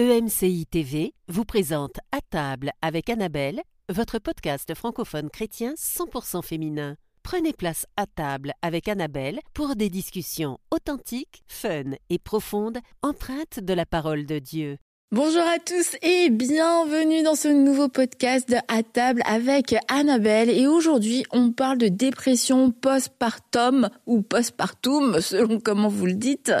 EMCI 0.00 0.64
TV 0.66 1.12
vous 1.26 1.44
présente 1.44 1.98
À 2.12 2.20
table 2.20 2.70
avec 2.82 3.10
Annabelle, 3.10 3.60
votre 3.88 4.20
podcast 4.20 4.72
francophone 4.76 5.28
chrétien 5.28 5.74
100% 5.74 6.40
féminin. 6.44 6.94
Prenez 7.24 7.52
place 7.52 7.84
à 7.96 8.06
table 8.06 8.52
avec 8.62 8.86
Annabelle 8.86 9.40
pour 9.54 9.74
des 9.74 9.90
discussions 9.90 10.58
authentiques, 10.70 11.42
fun 11.48 11.96
et 12.10 12.20
profondes, 12.20 12.78
empreintes 13.02 13.58
de 13.58 13.74
la 13.74 13.86
parole 13.86 14.24
de 14.24 14.38
Dieu. 14.38 14.78
Bonjour 15.10 15.40
à 15.40 15.58
tous 15.58 15.96
et 16.02 16.28
bienvenue 16.28 17.22
dans 17.22 17.34
ce 17.34 17.48
nouveau 17.48 17.88
podcast 17.88 18.54
À 18.68 18.82
table 18.82 19.22
avec 19.24 19.74
Annabelle. 19.88 20.50
Et 20.50 20.66
aujourd'hui 20.66 21.24
on 21.32 21.50
parle 21.50 21.78
de 21.78 21.88
dépression 21.88 22.70
postpartum 22.72 23.88
ou 24.04 24.20
postpartum 24.20 25.22
selon 25.22 25.60
comment 25.60 25.88
vous 25.88 26.04
le 26.04 26.12
dites. 26.12 26.52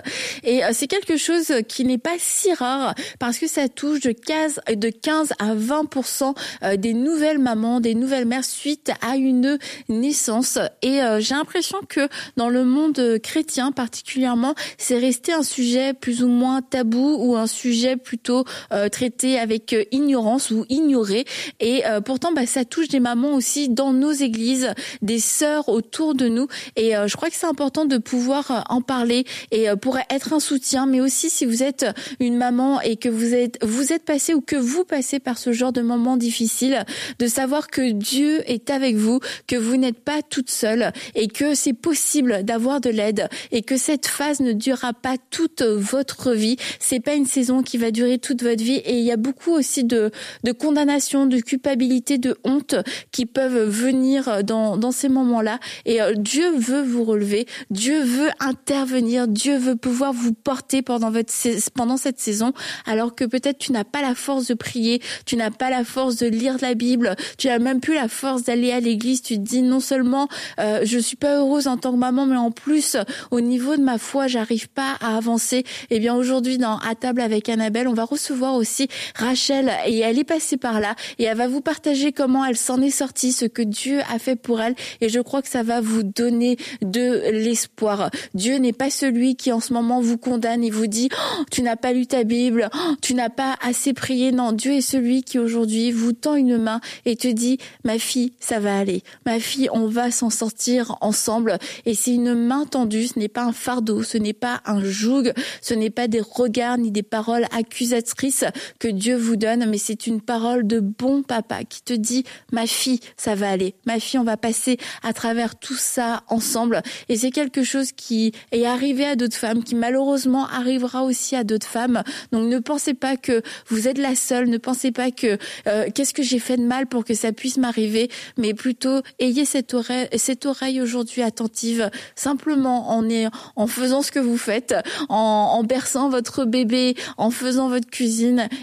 Et 0.44 0.64
euh, 0.64 0.70
c'est 0.72 0.86
quelque 0.86 1.18
chose 1.18 1.52
qui 1.68 1.84
n'est 1.84 1.98
pas 1.98 2.16
si 2.16 2.50
rare 2.54 2.94
parce 3.18 3.36
que 3.36 3.46
ça 3.46 3.68
touche 3.68 4.00
de 4.00 4.12
15, 4.12 4.60
de 4.74 4.88
15 4.88 5.34
à 5.38 5.54
20% 5.54 6.34
euh, 6.62 6.76
des 6.76 6.94
nouvelles 6.94 7.38
mamans, 7.38 7.80
des 7.80 7.94
nouvelles 7.94 8.24
mères 8.24 8.46
suite 8.46 8.92
à 9.02 9.16
une 9.16 9.58
naissance. 9.90 10.58
Et 10.80 11.02
euh, 11.02 11.20
j'ai 11.20 11.34
l'impression 11.34 11.80
que 11.86 12.08
dans 12.38 12.48
le 12.48 12.64
monde 12.64 13.18
chrétien 13.22 13.72
particulièrement 13.72 14.54
c'est 14.78 14.98
resté 14.98 15.34
un 15.34 15.42
sujet 15.42 15.92
plus 15.92 16.24
ou 16.24 16.28
moins 16.28 16.62
tabou 16.62 17.18
ou 17.18 17.36
un 17.36 17.46
sujet 17.46 17.98
plutôt 17.98 18.37
euh, 18.72 18.88
traité 18.88 19.38
avec 19.38 19.72
euh, 19.72 19.84
ignorance 19.92 20.50
ou 20.50 20.64
ignoré. 20.68 21.24
Et 21.60 21.86
euh, 21.86 22.00
pourtant, 22.00 22.32
bah, 22.32 22.46
ça 22.46 22.64
touche 22.64 22.88
des 22.88 23.00
mamans 23.00 23.34
aussi 23.34 23.68
dans 23.68 23.92
nos 23.92 24.12
églises, 24.12 24.72
des 25.02 25.18
sœurs 25.18 25.68
autour 25.68 26.14
de 26.14 26.28
nous. 26.28 26.48
Et 26.76 26.92
je 27.06 27.16
crois 27.16 27.28
que 27.28 27.36
c'est 27.36 27.46
important 27.46 27.84
de 27.84 27.98
pouvoir 27.98 28.64
en 28.68 28.80
parler 28.80 29.24
et 29.50 29.68
pour 29.80 29.98
être 30.10 30.32
un 30.32 30.40
soutien. 30.40 30.86
Mais 30.86 31.00
aussi, 31.00 31.30
si 31.30 31.44
vous 31.44 31.62
êtes 31.62 31.86
une 32.20 32.36
maman 32.36 32.80
et 32.80 32.96
que 32.96 33.08
vous 33.08 33.34
êtes 33.34 33.58
vous 33.64 33.92
êtes 33.92 34.04
passé 34.04 34.34
ou 34.34 34.40
que 34.40 34.56
vous 34.56 34.84
passez 34.84 35.18
par 35.18 35.38
ce 35.38 35.52
genre 35.52 35.72
de 35.72 35.82
moments 35.82 36.16
difficiles, 36.16 36.84
de 37.18 37.26
savoir 37.26 37.68
que 37.68 37.92
Dieu 37.92 38.42
est 38.50 38.70
avec 38.70 38.96
vous, 38.96 39.20
que 39.46 39.56
vous 39.56 39.76
n'êtes 39.76 40.00
pas 40.00 40.22
toute 40.22 40.50
seule 40.50 40.92
et 41.14 41.28
que 41.28 41.54
c'est 41.54 41.72
possible 41.72 42.42
d'avoir 42.44 42.80
de 42.80 42.90
l'aide 42.90 43.28
et 43.50 43.62
que 43.62 43.76
cette 43.76 44.06
phase 44.06 44.40
ne 44.40 44.52
durera 44.52 44.92
pas 44.92 45.16
toute 45.30 45.62
votre 45.62 46.32
vie. 46.32 46.56
C'est 46.78 47.00
pas 47.00 47.14
une 47.14 47.26
saison 47.26 47.62
qui 47.62 47.78
va 47.78 47.90
durer 47.90 48.18
toute 48.18 48.27
votre 48.34 48.62
vie. 48.62 48.76
Et 48.84 48.98
il 48.98 49.04
y 49.04 49.12
a 49.12 49.16
beaucoup 49.16 49.52
aussi 49.52 49.84
de, 49.84 50.10
de 50.44 50.52
condamnation, 50.52 51.26
de 51.26 51.38
culpabilité, 51.38 52.18
de 52.18 52.36
honte 52.44 52.74
qui 53.12 53.26
peuvent 53.26 53.68
venir 53.68 54.44
dans, 54.44 54.76
dans 54.76 54.92
ces 54.92 55.08
moments-là. 55.08 55.58
Et 55.84 56.00
euh, 56.00 56.14
Dieu 56.14 56.50
veut 56.56 56.82
vous 56.82 57.04
relever. 57.04 57.46
Dieu 57.70 58.02
veut 58.02 58.30
intervenir. 58.40 59.28
Dieu 59.28 59.56
veut 59.56 59.76
pouvoir 59.76 60.12
vous 60.12 60.32
porter 60.32 60.82
pendant 60.82 61.10
votre 61.10 61.32
pendant 61.74 61.96
cette 61.96 62.18
saison. 62.18 62.52
Alors 62.86 63.14
que 63.14 63.24
peut-être 63.24 63.58
tu 63.58 63.72
n'as 63.72 63.84
pas 63.84 64.02
la 64.02 64.14
force 64.14 64.46
de 64.46 64.54
prier, 64.54 65.00
tu 65.26 65.36
n'as 65.36 65.50
pas 65.50 65.70
la 65.70 65.84
force 65.84 66.16
de 66.16 66.26
lire 66.26 66.56
la 66.60 66.74
Bible, 66.74 67.16
tu 67.36 67.48
n'as 67.48 67.58
même 67.58 67.80
plus 67.80 67.94
la 67.94 68.08
force 68.08 68.44
d'aller 68.44 68.72
à 68.72 68.80
l'église. 68.80 69.22
Tu 69.22 69.34
te 69.34 69.40
dis 69.40 69.62
non 69.62 69.80
seulement 69.80 70.28
euh, 70.58 70.80
je 70.84 70.98
suis 70.98 71.16
pas 71.16 71.36
heureuse 71.38 71.66
en 71.66 71.76
tant 71.76 71.92
que 71.92 71.98
maman, 71.98 72.26
mais 72.26 72.36
en 72.36 72.50
plus 72.50 72.96
au 73.30 73.40
niveau 73.40 73.76
de 73.76 73.82
ma 73.82 73.98
foi, 73.98 74.26
j'arrive 74.26 74.68
pas 74.68 74.96
à 75.00 75.16
avancer. 75.16 75.64
Eh 75.90 76.00
bien 76.00 76.14
aujourd'hui 76.14 76.58
dans 76.58 76.78
à 76.78 76.94
table 76.94 77.20
avec 77.20 77.48
Annabelle, 77.48 77.88
on 77.88 77.94
va 77.94 78.04
recevoir 78.18 78.54
aussi 78.54 78.88
Rachel. 79.14 79.70
Et 79.86 80.00
elle 80.00 80.18
est 80.18 80.24
passée 80.24 80.56
par 80.56 80.80
là. 80.80 80.94
Et 81.18 81.24
elle 81.24 81.36
va 81.36 81.48
vous 81.48 81.60
partager 81.60 82.12
comment 82.12 82.44
elle 82.44 82.56
s'en 82.56 82.82
est 82.82 82.90
sortie, 82.90 83.32
ce 83.32 83.44
que 83.44 83.62
Dieu 83.62 84.00
a 84.12 84.18
fait 84.18 84.36
pour 84.36 84.60
elle. 84.60 84.74
Et 85.00 85.08
je 85.08 85.20
crois 85.20 85.40
que 85.40 85.48
ça 85.48 85.62
va 85.62 85.80
vous 85.80 86.02
donner 86.02 86.56
de 86.82 87.30
l'espoir. 87.30 88.10
Dieu 88.34 88.56
n'est 88.56 88.72
pas 88.72 88.90
celui 88.90 89.36
qui 89.36 89.52
en 89.52 89.60
ce 89.60 89.72
moment 89.72 90.00
vous 90.00 90.18
condamne 90.18 90.64
et 90.64 90.70
vous 90.70 90.86
dit 90.86 91.08
oh, 91.12 91.44
tu 91.50 91.62
n'as 91.62 91.76
pas 91.76 91.92
lu 91.92 92.06
ta 92.06 92.24
Bible, 92.24 92.68
oh, 92.74 92.94
tu 93.00 93.14
n'as 93.14 93.30
pas 93.30 93.56
assez 93.62 93.92
prié. 93.92 94.32
Non, 94.32 94.52
Dieu 94.52 94.72
est 94.72 94.80
celui 94.80 95.22
qui 95.22 95.38
aujourd'hui 95.38 95.92
vous 95.92 96.12
tend 96.12 96.34
une 96.34 96.58
main 96.58 96.80
et 97.06 97.16
te 97.16 97.28
dit 97.28 97.58
ma 97.84 97.98
fille, 97.98 98.32
ça 98.40 98.58
va 98.58 98.76
aller. 98.76 99.02
Ma 99.26 99.38
fille, 99.38 99.68
on 99.72 99.86
va 99.86 100.10
s'en 100.10 100.30
sortir 100.30 100.96
ensemble. 101.00 101.58
Et 101.86 101.94
c'est 101.94 102.14
une 102.14 102.34
main 102.34 102.66
tendue, 102.66 103.06
ce 103.06 103.18
n'est 103.18 103.28
pas 103.28 103.44
un 103.44 103.52
fardeau, 103.52 104.02
ce 104.02 104.18
n'est 104.18 104.32
pas 104.32 104.60
un 104.64 104.82
joug, 104.82 105.32
ce 105.62 105.74
n'est 105.74 105.90
pas 105.90 106.08
des 106.08 106.20
regards 106.20 106.78
ni 106.78 106.90
des 106.90 107.02
paroles 107.02 107.46
accusatrices 107.56 108.07
que 108.14 108.88
Dieu 108.88 109.16
vous 109.16 109.36
donne, 109.36 109.66
mais 109.68 109.78
c'est 109.78 110.06
une 110.06 110.20
parole 110.20 110.66
de 110.66 110.80
bon 110.80 111.22
papa 111.22 111.64
qui 111.64 111.82
te 111.82 111.92
dit, 111.92 112.24
ma 112.52 112.66
fille, 112.66 113.00
ça 113.16 113.34
va 113.34 113.50
aller. 113.50 113.74
Ma 113.86 114.00
fille, 114.00 114.18
on 114.18 114.24
va 114.24 114.36
passer 114.36 114.78
à 115.02 115.12
travers 115.12 115.56
tout 115.56 115.76
ça 115.76 116.22
ensemble. 116.28 116.82
Et 117.08 117.16
c'est 117.16 117.30
quelque 117.30 117.62
chose 117.62 117.92
qui 117.92 118.32
est 118.52 118.66
arrivé 118.66 119.04
à 119.04 119.16
d'autres 119.16 119.36
femmes, 119.36 119.62
qui 119.62 119.74
malheureusement 119.74 120.46
arrivera 120.46 121.02
aussi 121.04 121.36
à 121.36 121.44
d'autres 121.44 121.66
femmes. 121.66 122.02
Donc 122.32 122.48
ne 122.48 122.58
pensez 122.58 122.94
pas 122.94 123.16
que 123.16 123.42
vous 123.68 123.88
êtes 123.88 123.98
la 123.98 124.14
seule, 124.14 124.48
ne 124.48 124.58
pensez 124.58 124.92
pas 124.92 125.10
que 125.10 125.38
euh, 125.66 125.88
qu'est-ce 125.94 126.14
que 126.14 126.22
j'ai 126.22 126.38
fait 126.38 126.56
de 126.56 126.62
mal 126.62 126.86
pour 126.86 127.04
que 127.04 127.14
ça 127.14 127.32
puisse 127.32 127.56
m'arriver, 127.56 128.10
mais 128.36 128.54
plutôt 128.54 129.02
ayez 129.18 129.44
cette 129.44 129.74
oreille, 129.74 130.08
cette 130.16 130.46
oreille 130.46 130.80
aujourd'hui 130.80 131.22
attentive, 131.22 131.90
simplement 132.14 132.90
en, 132.90 133.66
faisant 133.66 134.02
ce 134.02 134.10
que 134.10 134.18
vous 134.18 134.38
faites, 134.38 134.74
en, 135.08 135.14
en 135.16 135.62
berçant 135.62 136.08
votre 136.08 136.44
bébé, 136.44 136.94
en 137.16 137.30
faisant 137.30 137.68
votre 137.68 137.88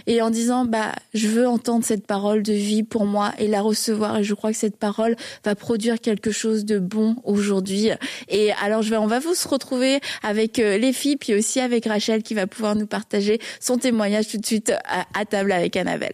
et 0.07 0.21
en 0.21 0.29
disant 0.29 0.65
bah 0.65 0.93
je 1.13 1.27
veux 1.27 1.47
entendre 1.47 1.83
cette 1.85 2.05
parole 2.07 2.43
de 2.43 2.53
vie 2.53 2.83
pour 2.83 3.05
moi 3.05 3.33
et 3.37 3.47
la 3.47 3.61
recevoir 3.61 4.17
et 4.17 4.23
je 4.23 4.33
crois 4.33 4.51
que 4.51 4.57
cette 4.57 4.77
parole 4.77 5.15
va 5.43 5.55
produire 5.55 5.99
quelque 5.99 6.31
chose 6.31 6.65
de 6.65 6.79
bon 6.79 7.15
aujourd'hui 7.23 7.89
et 8.29 8.51
alors 8.63 8.83
on 8.93 9.07
va 9.07 9.19
vous 9.19 9.33
se 9.33 9.47
retrouver 9.47 9.99
avec 10.23 10.59
euh, 10.59 10.77
les 10.77 10.93
filles 10.93 11.17
puis 11.17 11.33
aussi 11.33 11.59
avec 11.59 11.85
Rachel 11.85 12.23
qui 12.23 12.33
va 12.33 12.47
pouvoir 12.47 12.75
nous 12.75 12.87
partager 12.87 13.39
son 13.59 13.77
témoignage 13.77 14.27
tout 14.27 14.37
de 14.37 14.45
suite 14.45 14.71
à, 14.85 15.05
à 15.13 15.25
table 15.25 15.51
avec 15.51 15.75
Annabelle. 15.75 16.13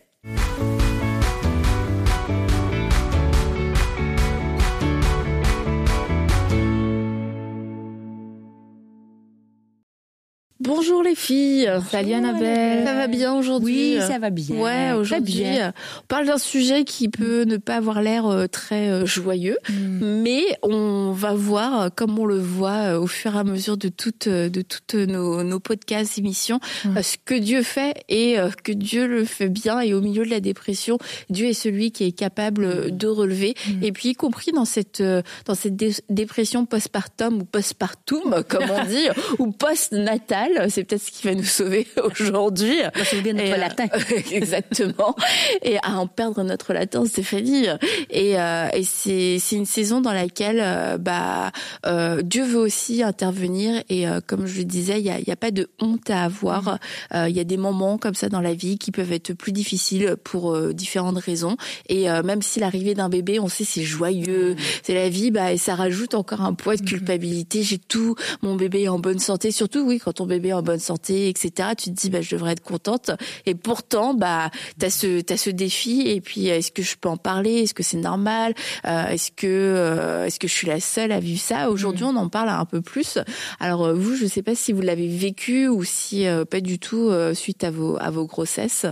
Bonjour 10.63 11.01
les 11.01 11.16
filles. 11.16 11.67
Salut 11.89 12.13
Annabelle. 12.13 12.85
Ça 12.85 12.94
va 12.94 13.07
bien 13.07 13.33
aujourd'hui 13.33 13.95
Oui, 13.95 13.99
ça 13.99 14.19
va 14.19 14.29
bien. 14.29 14.57
Ouais, 14.57 14.91
aujourd'hui, 14.91 15.44
on 15.63 16.05
parle 16.07 16.27
d'un 16.27 16.38
sujet 16.38 16.83
qui 16.83 17.09
peut 17.09 17.45
ne 17.45 17.57
pas 17.57 17.77
avoir 17.77 18.03
l'air 18.03 18.27
euh, 18.27 18.45
très 18.45 18.89
euh, 18.89 19.07
joyeux, 19.07 19.57
mm. 19.69 20.21
mais 20.21 20.44
on 20.61 21.13
va 21.13 21.33
voir, 21.33 21.81
euh, 21.81 21.89
comme 21.89 22.19
on 22.19 22.27
le 22.27 22.38
voit 22.38 23.00
au 23.00 23.07
fur 23.07 23.35
et 23.35 23.39
à 23.39 23.44
mesure 23.44 23.75
de 23.75 23.89
toutes, 23.89 24.29
de 24.29 24.61
toutes 24.61 24.94
nos, 24.94 25.41
nos 25.41 25.59
podcasts, 25.59 26.19
émissions, 26.19 26.59
mm. 26.85 27.01
ce 27.01 27.17
que 27.25 27.33
Dieu 27.33 27.63
fait 27.63 27.95
et 28.07 28.38
que 28.63 28.71
Dieu 28.71 29.07
le 29.07 29.25
fait 29.25 29.50
bien. 29.50 29.79
Et 29.79 29.95
au 29.95 30.01
milieu 30.01 30.23
de 30.25 30.29
la 30.29 30.41
dépression, 30.41 31.00
Dieu 31.31 31.47
est 31.47 31.53
celui 31.53 31.91
qui 31.91 32.03
est 32.03 32.11
capable 32.11 32.67
mm. 32.67 32.91
de 32.91 33.07
relever. 33.07 33.55
Et 33.81 33.91
puis, 33.91 34.09
y 34.09 34.13
compris 34.13 34.51
dans 34.51 34.66
cette, 34.66 35.01
dans 35.01 35.55
cette 35.55 36.03
dépression 36.09 36.67
postpartum 36.67 37.41
ou 37.41 37.45
postpartum, 37.45 38.44
comme 38.47 38.69
on 38.69 38.85
dit, 38.85 39.07
ou 39.39 39.51
post-natale, 39.51 40.50
c'est 40.69 40.84
peut-être 40.84 41.01
ce 41.01 41.12
qui 41.12 41.28
va 41.28 41.35
nous 41.35 41.44
sauver 41.44 41.88
aujourd'hui. 42.03 42.78
sauver 43.06 43.34
notre 43.34 43.57
latin. 43.57 43.88
exactement. 44.31 45.16
Et 45.62 45.78
à 45.84 45.97
en 45.97 46.07
perdre 46.07 46.44
notre 46.44 46.73
latin, 46.73 47.06
Stéphanie. 47.06 47.67
Et, 48.09 48.39
euh, 48.39 48.67
et 48.73 48.84
c'est, 48.84 49.38
c'est 49.39 49.56
une 49.56 49.66
saison 49.66 50.01
dans 50.01 50.13
laquelle 50.13 50.59
euh, 50.62 50.97
bah, 50.97 51.51
euh, 51.85 52.22
Dieu 52.22 52.44
veut 52.44 52.59
aussi 52.59 53.03
intervenir. 53.03 53.84
Et 53.89 54.07
euh, 54.07 54.19
comme 54.25 54.45
je 54.45 54.59
le 54.59 54.66
disais, 54.66 55.00
il 55.00 55.03
n'y 55.03 55.09
a, 55.09 55.19
y 55.19 55.31
a 55.31 55.35
pas 55.35 55.51
de 55.51 55.69
honte 55.79 56.09
à 56.09 56.23
avoir. 56.23 56.79
Mm. 57.13 57.28
Il 57.28 57.35
y 57.35 57.39
a 57.39 57.44
des 57.44 57.57
moments 57.57 57.97
comme 57.97 58.13
ça 58.13 58.29
dans 58.29 58.41
la 58.41 58.53
vie 58.53 58.78
qui 58.78 58.91
peuvent 58.91 59.12
être 59.12 59.33
plus 59.33 59.51
difficiles 59.51 60.16
pour 60.23 60.57
différentes 60.73 61.18
raisons. 61.18 61.56
Et 61.88 62.07
même 62.23 62.41
si 62.41 62.59
l'arrivée 62.59 62.94
d'un 62.94 63.09
bébé, 63.09 63.39
on 63.39 63.47
sait 63.47 63.63
c'est 63.63 63.83
joyeux, 63.83 64.53
mm. 64.53 64.57
c'est 64.83 64.94
la 64.94 65.09
vie, 65.09 65.31
bah, 65.31 65.53
et 65.53 65.57
ça 65.57 65.75
rajoute 65.75 66.16
encore 66.16 66.41
un 66.41 66.53
poids 66.53 66.75
de 66.75 66.83
mm. 66.83 66.85
culpabilité. 66.85 67.63
J'ai 67.63 67.78
tout, 67.78 68.16
mon 68.41 68.56
bébé 68.56 68.83
est 68.83 68.88
en 68.88 69.00
bonne 69.00 69.19
santé. 69.19 69.51
Surtout, 69.51 69.81
oui, 69.81 70.00
quand 70.00 70.13
ton 70.13 70.25
bébé 70.25 70.41
en 70.53 70.62
bonne 70.62 70.79
santé, 70.79 71.29
etc. 71.29 71.69
Tu 71.78 71.91
te 71.91 71.96
dis, 71.96 72.09
bah, 72.09 72.22
je 72.22 72.35
devrais 72.35 72.53
être 72.53 72.63
contente. 72.63 73.12
Et 73.46 73.56
pourtant, 73.56 74.13
bah, 74.13 74.50
t'as 74.80 74.89
ce, 74.89 75.21
t'as 75.21 75.38
ce 75.38 75.50
défi. 75.50 76.04
Et 76.07 76.21
puis, 76.21 76.48
est-ce 76.48 76.71
que 76.71 76.81
je 76.81 76.95
peux 76.95 77.10
en 77.10 77.18
parler? 77.18 77.62
Est-ce 77.62 77.74
que 77.74 77.83
c'est 77.83 77.98
normal? 77.98 78.54
Euh, 78.86 79.07
Est-ce 79.07 79.31
que, 79.31 79.48
euh, 79.48 80.25
est-ce 80.25 80.39
que 80.39 80.48
je 80.48 80.54
suis 80.54 80.68
la 80.68 80.80
seule 80.80 81.12
à 81.12 81.19
vivre 81.19 81.42
ça? 81.42 81.69
Aujourd'hui, 81.69 82.06
mm. 82.06 82.10
on 82.10 82.15
en 82.15 82.30
parle 82.30 82.50
un 82.50 82.65
peu 82.65 82.81
plus. 82.81 83.18
Alors 83.60 83.86
euh, 83.86 83.94
vous, 83.94 84.15
je 84.15 84.25
sais 84.25 84.42
pas 84.42 84.56
si 84.56 84.74
vous 84.74 84.81
l'avez 84.81 85.07
vécu 85.07 85.68
ou 85.68 85.83
si 85.83 86.25
pas 86.50 86.62
du 86.62 86.80
tout 86.80 87.12
suite 87.33 87.63
à 87.63 87.71
vos, 87.71 87.98
à 88.00 88.10
vos 88.10 88.25
grossesses. 88.25 88.86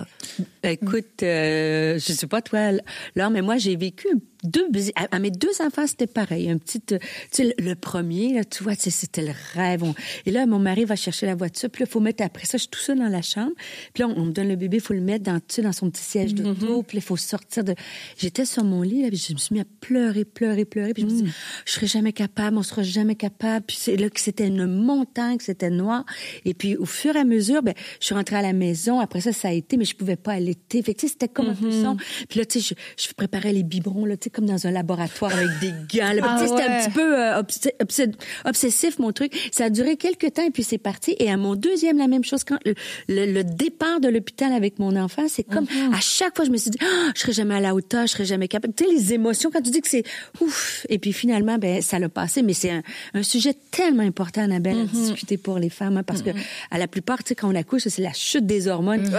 Écoute, 0.63 1.23
euh, 1.23 1.99
je 1.99 2.13
sais 2.13 2.27
pas 2.27 2.41
toi, 2.41 2.71
là, 3.15 3.29
mais 3.29 3.41
moi 3.41 3.57
j'ai 3.57 3.75
vécu 3.75 4.07
deux 4.43 4.67
à, 4.95 5.19
mes 5.19 5.31
deux 5.31 5.61
enfants 5.61 5.85
c'était 5.85 6.07
pareil. 6.07 6.49
Un 6.49 6.57
petit 6.57 6.79
tu 6.81 6.97
sais 7.31 7.53
le, 7.57 7.75
premier 7.75 8.33
là 8.33 8.43
tu 8.43 8.63
vois 8.63 8.75
c'était 8.75 9.21
le 9.21 9.33
rêve. 9.53 9.83
Et 10.25 10.31
là 10.31 10.45
mon 10.45 10.59
mari 10.59 10.85
va 10.85 10.95
chercher 10.95 11.25
la 11.25 11.35
voiture 11.35 11.69
puis 11.69 11.83
il 11.83 11.89
faut 11.89 11.99
mettre 11.99 12.23
après 12.23 12.45
ça 12.45 12.57
je 12.57 12.63
suis 12.63 12.69
tout 12.69 12.79
seul 12.79 12.99
dans 12.99 13.09
la 13.09 13.21
chambre. 13.21 13.51
Puis 13.93 14.03
là 14.03 14.09
on, 14.15 14.25
me 14.25 14.31
donne 14.31 14.47
le 14.47 14.55
bébé 14.55 14.77
il 14.77 14.83
faut 14.83 14.93
le 14.93 15.01
mettre 15.01 15.25
dans 15.25 15.39
tu 15.39 15.55
sais, 15.55 15.61
dans 15.61 15.73
son 15.73 15.89
petit 15.89 16.03
siège 16.03 16.33
de 16.33 16.43
mm 16.43 16.83
puis 16.87 16.97
il 16.97 17.01
faut 17.01 17.17
sortir 17.17 17.63
de 17.63 17.75
j'étais 18.17 18.45
sur 18.45 18.63
mon 18.63 18.81
lit 18.81 19.01
là 19.01 19.09
puis 19.09 19.17
je 19.17 19.33
me 19.33 19.37
suis 19.37 19.53
mis 19.53 19.61
à 19.61 19.65
pleurer 19.81 20.23
pleurer 20.23 20.65
pleurer 20.65 20.93
puis 20.93 21.01
je 21.03 21.07
me 21.07 21.11
suis 21.11 21.23
dit 21.23 21.29
mm. 21.29 21.33
je 21.65 21.71
serai 21.71 21.87
jamais 21.87 22.13
capable 22.13 22.57
on 22.57 22.63
sera 22.63 22.83
jamais 22.83 23.15
capable. 23.15 23.65
Puis 23.65 23.77
c'est 23.79 23.97
là 23.97 24.09
que 24.09 24.19
c'était 24.19 24.47
une 24.47 24.65
montagne 24.65 25.37
que 25.37 25.43
c'était 25.43 25.69
noir. 25.69 26.05
Et 26.45 26.53
puis 26.53 26.77
au 26.77 26.85
fur 26.85 27.15
et 27.15 27.19
à 27.19 27.25
mesure 27.25 27.61
ben 27.61 27.73
je 27.99 28.05
suis 28.05 28.15
rentrée 28.15 28.37
à 28.37 28.41
la 28.41 28.53
maison. 28.53 28.99
Après 28.99 29.21
ça 29.21 29.33
ça 29.33 29.49
a 29.49 29.51
été 29.51 29.75
mais 29.75 29.85
je 29.85 29.95
pouvais 29.95 30.15
pas 30.15 30.39
allaiter 30.49 30.81
fait 30.81 30.93
que 30.93 31.07
c'était 31.07 31.27
comme 31.27 31.49
un 31.49 31.55
peu 31.55 31.69
mm-hmm. 31.69 31.97
puis 32.27 32.39
là 32.39 32.45
tu 32.45 32.61
sais 32.61 32.75
je, 32.97 33.03
je 33.09 33.13
préparais 33.13 33.53
les 33.53 33.63
biberons 33.63 34.05
là 34.05 34.17
tu 34.17 34.25
sais 34.25 34.29
comme 34.29 34.45
dans 34.45 34.67
un 34.67 34.71
laboratoire 34.71 35.31
avec 35.33 35.59
des 35.59 35.71
gants. 35.97 36.11
Ah 36.21 36.45
c'était 36.45 36.63
un 36.63 36.81
petit 36.81 36.91
peu 36.91 37.19
euh, 37.19 37.41
obsessif 38.45 38.99
mon 38.99 39.11
truc. 39.11 39.33
Ça 39.51 39.65
a 39.65 39.69
duré 39.69 39.97
quelques 39.97 40.33
temps 40.33 40.45
et 40.45 40.51
puis 40.51 40.63
c'est 40.63 40.77
parti. 40.77 41.15
Et 41.19 41.29
à 41.29 41.37
mon 41.37 41.55
deuxième 41.55 41.97
la 41.97 42.07
même 42.07 42.23
chose 42.23 42.43
quand 42.43 42.57
le, 42.65 43.41
départ 43.43 43.99
de 43.99 44.09
l'hôpital 44.09 44.53
avec 44.53 44.79
mon 44.79 44.95
enfant, 44.95 45.23
c'est 45.27 45.43
comme 45.43 45.65
mm-hmm. 45.65 45.95
à 45.95 45.99
chaque 45.99 46.35
fois 46.35 46.45
je 46.45 46.51
me 46.51 46.57
suis 46.57 46.71
dit 46.71 46.77
oh, 46.81 47.09
je 47.15 47.21
serai 47.21 47.33
jamais 47.33 47.55
à 47.55 47.59
la 47.59 47.75
hauteur, 47.75 48.07
je 48.07 48.13
serai 48.13 48.25
jamais 48.25 48.47
capable. 48.47 48.73
Tu 48.73 48.85
sais 48.85 48.91
les 48.91 49.13
émotions 49.13 49.49
quand 49.51 49.61
tu 49.61 49.71
dis 49.71 49.81
que 49.81 49.89
c'est 49.89 50.03
ouf 50.41 50.85
et 50.89 50.99
puis 50.99 51.13
finalement 51.13 51.57
ben 51.57 51.81
ça 51.81 51.99
l'a 51.99 52.09
passé. 52.09 52.41
Mais 52.41 52.53
c'est 52.53 52.71
un, 52.71 52.83
sujet 53.21 53.53
tellement 53.71 54.03
important 54.03 54.41
Annabelle 54.41 54.77
à 54.77 54.83
mm-hmm. 54.83 54.87
discuter 54.87 55.37
pour 55.37 55.59
les 55.59 55.69
femmes 55.69 55.97
hein, 55.97 56.03
parce 56.03 56.21
que 56.21 56.29
à 56.71 56.77
la 56.77 56.87
plupart 56.87 57.19
tu 57.19 57.29
sais 57.29 57.35
quand 57.35 57.51
on 57.51 57.55
accouche 57.55 57.83
c'est 57.87 58.01
la 58.01 58.13
chute 58.13 58.45
des 58.45 58.67
hormones 58.67 59.09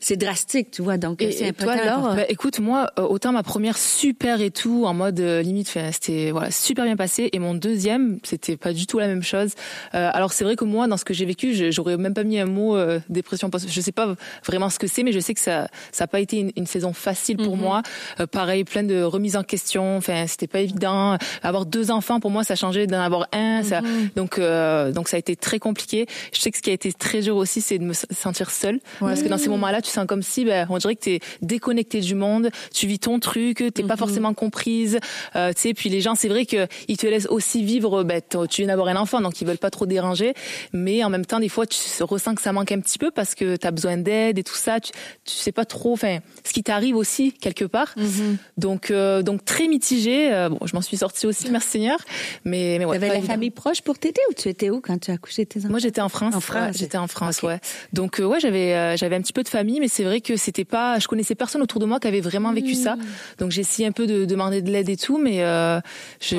C'est 0.00 0.16
drastique 0.16 0.70
tu 0.70 0.82
vois 0.82 0.96
donc 0.96 1.18
c'est 1.20 1.48
important. 1.48 1.72
alors, 1.72 2.14
bah, 2.16 2.24
écoute 2.28 2.58
moi 2.60 2.90
euh, 2.98 3.02
autant 3.02 3.32
ma 3.32 3.42
première 3.42 3.78
super 3.78 4.40
et 4.40 4.50
tout, 4.50 4.84
en 4.86 4.94
mode 4.94 5.20
euh, 5.20 5.42
limite, 5.42 5.72
c'était 5.92 6.30
voilà 6.30 6.50
super 6.50 6.84
bien 6.84 6.96
passé. 6.96 7.30
Et 7.32 7.38
mon 7.38 7.54
deuxième, 7.54 8.18
c'était 8.22 8.56
pas 8.56 8.72
du 8.72 8.86
tout 8.86 8.98
la 8.98 9.06
même 9.06 9.22
chose. 9.22 9.52
Euh, 9.94 10.10
alors 10.12 10.32
c'est 10.32 10.44
vrai 10.44 10.56
que 10.56 10.64
moi, 10.64 10.86
dans 10.86 10.96
ce 10.96 11.04
que 11.04 11.14
j'ai 11.14 11.24
vécu, 11.24 11.72
j'aurais 11.72 11.96
même 11.96 12.14
pas 12.14 12.24
mis 12.24 12.38
un 12.38 12.46
mot 12.46 12.76
euh, 12.76 13.00
dépression 13.08 13.50
post. 13.50 13.66
Je 13.68 13.80
sais 13.80 13.92
pas 13.92 14.14
vraiment 14.44 14.70
ce 14.70 14.78
que 14.78 14.86
c'est, 14.86 15.02
mais 15.02 15.12
je 15.12 15.20
sais 15.20 15.34
que 15.34 15.40
ça 15.40 15.68
ça 15.92 16.04
a 16.04 16.06
pas 16.06 16.20
été 16.20 16.52
une, 16.56 16.66
saison 16.66 16.92
facile 16.92 17.36
pour 17.36 17.56
mhm. 17.56 17.62
moi. 17.62 17.82
pareil, 18.32 18.64
plein 18.64 18.82
de 18.82 19.02
remises 19.02 19.36
en 19.36 19.42
question. 19.42 19.96
Enfin, 19.96 20.26
c'était 20.26 20.46
pas 20.46 20.60
évident. 20.60 21.18
Avoir 21.42 21.66
deux 21.66 21.90
enfants 21.90 22.20
pour 22.20 22.30
moi, 22.30 22.42
ça 22.42 22.56
changeait 22.56 22.86
d'en 22.86 23.00
avoir 23.00 23.28
un. 23.32 23.62
Ça, 23.62 23.82
mhm. 23.82 24.10
donc 24.16 24.40
donc 24.94 25.08
ça 25.08 25.16
a 25.16 25.18
été 25.18 25.36
très 25.36 25.58
compliqué. 25.58 26.06
Je 26.32 26.40
sais 26.40 26.50
que 26.50 26.56
ce 26.56 26.62
qui 26.62 26.70
a 26.70 26.72
été 26.72 26.92
très 26.92 27.20
dur 27.20 27.36
aussi, 27.36 27.60
c'est 27.60 27.78
de 27.78 27.84
me 27.84 27.92
sentir 27.92 28.50
seule, 28.50 28.80
parce 28.98 29.22
que 29.22 29.28
dans 29.28 29.38
ces 29.38 29.48
moments-là, 29.50 29.82
tu 29.84 29.90
sens 29.90 30.06
comme 30.06 30.22
si, 30.22 30.44
ben, 30.44 30.66
on 30.70 30.78
dirait 30.78 30.96
que 30.96 31.00
t'es 31.00 31.20
déconnecté 31.42 32.00
du 32.00 32.14
monde. 32.14 32.50
Tu 32.72 32.86
vis 32.86 32.98
ton 32.98 33.18
truc, 33.18 33.62
t'es 33.74 33.82
pas 33.82 33.96
forcément 33.96 34.34
comprise. 34.34 34.98
Euh, 35.36 35.52
tu 35.52 35.60
sais, 35.60 35.74
puis 35.74 35.88
les 35.88 36.00
gens, 36.00 36.14
c'est 36.14 36.28
vrai 36.28 36.46
que 36.46 36.66
ils 36.88 36.96
te 36.96 37.06
laissent 37.06 37.28
aussi 37.28 37.64
vivre. 37.64 38.02
Ben, 38.02 38.20
tu 38.50 38.62
viens 38.62 38.68
d'avoir 38.68 38.88
un 38.88 38.96
enfant, 38.96 39.20
donc 39.20 39.40
ils 39.40 39.46
veulent 39.46 39.58
pas 39.58 39.70
trop 39.70 39.86
déranger, 39.86 40.34
mais 40.72 41.04
en 41.04 41.10
même 41.10 41.26
temps, 41.26 41.40
des 41.40 41.48
fois, 41.48 41.66
tu 41.66 41.78
ressens 42.02 42.34
que 42.34 42.42
ça 42.42 42.52
manque 42.52 42.72
un 42.72 42.80
petit 42.80 42.98
peu 42.98 43.10
parce 43.10 43.34
que 43.34 43.56
tu 43.56 43.66
as 43.66 43.70
besoin 43.70 43.96
d'aide 43.96 44.38
et 44.38 44.42
tout 44.42 44.54
ça. 44.54 44.80
Tu, 44.80 44.92
tu 45.24 45.34
sais 45.34 45.52
pas 45.52 45.64
trop, 45.64 45.92
enfin, 45.92 46.18
ce 46.44 46.52
qui 46.52 46.62
t'arrive 46.62 46.96
aussi 46.96 47.32
quelque 47.32 47.64
part. 47.64 47.94
Mm-hmm. 47.96 48.36
Donc, 48.58 48.90
euh, 48.90 49.22
donc 49.22 49.44
très 49.44 49.68
mitigé. 49.68 50.32
Euh, 50.32 50.48
bon, 50.48 50.58
je 50.64 50.74
m'en 50.74 50.82
suis 50.82 50.96
sortie 50.96 51.26
aussi, 51.26 51.50
merci 51.50 51.68
Seigneur. 51.74 51.98
Mais, 52.44 52.76
mais 52.78 52.84
ouais. 52.84 52.98
T'avais 52.98 53.20
la 53.20 53.22
famille 53.22 53.50
proche 53.50 53.82
pour 53.82 53.98
t'aider 53.98 54.20
ou 54.30 54.34
tu 54.34 54.48
étais 54.48 54.70
où 54.70 54.80
quand 54.80 54.98
tu 54.98 55.10
as 55.10 55.14
accouché 55.14 55.44
tes 55.44 55.60
enfants? 55.60 55.70
Moi, 55.70 55.78
j'étais 55.78 56.00
en 56.00 56.08
France. 56.08 56.34
En 56.34 56.40
France, 56.40 56.76
j'étais 56.78 56.98
en 56.98 57.08
France, 57.08 57.42
ouais. 57.42 57.58
Donc, 57.92 58.20
ouais, 58.22 58.40
j'avais, 58.40 58.96
j'avais 58.96 59.16
un 59.16 59.20
petit 59.20 59.32
peu 59.32 59.42
de 59.42 59.48
famille, 59.48 59.73
mais 59.80 59.88
c'est 59.88 60.04
vrai 60.04 60.20
que 60.20 60.36
c'était 60.36 60.64
pas, 60.64 60.98
je 60.98 61.08
connaissais 61.08 61.34
personne 61.34 61.62
autour 61.62 61.80
de 61.80 61.86
moi 61.86 62.00
qui 62.00 62.08
avait 62.08 62.20
vraiment 62.20 62.52
vécu 62.52 62.74
ça. 62.74 62.96
Mm. 62.96 63.00
Donc, 63.38 63.50
j'ai 63.50 63.60
essayé 63.60 63.86
un 63.86 63.92
peu 63.92 64.06
de 64.06 64.14
de 64.14 64.24
demander 64.24 64.62
de 64.62 64.70
l'aide 64.70 64.88
et 64.88 64.96
tout, 64.96 65.18
mais 65.18 65.42
euh, 65.42 65.80
je, 66.20 66.36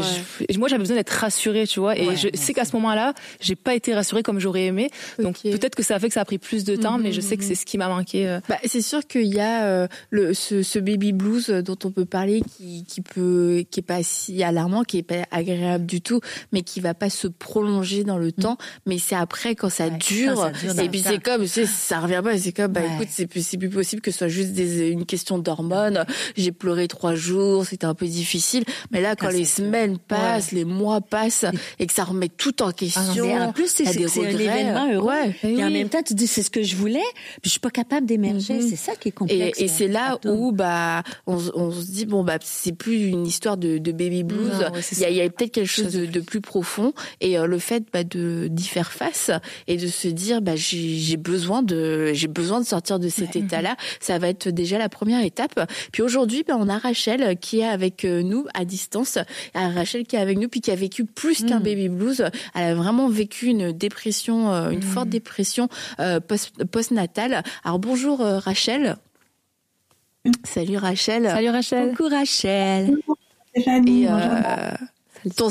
moi 0.58 0.68
j'avais 0.68 0.80
besoin 0.80 0.96
d'être 0.96 1.10
rassurée, 1.10 1.68
tu 1.68 1.80
vois. 1.80 1.98
Et 1.98 2.16
je 2.16 2.30
sais 2.34 2.54
qu'à 2.54 2.66
ce 2.66 2.76
moment-là, 2.76 3.14
j'ai 3.40 3.56
pas 3.56 3.76
été 3.76 3.94
rassurée 3.94 4.24
comme 4.24 4.40
j'aurais 4.40 4.66
aimé. 4.66 4.90
Donc 5.20 5.42
peut-être 5.42 5.76
que 5.76 5.84
ça 5.84 5.96
a 5.96 6.00
fait 6.00 6.08
que 6.08 6.14
ça 6.14 6.22
a 6.22 6.26
pris 6.26 6.38
plus 6.38 6.64
de 6.64 6.76
temps, 6.76 6.98
mais 6.98 7.12
je 7.12 7.22
sais 7.22 7.38
que 7.38 7.44
mhm. 7.44 7.48
c'est 7.48 7.56
ce 7.56 7.66
qui 7.66 7.78
m'a 7.78 7.88
manqué. 7.88 8.28
Euh. 8.28 8.40
Bah, 8.50 8.58
c'est 8.66 8.82
sûr 8.82 9.06
qu'il 9.06 9.34
y 9.34 9.40
a 9.40 9.66
euh, 9.66 9.88
le, 10.10 10.34
ce, 10.34 10.64
ce, 10.64 10.80
baby 10.80 11.14
blues 11.14 11.50
dont 11.50 11.78
on 11.84 11.92
peut 11.92 12.06
parler, 12.06 12.42
qui, 12.58 12.86
qui 12.86 13.02
peut, 13.02 13.64
qui 13.70 13.80
est 13.80 13.84
pas 13.84 14.04
si 14.04 14.44
alarmant, 14.44 14.84
qui 14.84 15.00
est 15.00 15.04
pas 15.04 15.26
agréable 15.32 15.86
du 15.86 16.02
tout, 16.02 16.22
mais 16.52 16.62
qui 16.62 16.80
va 16.80 16.94
pas 16.94 17.10
se 17.10 17.28
prolonger 17.28 18.04
dans 18.04 18.18
le 18.18 18.32
temps. 18.32 18.58
Mais 18.86 18.98
c'est 18.98 19.16
après 19.16 19.56
quand 19.56 19.70
ça, 19.70 19.90
dure, 19.90 20.52
et 20.80 20.90
puis 20.90 21.02
c'est 21.02 21.22
comme, 21.22 21.46
ça 21.48 22.00
revient 22.00 22.22
pas. 22.24 22.38
C'est 22.38 22.52
comme, 22.52 22.72
bah 22.72 22.82
écoute, 22.84 23.08
c'est 23.10 23.25
c'est 23.36 23.58
plus 23.58 23.70
possible 23.70 24.02
que 24.02 24.12
ce 24.12 24.20
soit 24.20 24.28
juste 24.28 24.52
des, 24.52 24.90
une 24.90 25.06
question 25.06 25.40
d'hormones. 25.40 26.06
J'ai 26.36 26.52
pleuré 26.52 26.88
trois 26.88 27.16
jours 27.16 27.66
c'était 27.66 27.86
un 27.86 27.94
peu 27.94 28.08
difficile. 28.08 28.64
Mais 28.92 29.02
là, 29.02 29.16
quand 29.16 29.30
les 29.30 29.46
semaines 29.46 29.98
passent, 29.98 30.52
les 30.52 30.66
mois 30.66 31.02
passent, 31.02 31.46
et 31.80 31.88
que 31.88 31.94
ça 31.94 32.04
remet 32.04 32.30
tout 32.30 32.62
en 32.62 32.72
question. 32.72 33.30
Ah, 33.38 33.48
en 33.48 33.54
plus, 33.54 33.68
c'est 33.68 33.88
un 33.88 34.30
événement 34.30 34.92
heureux. 34.94 35.14
Et, 35.44 35.64
en 35.64 35.70
même 35.70 35.90
temps, 35.90 36.02
tu 36.04 36.14
dis, 36.14 36.28
c'est 36.28 36.44
ce 36.44 36.50
que 36.50 36.64
je 36.64 36.76
voulais, 36.76 37.04
puis 37.42 37.46
je 37.46 37.50
suis 37.52 37.60
pas 37.60 37.70
capable 37.70 38.06
d'émerger. 38.06 38.56
Mhm. 38.56 38.70
C'est 38.70 38.76
ça 38.76 38.96
qui 38.96 39.10
est 39.10 39.12
complexe. 39.12 39.60
Et, 39.60 39.68
c'est 39.68 39.88
là 39.88 40.18
où, 40.26 40.52
bah, 40.52 41.04
on, 41.28 41.40
se 41.40 41.92
dit, 41.92 42.06
bon, 42.06 42.24
bah, 42.24 42.38
c'est 42.42 42.74
plus 42.74 43.08
une 43.08 43.26
histoire 43.26 43.58
de, 43.58 43.78
baby 43.78 44.24
blues. 44.24 44.66
il 44.92 45.14
y 45.14 45.22
a, 45.22 45.30
peut-être 45.30 45.52
quelque 45.52 45.66
chose 45.66 45.94
de, 45.94 46.20
plus 46.20 46.42
profond. 46.42 46.94
Et 47.22 47.38
euh, 47.38 47.46
le 47.46 47.60
fait, 47.60 47.84
bah, 47.92 48.04
de, 48.04 48.48
d'y 48.50 48.68
faire 48.68 48.92
face 48.92 49.32
et 49.68 49.78
de 49.78 49.88
se 49.88 50.08
dire, 50.08 50.42
bah, 50.42 50.56
j'ai 50.56 51.18
besoin 51.18 51.62
de, 51.62 52.12
j'ai 52.14 52.28
besoin 52.28 52.60
de 52.60 52.66
sortir 52.66 53.00
de 53.00 53.10
cet 53.16 53.36
état-là. 53.36 53.76
Ça 54.00 54.18
va 54.18 54.30
être 54.30 54.50
déjà 54.50 54.78
la 54.78 54.90
première 54.90 55.24
étape. 55.24 55.60
Puis 55.92 56.02
aujourd'hui, 56.02 56.44
bah, 56.48 56.56
on 56.58 56.70
a 56.70 56.78
Rachel 56.78 57.38
qui 57.40 57.60
est 57.60 57.68
avec 57.68 58.06
euh, 58.06 58.22
nous 58.22 58.46
à 58.54 58.66
distance. 58.66 59.18
Rachel 59.54 60.06
qui 60.06 60.16
est 60.16 60.20
avec 60.20 60.38
nous 60.38 60.50
puis 60.50 60.62
qui 60.62 60.72
a 60.72 60.76
vécu 60.76 61.06
plus 61.06 61.46
qu'un 61.46 61.60
mm. 61.60 61.64
baby 61.64 61.90
blues. 61.90 62.26
Elle 62.54 62.64
a 62.64 62.76
vraiment 62.76 63.08
vécu 63.10 63.48
une 63.48 63.72
dépression, 63.72 64.54
euh, 64.54 64.70
une 64.70 64.80
mm. 64.80 64.84
forte 64.84 65.10
dépression 65.10 65.70
euh, 66.00 66.20
post-natale. 66.20 67.44
Alors 67.64 67.80
bonjour 67.80 68.20
Rachel. 68.20 68.98
Salut 70.44 70.78
Rachel. 70.78 71.26
Salut 71.26 71.50
Rachel. 71.50 71.90
Coucou 71.92 72.10
Rachel. 72.10 72.98
Et, 73.56 74.08
ton, 75.36 75.50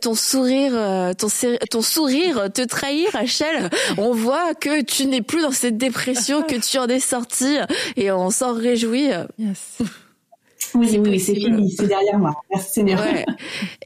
ton 0.00 0.14
sourire, 0.14 1.12
ton, 1.16 1.28
ton 1.70 1.82
sourire 1.82 2.52
te 2.52 2.62
trahit, 2.62 3.08
Rachel. 3.10 3.70
On 3.96 4.12
voit 4.12 4.54
que 4.54 4.82
tu 4.82 5.06
n'es 5.06 5.22
plus 5.22 5.42
dans 5.42 5.52
cette 5.52 5.76
dépression, 5.76 6.42
que 6.42 6.56
tu 6.56 6.78
en 6.78 6.86
es 6.86 7.00
sortie, 7.00 7.56
et 7.96 8.10
on 8.10 8.30
s'en 8.30 8.54
réjouit. 8.54 9.10
Yes. 9.38 9.78
Oui, 10.74 10.98
oui, 10.98 11.20
c'est 11.20 11.34
fini, 11.34 11.70
c'est 11.70 11.86
derrière 11.86 12.18
moi. 12.18 12.32
Merci 12.52 12.72
Seigneur. 12.72 13.00
Ouais. 13.00 13.24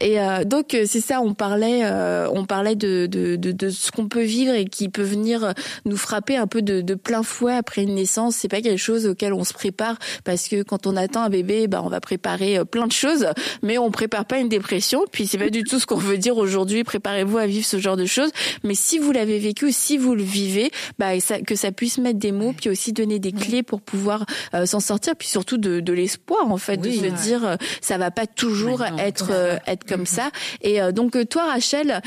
Et 0.01 0.19
euh, 0.19 0.43
donc 0.43 0.73
euh, 0.73 0.85
c'est 0.87 1.01
ça, 1.01 1.21
on 1.21 1.35
parlait, 1.35 1.81
euh, 1.83 2.27
on 2.33 2.45
parlait 2.45 2.75
de, 2.75 3.05
de, 3.05 3.35
de, 3.35 3.51
de 3.51 3.69
ce 3.69 3.91
qu'on 3.91 4.07
peut 4.07 4.23
vivre 4.23 4.53
et 4.55 4.65
qui 4.65 4.89
peut 4.89 5.03
venir 5.03 5.53
nous 5.85 5.97
frapper 5.97 6.35
un 6.35 6.47
peu 6.47 6.63
de, 6.63 6.81
de 6.81 6.95
plein 6.95 7.21
fouet 7.21 7.53
après 7.53 7.83
une 7.83 7.93
naissance. 7.93 8.37
C'est 8.37 8.47
pas 8.47 8.61
quelque 8.61 8.79
chose 8.79 9.05
auquel 9.05 9.33
on 9.33 9.43
se 9.43 9.53
prépare 9.53 9.97
parce 10.23 10.47
que 10.47 10.63
quand 10.63 10.87
on 10.87 10.95
attend 10.95 11.21
un 11.21 11.29
bébé, 11.29 11.67
bah 11.67 11.81
on 11.85 11.89
va 11.89 11.99
préparer 11.99 12.57
euh, 12.57 12.65
plein 12.65 12.87
de 12.87 12.91
choses, 12.91 13.27
mais 13.61 13.77
on 13.77 13.91
prépare 13.91 14.25
pas 14.25 14.39
une 14.39 14.49
dépression. 14.49 15.03
Puis 15.11 15.27
c'est 15.27 15.37
pas 15.37 15.51
du 15.51 15.63
tout 15.63 15.79
ce 15.79 15.85
qu'on 15.85 15.95
veut 15.95 16.17
dire 16.17 16.37
aujourd'hui. 16.37 16.83
Préparez-vous 16.83 17.37
à 17.37 17.45
vivre 17.45 17.65
ce 17.65 17.77
genre 17.77 17.97
de 17.97 18.05
choses. 18.05 18.31
Mais 18.63 18.73
si 18.73 18.97
vous 18.97 19.11
l'avez 19.11 19.37
vécu, 19.37 19.71
si 19.71 19.97
vous 19.97 20.15
le 20.15 20.23
vivez, 20.23 20.71
bah 20.97 21.19
ça, 21.19 21.39
que 21.39 21.55
ça 21.55 21.71
puisse 21.71 21.99
mettre 21.99 22.17
des 22.17 22.31
mots, 22.31 22.53
puis 22.59 22.71
aussi 22.71 22.93
donner 22.93 23.19
des 23.19 23.31
clés 23.31 23.61
pour 23.61 23.81
pouvoir 23.81 24.25
s'en 24.65 24.79
sortir, 24.79 25.15
puis 25.15 25.27
surtout 25.27 25.57
de, 25.57 25.79
de 25.81 25.93
l'espoir 25.93 26.49
en 26.49 26.57
fait 26.57 26.78
de 26.79 26.91
se 26.91 27.23
dire 27.23 27.45
euh, 27.45 27.55
ça 27.81 27.97
va 27.97 28.11
pas 28.11 28.27
toujours 28.27 28.83
être 28.97 29.29
euh, 29.31 29.57
être 29.67 29.85
comme 29.85 30.05
ça. 30.05 30.29
Et 30.61 30.81
euh, 30.81 30.91
donc 30.91 31.17
toi 31.29 31.45
Rachel, 31.45 32.01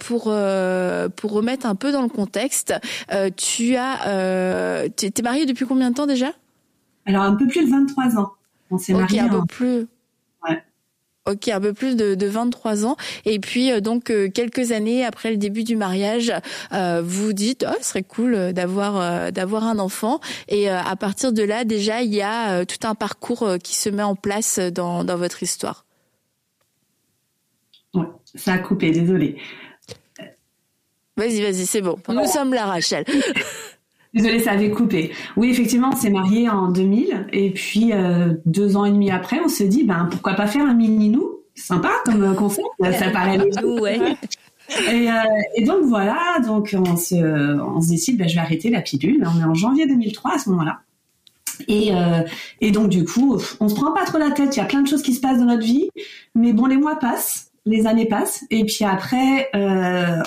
pour 0.00 0.24
pour 0.24 1.32
remettre 1.32 1.66
un 1.66 1.74
peu 1.74 1.92
dans 1.92 2.02
le 2.02 2.08
contexte, 2.08 2.74
tu 3.36 3.76
as 3.76 4.88
t'es 4.96 5.22
mariée 5.22 5.46
depuis 5.46 5.66
combien 5.66 5.90
de 5.90 5.94
temps 5.94 6.06
déjà? 6.06 6.32
Alors 7.06 7.22
un 7.22 7.34
peu 7.34 7.46
plus 7.46 7.64
de 7.64 7.70
23 7.70 8.18
ans. 8.18 8.32
On 8.70 8.78
s'est 8.78 8.94
mariés. 8.94 9.20
Un 9.20 9.28
peu 9.28 9.44
plus. 9.46 9.86
Ok, 11.26 11.48
un 11.48 11.60
peu 11.60 11.72
plus 11.72 11.96
de, 11.96 12.14
de 12.14 12.26
23 12.26 12.84
ans. 12.84 12.96
Et 13.24 13.38
puis 13.38 13.72
euh, 13.72 13.80
donc 13.80 14.10
euh, 14.10 14.28
quelques 14.28 14.72
années 14.72 15.06
après 15.06 15.30
le 15.30 15.38
début 15.38 15.64
du 15.64 15.74
mariage, 15.74 16.30
euh, 16.72 17.00
vous 17.02 17.32
dites 17.32 17.64
oh, 17.66 17.74
ce 17.80 17.88
serait 17.88 18.02
cool 18.02 18.52
d'avoir 18.52 19.32
d'avoir 19.32 19.64
un 19.64 19.78
enfant. 19.78 20.20
Et 20.48 20.68
à 20.68 20.96
partir 20.96 21.32
de 21.32 21.42
là, 21.42 21.64
déjà, 21.64 22.02
il 22.02 22.12
y 22.12 22.20
a 22.20 22.66
tout 22.66 22.86
un 22.86 22.94
parcours 22.94 23.48
qui 23.62 23.74
se 23.74 23.88
met 23.88 24.02
en 24.02 24.14
place 24.14 24.58
dans, 24.58 25.04
dans 25.04 25.16
votre 25.16 25.42
histoire. 25.42 25.86
Ouais, 27.94 28.06
ça 28.34 28.54
a 28.54 28.58
coupé, 28.58 28.90
désolé. 28.90 29.38
Vas-y, 31.16 31.40
vas-y, 31.40 31.64
c'est 31.64 31.80
bon. 31.80 31.96
Nous 32.08 32.26
sommes 32.26 32.52
là, 32.52 32.66
Rachel. 32.66 33.04
Désolée, 34.14 34.38
ça 34.38 34.52
avait 34.52 34.70
coupé. 34.70 35.10
Oui, 35.36 35.50
effectivement, 35.50 35.90
on 35.92 35.96
s'est 35.96 36.10
mariés 36.10 36.48
en 36.48 36.70
2000 36.70 37.26
et 37.32 37.50
puis 37.50 37.92
euh, 37.92 38.34
deux 38.46 38.76
ans 38.76 38.84
et 38.84 38.92
demi 38.92 39.10
après, 39.10 39.40
on 39.44 39.48
se 39.48 39.64
dit, 39.64 39.82
ben 39.82 40.06
pourquoi 40.08 40.34
pas 40.34 40.46
faire 40.46 40.64
un 40.64 40.74
mini 40.74 41.08
nous 41.08 41.40
Sympa 41.56 41.90
comme 42.04 42.22
euh, 42.22 42.34
concept, 42.34 42.66
ça 42.80 43.10
paraît 43.10 43.38
nous, 43.38 43.78
ouais. 43.78 43.98
Et, 44.90 45.10
euh, 45.10 45.14
et, 45.56 45.64
donc 45.64 45.84
voilà, 45.84 46.38
donc 46.44 46.74
on 46.74 46.96
se, 46.96 47.14
on 47.60 47.80
se 47.80 47.88
décide, 47.90 48.16
ben, 48.18 48.28
je 48.28 48.34
vais 48.34 48.40
arrêter 48.40 48.70
la 48.70 48.82
pilule. 48.82 49.24
On 49.26 49.40
est 49.40 49.44
en 49.44 49.54
janvier 49.54 49.86
2003 49.86 50.34
à 50.34 50.38
ce 50.38 50.50
moment-là. 50.50 50.80
Et, 51.68 51.90
et 52.60 52.72
donc 52.72 52.88
du 52.88 53.04
coup, 53.04 53.40
on 53.60 53.68
se 53.68 53.74
prend 53.76 53.92
pas 53.92 54.04
trop 54.04 54.18
la 54.18 54.32
tête. 54.32 54.56
Il 54.56 54.58
y 54.58 54.62
a 54.62 54.64
plein 54.64 54.82
de 54.82 54.88
choses 54.88 55.02
qui 55.02 55.12
se 55.12 55.20
passent 55.20 55.38
dans 55.38 55.44
notre 55.44 55.62
vie, 55.62 55.88
mais 56.34 56.52
bon, 56.52 56.66
les 56.66 56.76
mois 56.76 56.96
passent, 56.96 57.52
les 57.64 57.86
années 57.86 58.06
passent, 58.06 58.44
et 58.50 58.64
puis 58.64 58.84
après, 58.84 59.50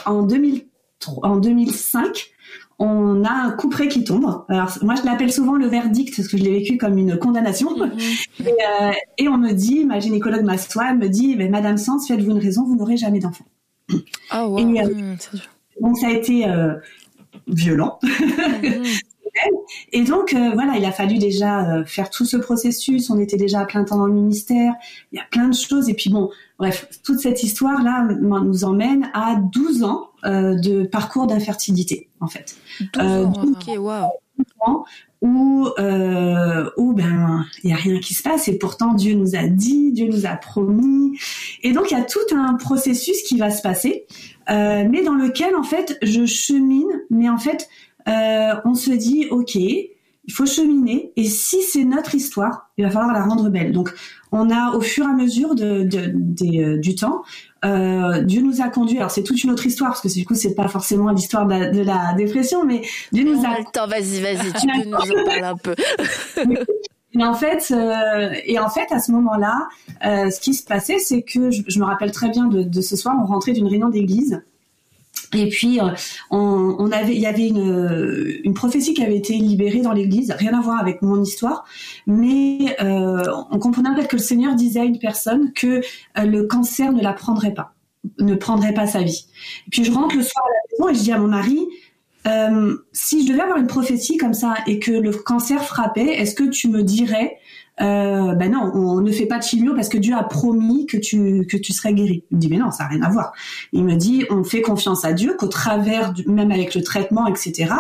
en 0.06 0.24
2003, 0.24 1.28
en 1.28 1.36
2005, 1.36 2.32
on 2.80 3.24
a 3.24 3.32
un 3.32 3.52
coup 3.52 3.70
près 3.70 3.88
qui 3.88 4.04
tombe. 4.04 4.46
Alors 4.50 4.72
moi 4.84 4.96
je 4.96 5.04
l'appelle 5.04 5.32
souvent 5.32 5.56
le 5.56 5.68
verdict 5.68 6.16
parce 6.16 6.28
que 6.28 6.38
je 6.38 6.44
l'ai 6.44 6.60
vécu 6.60 6.78
comme 6.78 6.98
une 6.98 7.18
condamnation. 7.18 7.76
Mhm. 7.76 7.92
Euh, 8.42 8.92
et, 9.18 9.28
on 9.28 9.38
me 9.38 9.52
dit, 9.54 9.86
ma 9.86 10.00
gynécologue 10.00 10.44
m'assoit, 10.44 10.94
me 10.94 11.08
dit, 11.08 11.36
mais 11.36 11.50
Madame 11.50 11.78
Sens, 11.78 12.08
faites-vous 12.08 12.32
une 12.32 12.40
raison, 12.40 12.66
vous 12.66 12.76
n'aurez 12.76 12.98
jamais 12.98 13.20
d'enfant. 13.20 13.46
Ah 14.30 14.48
ouais. 14.48 14.62
Euh, 14.62 14.94
mmh, 14.94 15.18
donc 15.82 15.98
ça 15.98 16.08
a 16.08 16.12
été 16.12 16.48
euh, 16.48 16.76
violent. 17.48 18.00
Mhm. 18.04 18.84
Et 19.92 20.04
donc 20.04 20.34
voilà, 20.34 20.78
il 20.78 20.86
a 20.86 20.92
fallu 20.92 21.20
déjà 21.20 21.84
faire 21.86 22.10
tout 22.10 22.26
ce 22.26 22.38
processus. 22.38 23.12
On 23.12 23.20
était 23.20 23.38
déjà 23.38 23.60
à 23.60 23.66
plein 23.66 23.84
temps 23.84 23.98
dans 23.98 24.08
le 24.08 24.14
ministère. 24.14 24.74
Il 25.12 25.18
y 25.18 25.22
a 25.22 25.26
plein 25.30 25.48
de 25.48 25.54
choses. 25.54 25.90
Et 25.90 25.94
puis 25.94 26.10
bon, 26.10 26.32
bref, 26.58 26.90
toute 27.04 27.20
cette 27.20 27.44
histoire 27.44 27.84
là 27.84 28.08
nous 28.20 28.64
emmène 28.64 29.12
à 29.14 29.36
12 29.36 29.84
ans 29.84 30.07
de 30.24 30.86
parcours 30.86 31.28
d'infertilité 31.28 32.08
en 32.20 32.28
fait. 32.28 32.58
12 32.94 33.04
euh, 33.04 33.26
ok, 33.26 33.78
wow. 33.78 34.86
Où, 35.24 35.68
euh, 35.80 36.70
où 36.78 36.94
ben 36.94 37.44
il 37.64 37.72
y 37.72 37.74
a 37.74 37.76
rien 37.76 38.00
qui 38.00 38.14
se 38.14 38.22
passe 38.22 38.48
et 38.48 38.60
pourtant 38.60 38.94
Dieu 38.94 39.16
nous 39.16 39.36
a 39.36 39.48
dit, 39.48 39.92
Dieu 39.92 40.08
nous 40.08 40.28
a 40.28 40.36
promis 40.36 41.18
et 41.64 41.72
donc 41.72 41.90
il 41.90 41.98
y 41.98 42.00
a 42.00 42.04
tout 42.04 42.20
un 42.36 42.54
processus 42.54 43.24
qui 43.24 43.40
va 43.40 43.50
se 43.50 43.64
passer, 43.64 44.06
euh, 44.50 44.88
mais 44.88 45.04
dans 45.04 45.16
lequel 45.16 45.56
en 45.56 45.64
fait 45.64 45.98
je 46.04 46.26
chemine, 46.28 46.92
mais 47.10 47.30
en 47.30 47.40
fait 47.40 47.68
euh, 48.08 48.54
on 48.64 48.76
se 48.76 48.92
dit 48.92 49.28
ok 49.32 49.56
il 50.28 50.34
faut 50.34 50.46
cheminer 50.46 51.14
et 51.16 51.24
si 51.24 51.64
c'est 51.64 51.86
notre 51.86 52.14
histoire, 52.14 52.70
il 52.78 52.86
va 52.86 52.92
falloir 52.92 53.14
la 53.14 53.24
rendre 53.24 53.50
belle. 53.50 53.72
Donc 53.72 53.94
on 54.32 54.52
a 54.52 54.76
au 54.76 54.82
fur 54.82 55.06
et 55.06 55.10
à 55.10 55.14
mesure 55.14 55.56
de, 55.56 55.84
de, 55.84 56.12
de 56.14 56.76
euh, 56.76 56.78
du 56.78 56.96
temps 56.96 57.24
euh, 57.66 58.22
Dieu 58.22 58.42
nous 58.42 58.62
a 58.62 58.70
conduits. 58.70 58.98
Alors 58.98 59.12
c'est 59.12 59.24
toute 59.24 59.44
une 59.44 59.52
autre 59.52 59.66
histoire 59.66 59.92
parce 59.92 60.02
que 60.02 60.14
du 60.14 60.26
coup 60.26 60.36
c'est 60.36 60.56
pas 60.56 60.68
forcément 60.68 61.12
l'histoire 61.12 61.46
de, 61.46 61.82
la 61.82 62.14
dépression, 62.14 62.66
mais 62.66 62.82
Dieu 63.12 63.24
nous 63.24 63.44
a. 63.46 63.60
le 63.60 63.72
temps, 63.72 63.88
vas-y, 63.88 64.22
vas-y, 64.22 64.54
tu 64.54 64.68
peux 64.68 64.90
nous 64.90 64.96
en 64.96 65.26
parler 65.26 65.42
un 65.44 65.58
peu. 65.58 65.76
Et 67.14 67.24
en 67.24 67.34
fait, 67.34 67.72
euh, 67.72 68.32
et 68.46 68.60
en 68.60 68.70
fait, 68.70 68.92
à 68.92 69.00
ce 69.00 69.12
moment-là, 69.14 69.68
euh, 70.06 70.30
ce 70.30 70.40
qui 70.40 70.54
se 70.54 70.64
passait, 70.64 71.00
c'est 71.00 71.24
que 71.24 71.50
je, 71.50 71.80
me 71.80 71.86
rappelle 71.86 72.12
très 72.12 72.30
bien 72.30 72.46
de, 72.46 72.62
de 72.62 72.82
ce 72.82 72.96
soir, 72.96 73.16
on 73.20 73.26
rentrait 73.26 73.54
d'une 73.54 73.68
réunion 73.68 73.90
d'église 73.90 74.44
et 75.34 75.50
puis, 75.50 75.80
euh, 75.80 75.90
on, 76.30 76.92
avait, 76.92 77.14
il 77.14 77.20
y 77.20 77.26
avait 77.26 77.48
une, 77.48 78.40
une 78.44 78.54
prophétie 78.54 78.94
qui 78.94 79.04
avait 79.04 79.18
été 79.18 79.34
libérée 79.34 79.82
dans 79.82 79.92
l'Église, 79.92 80.34
rien 80.38 80.58
à 80.58 80.62
voir 80.62 80.80
avec 80.80 81.02
mon 81.02 81.22
histoire, 81.22 81.66
mais 82.06 82.76
euh, 82.82 83.24
on 83.52 83.60
comprenait 83.60 83.90
en 83.90 83.96
fait 83.96 84.08
que 84.08 84.16
le 84.16 84.22
Seigneur 84.22 84.56
disait 84.56 84.82
à 84.82 84.86
une 84.86 85.00
personne 85.00 85.52
que 85.54 85.82
euh, 86.18 86.24
le 86.24 86.44
cancer 86.44 86.94
ne 86.94 87.02
la 87.02 87.14
prendrait 87.14 87.54
pas, 87.54 87.74
ne 88.20 88.36
prendrait 88.36 88.74
pas 88.74 88.88
sa 88.88 89.02
vie. 89.02 89.28
Et 89.68 89.70
puis 89.70 89.84
je 89.84 89.92
rentre 89.92 90.16
le 90.16 90.24
soir 90.24 90.46
à 90.46 90.50
la 90.50 90.60
maison 90.72 90.90
et 90.90 90.98
je 90.98 91.04
dis 91.04 91.12
à 91.12 91.20
mon 91.20 91.28
mari, 91.28 91.60
si 92.92 93.26
je 93.26 93.32
devais 93.32 93.42
avoir 93.42 93.58
une 93.58 93.68
prophétie 93.68 94.18
comme 94.18 94.34
ça 94.34 94.56
et 94.68 94.80
que 94.80 94.92
le 94.92 95.12
cancer 95.12 95.64
frappait, 95.64 96.20
est-ce 96.20 96.36
que 96.36 96.44
tu 96.44 96.68
me 96.68 96.84
dirais 96.84 97.38
euh, 97.80 98.34
ben 98.34 98.52
non, 98.52 98.72
on 98.74 99.02
ne 99.02 99.12
fait 99.12 99.28
pas 99.28 99.38
de 99.38 99.44
chimio 99.44 99.76
parce 99.76 99.90
que 99.90 99.98
Dieu 99.98 100.16
a 100.16 100.24
promis 100.24 100.86
que 100.88 100.98
tu 100.98 101.46
que 101.48 101.58
tu 101.58 101.74
serais 101.74 101.94
guéri. 101.94 102.24
Il 102.32 102.38
me 102.38 102.42
dit 102.42 102.48
mais 102.48 102.58
non, 102.58 102.72
ça 102.72 102.84
n'a 102.84 102.90
rien 102.90 103.02
à 103.04 103.10
voir. 103.10 103.34
Il 103.72 103.84
me 103.84 103.96
dit 103.96 104.26
on 104.30 104.44
fait 104.44 104.62
confiance 104.62 105.06
à 105.06 105.14
Dieu 105.14 105.36
qu'au 105.38 105.48
travers, 105.48 106.14
même 106.26 106.52
avec 106.52 106.74
le 106.74 106.82
traitement, 106.82 107.28
etc., 107.28 107.74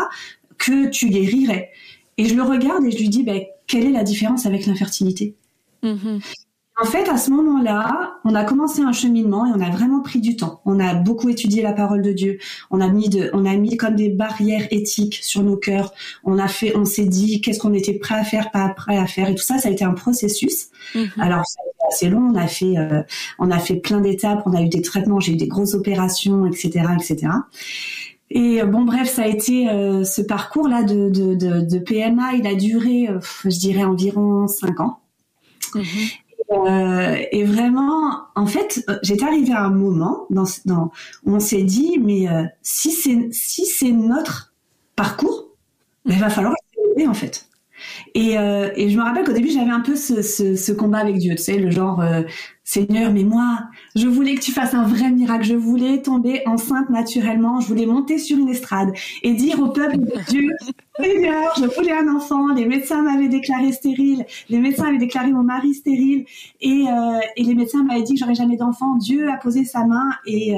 que 0.57 0.89
tu 0.89 1.09
guérirais. 1.09 1.71
Et 2.17 2.25
je 2.25 2.35
le 2.35 2.43
regarde 2.43 2.83
et 2.85 2.91
je 2.91 2.97
lui 2.97 3.09
dis 3.09 3.23
ben 3.23 3.41
quelle 3.65 3.85
est 3.85 3.91
la 3.91 4.03
différence 4.03 4.45
avec 4.45 4.65
l'infertilité? 4.65 5.35
Mm-hmm. 5.83 6.21
En 6.79 6.85
fait, 6.85 7.09
à 7.09 7.17
ce 7.17 7.31
moment-là, 7.31 8.19
on 8.23 8.35
a 8.35 8.43
commencé 8.43 8.81
un 8.81 8.91
cheminement 8.91 9.47
et 9.47 9.49
on 9.49 9.61
a 9.61 9.71
vraiment 9.71 10.01
pris 10.01 10.19
du 10.21 10.35
temps. 10.35 10.61
On 10.63 10.79
a 10.79 10.93
beaucoup 10.93 11.27
étudié 11.27 11.63
la 11.63 11.73
parole 11.73 12.03
de 12.03 12.11
Dieu. 12.11 12.37
On 12.69 12.81
a 12.81 12.87
mis 12.87 13.09
de, 13.09 13.31
on 13.33 13.45
a 13.45 13.55
mis 13.55 13.77
comme 13.77 13.95
des 13.95 14.09
barrières 14.09 14.67
éthiques 14.69 15.19
sur 15.23 15.41
nos 15.41 15.57
cœurs. 15.57 15.91
On 16.23 16.37
a 16.37 16.47
fait, 16.47 16.77
on 16.77 16.85
s'est 16.85 17.05
dit 17.05 17.41
qu'est-ce 17.41 17.57
qu'on 17.57 17.73
était 17.73 17.93
prêt 17.93 18.13
à 18.13 18.23
faire, 18.23 18.51
pas 18.51 18.69
prêt 18.69 18.95
à 18.95 19.07
faire, 19.07 19.27
et 19.27 19.33
tout 19.33 19.43
ça, 19.43 19.57
ça 19.57 19.69
a 19.69 19.71
été 19.71 19.85
un 19.85 19.93
processus. 19.93 20.67
Mhm. 20.93 21.09
Alors, 21.17 21.43
ça 21.47 21.59
a 21.61 21.67
été 21.67 21.95
assez 21.95 22.09
long. 22.09 22.29
On 22.31 22.35
a 22.35 22.45
fait, 22.45 22.77
euh, 22.77 23.01
on 23.39 23.49
a 23.49 23.57
fait 23.57 23.77
plein 23.77 23.99
d'étapes. 23.99 24.43
On 24.45 24.53
a 24.53 24.61
eu 24.61 24.69
des 24.69 24.83
traitements. 24.83 25.19
J'ai 25.19 25.33
eu 25.33 25.37
des 25.37 25.47
grosses 25.47 25.73
opérations, 25.73 26.45
etc., 26.45 26.85
etc. 26.93 27.31
Et 28.29 28.61
euh, 28.61 28.65
bon, 28.67 28.83
bref, 28.83 29.11
ça 29.11 29.23
a 29.23 29.27
été 29.27 29.67
euh, 29.67 30.03
ce 30.03 30.21
parcours-là 30.21 30.83
de, 30.83 31.09
de, 31.09 31.33
de, 31.33 31.61
de, 31.61 31.79
PMA. 31.79 32.33
Il 32.35 32.45
a 32.45 32.53
duré, 32.53 33.09
je 33.45 33.57
dirais, 33.57 33.83
environ 33.83 34.47
cinq 34.47 34.79
ans. 34.79 34.99
Mhm. 35.73 35.83
Euh, 36.51 37.17
et 37.31 37.43
vraiment, 37.43 38.21
en 38.35 38.45
fait, 38.45 38.85
j'étais 39.03 39.25
arrivée 39.25 39.53
à 39.53 39.65
un 39.65 39.69
moment 39.69 40.27
dans, 40.29 40.45
dans 40.65 40.91
où 41.25 41.35
on 41.35 41.39
s'est 41.39 41.63
dit, 41.63 41.99
mais 41.99 42.29
euh, 42.29 42.45
si 42.61 42.91
c'est 42.91 43.29
si 43.31 43.65
c'est 43.65 43.91
notre 43.91 44.53
parcours, 44.95 45.49
ben, 46.05 46.13
il 46.15 46.19
va 46.19 46.29
falloir 46.29 46.53
en 47.05 47.13
fait. 47.13 47.47
Et, 48.15 48.37
euh, 48.37 48.69
et 48.75 48.89
je 48.89 48.97
me 48.97 49.03
rappelle 49.03 49.23
qu'au 49.23 49.33
début, 49.33 49.49
j'avais 49.49 49.71
un 49.71 49.81
peu 49.81 49.95
ce, 49.95 50.21
ce, 50.21 50.55
ce, 50.55 50.71
combat 50.71 50.99
avec 50.99 51.17
Dieu, 51.17 51.35
tu 51.35 51.43
sais, 51.43 51.57
le 51.57 51.71
genre, 51.71 52.01
euh, 52.01 52.21
Seigneur, 52.63 53.13
mais 53.13 53.23
moi, 53.23 53.59
je 53.95 54.07
voulais 54.07 54.35
que 54.35 54.41
tu 54.41 54.51
fasses 54.51 54.73
un 54.73 54.85
vrai 54.85 55.09
miracle, 55.09 55.45
je 55.45 55.55
voulais 55.55 56.01
tomber 56.01 56.41
enceinte 56.45 56.89
naturellement, 56.89 57.61
je 57.61 57.67
voulais 57.67 57.85
monter 57.85 58.17
sur 58.17 58.37
une 58.37 58.49
estrade 58.49 58.91
et 59.23 59.33
dire 59.35 59.61
au 59.61 59.69
peuple 59.69 59.99
de 59.99 60.11
Dieu, 60.27 60.49
Seigneur, 60.99 61.53
je 61.57 61.65
voulais 61.65 61.93
un 61.93 62.13
enfant, 62.13 62.53
les 62.53 62.65
médecins 62.65 63.03
m'avaient 63.03 63.29
déclaré 63.29 63.71
stérile, 63.71 64.25
les 64.49 64.59
médecins 64.59 64.89
avaient 64.89 64.97
déclaré 64.97 65.31
mon 65.31 65.43
mari 65.43 65.75
stérile, 65.75 66.25
et, 66.59 66.87
euh, 66.89 67.19
et 67.37 67.43
les 67.43 67.55
médecins 67.55 67.83
m'avaient 67.83 68.03
dit 68.03 68.15
que 68.15 68.19
j'aurais 68.19 68.35
jamais 68.35 68.57
d'enfant, 68.57 68.95
Dieu 68.95 69.29
a 69.31 69.37
posé 69.37 69.63
sa 69.63 69.85
main, 69.85 70.09
et, 70.25 70.51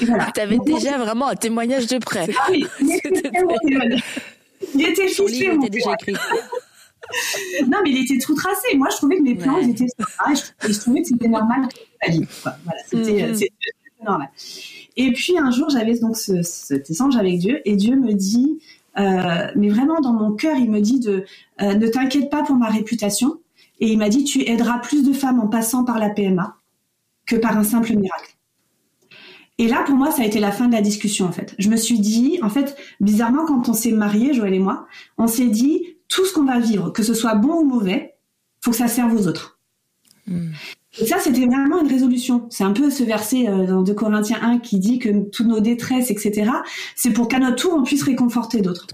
et 0.00 0.04
voilà. 0.04 0.30
Tu 0.32 0.40
avais 0.40 0.58
déjà 0.58 0.96
vraiment 0.96 1.26
un 1.26 1.34
témoignage 1.34 1.88
de 1.88 1.98
près. 1.98 2.28
Ah 2.38 2.50
oui, 2.50 2.66
il 4.74 4.82
était 4.82 5.08
fiché. 5.08 5.50
Il 5.52 5.54
était 5.54 5.70
déjà 5.70 5.94
écrit. 5.94 6.12
non, 7.66 7.78
mais 7.84 7.90
il 7.90 8.04
était 8.04 8.18
tout 8.18 8.34
tracé. 8.34 8.76
Moi, 8.76 8.88
je 8.90 8.96
trouvais 8.96 9.16
que 9.16 9.22
mes 9.22 9.34
plans, 9.34 9.58
ils 9.58 9.70
étaient 9.70 9.84
et 9.84 10.34
je, 10.34 10.72
je, 10.72 10.80
trouvais 10.80 11.02
que 11.02 11.08
c'était 11.08 11.28
normal. 11.28 11.68
Voilà, 12.42 12.78
c'était 12.86 13.26
mm 13.28 13.36
normal. 14.04 14.30
Et 14.96 15.12
puis 15.12 15.38
un 15.38 15.50
jour, 15.50 15.70
j'avais 15.70 15.98
donc 15.98 16.16
ce, 16.16 16.42
cet 16.42 16.90
échange 16.90 17.16
avec 17.16 17.38
Dieu, 17.38 17.60
et 17.64 17.76
Dieu 17.76 17.96
me 17.96 18.12
dit, 18.12 18.60
euh, 18.98 19.46
mais 19.56 19.68
vraiment 19.68 20.00
dans 20.00 20.12
mon 20.12 20.32
cœur, 20.32 20.56
il 20.56 20.70
me 20.70 20.80
dit 20.80 21.00
de 21.00 21.24
euh, 21.60 21.74
ne 21.74 21.86
t'inquiète 21.88 22.30
pas 22.30 22.42
pour 22.42 22.56
ma 22.56 22.68
réputation. 22.68 23.38
Et 23.80 23.88
il 23.88 23.98
m'a 23.98 24.08
dit, 24.08 24.24
tu 24.24 24.48
aideras 24.48 24.78
plus 24.78 25.04
de 25.04 25.12
femmes 25.12 25.40
en 25.40 25.48
passant 25.48 25.84
par 25.84 25.98
la 25.98 26.10
PMA 26.10 26.56
que 27.26 27.36
par 27.36 27.56
un 27.56 27.64
simple 27.64 27.94
miracle. 27.96 28.36
Et 29.58 29.68
là, 29.68 29.82
pour 29.84 29.94
moi, 29.94 30.10
ça 30.10 30.22
a 30.22 30.24
été 30.24 30.40
la 30.40 30.50
fin 30.50 30.66
de 30.66 30.72
la 30.72 30.80
discussion, 30.80 31.26
en 31.26 31.32
fait. 31.32 31.54
Je 31.58 31.68
me 31.68 31.76
suis 31.76 32.00
dit, 32.00 32.38
en 32.42 32.48
fait, 32.48 32.76
bizarrement, 33.00 33.44
quand 33.44 33.68
on 33.68 33.74
s'est 33.74 33.92
mariés, 33.92 34.32
Joël 34.34 34.54
et 34.54 34.58
moi, 34.58 34.86
on 35.18 35.26
s'est 35.26 35.48
dit, 35.48 35.96
tout 36.08 36.24
ce 36.24 36.32
qu'on 36.32 36.44
va 36.44 36.58
vivre, 36.58 36.90
que 36.90 37.02
ce 37.02 37.14
soit 37.14 37.34
bon 37.34 37.60
ou 37.60 37.64
mauvais, 37.64 38.14
faut 38.60 38.70
que 38.70 38.76
ça 38.76 38.88
serve 38.88 39.14
aux 39.14 39.26
autres. 39.26 39.58
Hmm. 40.26 40.50
Et 41.00 41.06
ça, 41.06 41.18
c'était 41.18 41.46
vraiment 41.46 41.80
une 41.80 41.88
résolution. 41.88 42.46
C'est 42.50 42.64
un 42.64 42.72
peu 42.72 42.90
ce 42.90 43.02
verset 43.02 43.48
euh, 43.48 43.66
dans 43.66 43.82
2 43.82 43.94
Corinthiens 43.94 44.38
1 44.42 44.58
qui 44.58 44.78
dit 44.78 44.98
que 44.98 45.30
toutes 45.30 45.46
nos 45.46 45.60
détresses, 45.60 46.10
etc., 46.10 46.50
c'est 46.96 47.12
pour 47.12 47.28
qu'à 47.28 47.38
notre 47.38 47.56
tour, 47.56 47.74
on 47.74 47.82
puisse 47.82 48.02
réconforter 48.02 48.60
d'autres. 48.60 48.86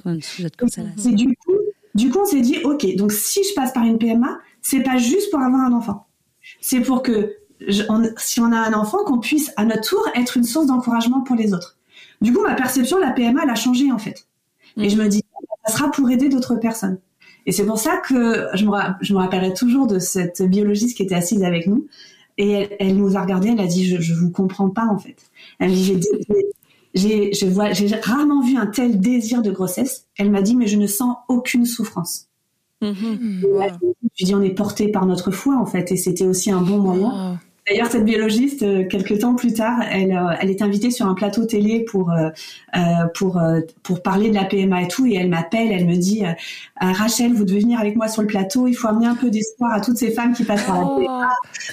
C'est 0.97 1.13
du 1.13 1.35
coup, 1.37 1.57
du 1.95 2.11
coup, 2.11 2.21
on 2.21 2.25
s'est 2.25 2.41
dit, 2.41 2.59
OK, 2.65 2.87
donc 2.97 3.13
si 3.13 3.43
je 3.43 3.55
passe 3.55 3.73
par 3.73 3.85
une 3.85 3.99
PMA, 3.99 4.39
c'est 4.63 4.83
pas 4.83 4.97
juste 4.97 5.31
pour 5.31 5.41
avoir 5.41 5.63
un 5.63 5.73
enfant. 5.73 6.07
C'est 6.61 6.81
pour 6.81 7.03
que 7.03 7.35
si 7.69 8.41
on 8.41 8.53
a 8.53 8.59
un 8.59 8.73
enfant, 8.73 9.05
qu'on 9.05 9.19
puisse 9.19 9.53
à 9.57 9.65
notre 9.65 9.89
tour 9.89 10.09
être 10.15 10.37
une 10.37 10.45
source 10.45 10.67
d'encouragement 10.67 11.23
pour 11.23 11.37
les 11.37 11.55
autres. 11.55 11.77
Du 12.21 12.33
coup, 12.33 12.43
ma 12.43 12.55
perception 12.55 12.97
de 12.97 13.03
la 13.03 13.13
PMA, 13.13 13.43
elle 13.45 13.51
a 13.51 13.55
changé 13.55 13.93
en 13.93 13.99
fait. 13.99 14.27
Et 14.77 14.87
mm. 14.87 14.91
je 14.91 14.97
me 14.97 15.09
dis, 15.09 15.23
ça 15.67 15.73
sera 15.73 15.91
pour 15.91 16.11
aider 16.11 16.29
d'autres 16.29 16.57
personnes. 16.57 16.99
Et 17.47 17.53
c'est 17.53 17.65
pour 17.65 17.79
ça 17.79 17.97
que 17.99 18.49
je 18.55 18.65
me, 18.65 18.73
je 19.01 19.15
me 19.15 19.19
rappellerai 19.19 19.55
toujours 19.55 19.87
de 19.87 19.99
cette 19.99 20.43
biologiste 20.43 20.97
qui 20.97 21.03
était 21.03 21.15
assise 21.15 21.43
avec 21.45 21.67
nous. 21.67 21.87
Et 22.37 22.69
elle, 22.79 22.97
nous 22.97 23.17
a 23.17 23.23
regardé, 23.23 23.49
elle 23.49 23.61
a 23.61 23.67
dit, 23.67 23.87
je, 23.87 24.01
je 24.01 24.15
vous 24.15 24.31
comprends 24.31 24.71
pas 24.71 24.87
en 24.87 24.99
fait. 24.99 25.17
Elle 25.59 25.71
me 25.71 25.75
dit, 25.75 26.01
j'ai, 26.95 27.33
je 27.33 27.47
vois, 27.47 27.73
j'ai 27.73 27.89
rarement 27.97 28.43
vu 28.43 28.57
un 28.57 28.67
tel 28.67 29.01
désir 29.01 29.43
de 29.43 29.51
grossesse. 29.51 30.07
Elle 30.17 30.31
m'a 30.31 30.43
dit, 30.43 30.57
mais 30.57 30.67
je 30.67 30.77
ne 30.77 30.87
sens 30.87 31.17
aucune 31.29 31.67
souffrance. 31.67 32.29
Mm-hmm. 32.83 33.79
Je 34.15 34.25
dis, 34.25 34.35
on 34.35 34.43
est 34.43 34.55
porté 34.55 34.89
par 34.89 35.07
notre 35.07 35.31
foi 35.31 35.57
en 35.57 35.67
fait, 35.67 35.91
et 35.91 35.97
c'était 35.97 36.27
aussi 36.27 36.51
un 36.51 36.61
bon 36.61 36.79
moyen. 36.79 37.41
D'ailleurs, 37.69 37.91
cette 37.91 38.05
biologiste, 38.05 38.63
euh, 38.63 38.85
quelques 38.87 39.19
temps 39.21 39.35
plus 39.35 39.53
tard, 39.53 39.79
elle, 39.91 40.13
euh, 40.13 40.35
elle 40.41 40.51
est 40.51 40.63
invitée 40.63 40.91
sur 40.91 41.07
un 41.07 41.15
plateau 41.15 41.45
télé 41.45 41.85
pour 41.85 42.11
euh, 42.11 42.31
pour 43.15 43.41
pour 43.83 44.03
parler 44.03 44.31
de 44.31 44.35
la 44.35 44.45
PMA 44.45 44.83
et 44.83 44.89
tout, 44.89 45.07
et 45.07 45.15
elle 45.15 45.29
m'appelle, 45.29 45.71
elle 45.73 45.87
me 45.87 45.97
dit 45.97 46.23
Rachel, 46.81 47.35
vous 47.35 47.45
devez 47.45 47.61
venir 47.61 47.79
avec 47.79 47.97
moi 47.97 48.09
sur 48.09 48.23
le 48.23 48.29
plateau, 48.29 48.67
il 48.67 48.75
faut 48.75 48.89
amener 48.89 49.07
un 49.07 49.15
peu 49.15 49.31
d'espoir 49.31 49.73
à 49.73 49.81
toutes 49.81 49.97
ces 49.97 50.11
femmes 50.11 50.33
qui 50.33 50.45
passent 50.45 50.65
par 50.65 50.81
la 50.81 50.87
PMA. 50.97 51.31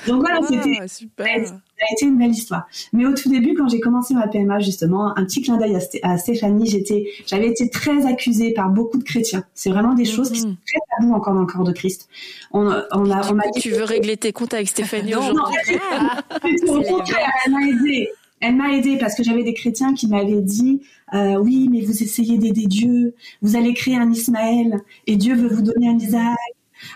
Donc 0.08 0.22
voilà, 0.22 0.40
c'était 0.48 0.88
super. 0.88 1.48
ça 1.48 1.56
a 1.82 1.94
été 1.94 2.06
une 2.06 2.18
belle 2.18 2.32
histoire. 2.32 2.68
Mais 2.94 3.06
au 3.06 3.14
tout 3.14 3.30
début, 3.30 3.54
quand 3.54 3.68
j'ai 3.68 3.80
commencé 3.80 4.14
ma 4.14 4.28
PMA, 4.28 4.60
justement, 4.60 5.18
un 5.18 5.26
petit 5.26 5.42
clin 5.42 5.58
d'œil 5.58 5.78
à, 6.04 6.18
Stéphanie, 6.18 6.70
j'étais, 6.70 7.08
j'avais 7.28 7.48
été 7.48 7.70
très 7.70 8.06
accusée 8.06 8.54
par 8.54 8.70
beaucoup 8.70 8.98
de 8.98 9.04
chrétiens. 9.04 9.44
C'est 9.54 9.70
vraiment 9.70 9.94
des 9.94 10.06
choses 10.06 10.32
qui 10.32 10.40
sont 10.40 10.50
mhm. 10.50 10.58
très 10.68 10.80
taboues 10.98 11.14
encore 11.14 11.34
dans 11.34 11.42
le 11.42 11.48
corps 11.48 11.64
de 11.64 11.74
Christ. 11.74 12.10
On, 12.52 12.68
on 12.68 13.12
a, 13.12 13.32
on 13.32 13.40
a 13.40 13.44
tu 13.60 13.72
veux 13.72 13.84
régler 13.84 14.18
tes 14.18 14.32
comptes 14.32 14.54
avec 14.54 14.68
Stéphanie 14.68 15.16
aujourd'hui? 15.16 15.44
Non, 16.66 16.82
non, 16.82 17.04
elle 17.46 17.52
m'a 17.52 17.68
aidée. 17.68 18.10
Elle 18.42 18.56
m'a 18.56 18.74
aidée 18.74 18.98
parce 18.98 19.16
que 19.16 19.24
j'avais 19.24 19.44
des 19.44 19.54
chrétiens 19.54 19.94
qui 19.94 20.08
m'avaient 20.08 20.42
dit 20.42 20.82
euh, 21.14 21.36
oui, 21.38 21.68
mais 21.72 21.82
vous 21.82 22.04
essayez 22.04 22.38
d'aider 22.38 22.66
Dieu, 22.66 23.16
vous 23.42 23.56
allez 23.56 23.74
créer 23.74 23.96
un 23.96 24.12
Ismaël 24.12 24.82
et 25.08 25.16
Dieu 25.16 25.36
veut 25.36 25.48
vous 25.48 25.62
donner 25.62 25.88
un 25.90 25.98
Isaac. 25.98 26.38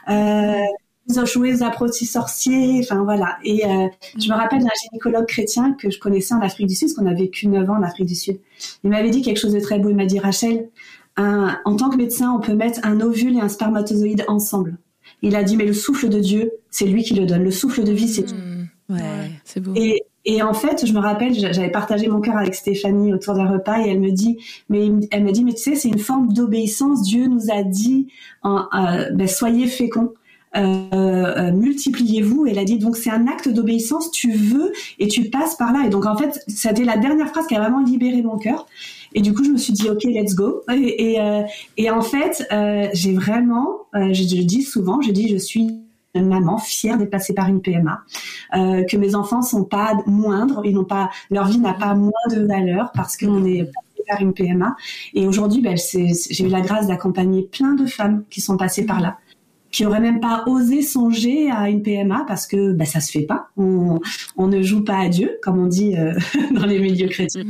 Euh, 0.10 0.64
vous 1.10 1.26
joué 1.26 1.54
aux 1.54 1.64
apprentis 1.64 2.06
sorciers, 2.06 2.80
enfin 2.84 3.04
voilà. 3.04 3.38
Et 3.44 3.66
euh, 3.66 3.88
je 4.18 4.30
me 4.30 4.36
rappelle 4.36 4.62
d'un 4.62 4.70
gynécologue 4.84 5.26
chrétien 5.26 5.74
que 5.74 5.90
je 5.90 6.00
connaissais 6.00 6.34
en 6.34 6.42
Afrique 6.42 6.68
du 6.68 6.76
Sud, 6.76 6.90
parce 6.90 6.94
qu'on 6.94 7.06
a 7.06 7.14
vécu 7.14 7.48
9 7.48 7.70
ans 7.70 7.78
en 7.78 7.84
Afrique 7.84 8.08
du 8.08 8.16
Sud. 8.16 8.40
Il 8.84 8.90
m'avait 8.90 9.10
dit 9.10 9.22
quelque 9.22 9.40
chose 9.40 9.54
de 9.54 9.60
très 9.60 9.80
beau. 9.80 9.90
Il 9.90 9.96
m'a 9.96 10.06
dit 10.06 10.20
Rachel, 10.20 10.70
en 11.18 11.76
tant 11.76 11.90
que 11.90 11.98
médecin, 11.98 12.32
on 12.32 12.40
peut 12.40 12.54
mettre 12.54 12.80
un 12.84 13.02
ovule 13.02 13.36
et 13.36 13.42
un 13.42 13.50
spermatozoïde 13.50 14.24
ensemble. 14.28 14.78
Il 15.22 15.36
a 15.36 15.44
dit 15.44 15.58
mais 15.58 15.66
le 15.66 15.74
souffle 15.74 16.10
de 16.10 16.20
Dieu, 16.20 16.52
c'est 16.70 16.86
lui 16.86 17.04
qui 17.04 17.14
le 17.14 17.26
donne. 17.26 17.44
Le 17.44 17.52
souffle 17.52 17.84
de 17.84 17.92
vie, 17.92 18.08
c'est 18.08 18.24
tout. 18.24 18.36
Mmh. 18.36 18.94
Ouais, 18.94 19.32
c'est 19.44 19.60
beau. 19.60 19.74
Et, 19.76 20.04
et 20.26 20.42
en 20.42 20.54
fait, 20.54 20.86
je 20.86 20.94
me 20.94 21.00
rappelle, 21.00 21.34
j'avais 21.34 21.72
partagé 21.72 22.08
mon 22.08 22.22
cœur 22.22 22.38
avec 22.38 22.54
Stéphanie 22.56 23.14
autour 23.14 23.36
d'un 23.36 23.48
repas 23.48 23.80
et 23.80 23.90
elle 23.90 24.00
me 24.00 24.12
dit, 24.12 24.38
mais 24.70 24.90
elle 25.12 25.24
me 25.24 25.32
dit, 25.32 25.44
mais 25.44 25.54
tu 25.54 25.62
sais, 25.62 25.76
c'est 25.76 25.90
une 25.90 26.00
forme 26.00 26.34
d'obéissance. 26.34 27.04
Dieu 27.04 27.28
nous 27.28 27.52
a 27.52 27.64
dit, 27.64 28.08
en, 28.42 28.68
euh, 28.74 29.10
ben, 29.12 29.28
soyez 29.28 29.68
féconds. 29.68 30.14
Euh, 30.58 30.90
euh, 30.94 31.52
multipliez-vous. 31.52 32.48
Elle 32.48 32.60
a 32.60 32.64
dit 32.64 32.78
donc 32.78 32.98
c'est 32.98 33.12
un 33.12 33.28
acte 33.28 33.50
d'obéissance, 33.50 34.12
tu 34.12 34.32
veux 34.32 34.72
et 34.98 35.08
tu 35.08 35.30
passes 35.30 35.56
par 35.56 35.74
là. 35.74 35.86
Et 35.86 35.90
donc 35.90 36.06
en 36.06 36.18
fait, 36.18 36.44
c'était 36.48 36.84
la 36.84 36.98
dernière 36.98 37.30
phrase 37.30 37.48
qui 37.48 37.56
a 37.56 37.60
vraiment 37.60 37.84
libéré 37.84 38.22
mon 38.22 38.38
cœur. 38.38 38.66
Et 39.14 39.22
du 39.22 39.34
coup, 39.34 39.44
je 39.44 39.50
me 39.50 39.58
suis 39.58 39.74
dit 39.74 39.90
ok, 39.90 40.04
let's 40.04 40.36
go. 40.36 40.62
Et, 40.72 41.14
et, 41.14 41.22
euh, 41.22 41.44
et 41.78 41.90
en 41.90 42.02
fait, 42.02 42.48
euh, 42.52 42.88
j'ai 42.94 43.14
vraiment, 43.14 43.88
je, 43.94 44.14
je 44.14 44.36
le 44.36 44.44
dis 44.44 44.64
souvent, 44.64 45.02
je 45.02 45.12
dis 45.12 45.30
je 45.30 45.38
suis 45.38 45.80
une 46.16 46.28
maman 46.28 46.58
fière 46.58 46.98
d'être 46.98 47.12
passée 47.12 47.34
par 47.34 47.48
une 47.48 47.62
PMA, 47.62 48.02
euh, 48.56 48.84
que 48.84 48.98
mes 48.98 49.16
enfants 49.16 49.42
sont 49.42 49.64
pas 49.64 49.94
moindres, 50.06 50.62
ils 50.66 50.74
n'ont 50.74 50.86
pas, 50.86 51.10
leur 51.30 51.48
vie 51.48 51.60
n'a 51.60 51.74
pas 51.74 51.94
moins 51.94 52.12
de 52.32 52.46
valeur 52.46 52.92
parce 52.96 53.16
qu'on 53.18 53.46
est 53.46 53.64
passé 53.64 54.04
par 54.08 54.22
une 54.22 54.34
PMA. 54.34 54.76
Et 55.14 55.28
aujourd'hui, 55.28 55.62
ben, 55.62 55.78
j'ai 55.78 56.44
eu 56.44 56.48
la 56.48 56.62
grâce 56.62 56.88
d'accompagner 56.88 57.44
plein 57.44 57.74
de 57.74 57.86
femmes 57.86 58.24
qui 58.30 58.42
sont 58.42 58.58
passées 58.58 58.86
par 58.86 59.02
là 59.02 59.18
qui 59.72 59.86
auraient 59.86 60.00
même 60.00 60.20
pas 60.20 60.44
osé 60.48 60.82
songer 60.82 61.52
à 61.52 61.70
une 61.70 61.84
PMA 61.84 62.26
parce 62.28 62.48
que 62.48 62.74
ben, 62.74 62.86
ça 62.86 63.00
se 63.00 63.12
fait 63.12 63.26
pas. 63.26 63.50
On, 63.58 64.00
ne 64.38 64.62
joue 64.62 64.84
pas 64.84 64.98
à 64.98 65.10
Dieu, 65.10 65.38
comme 65.42 65.60
on 65.60 65.68
dit 65.68 65.96
euh, 65.96 66.14
dans 66.54 66.66
les 66.66 66.80
milieux 66.80 67.08
chrétiens. 67.08 67.44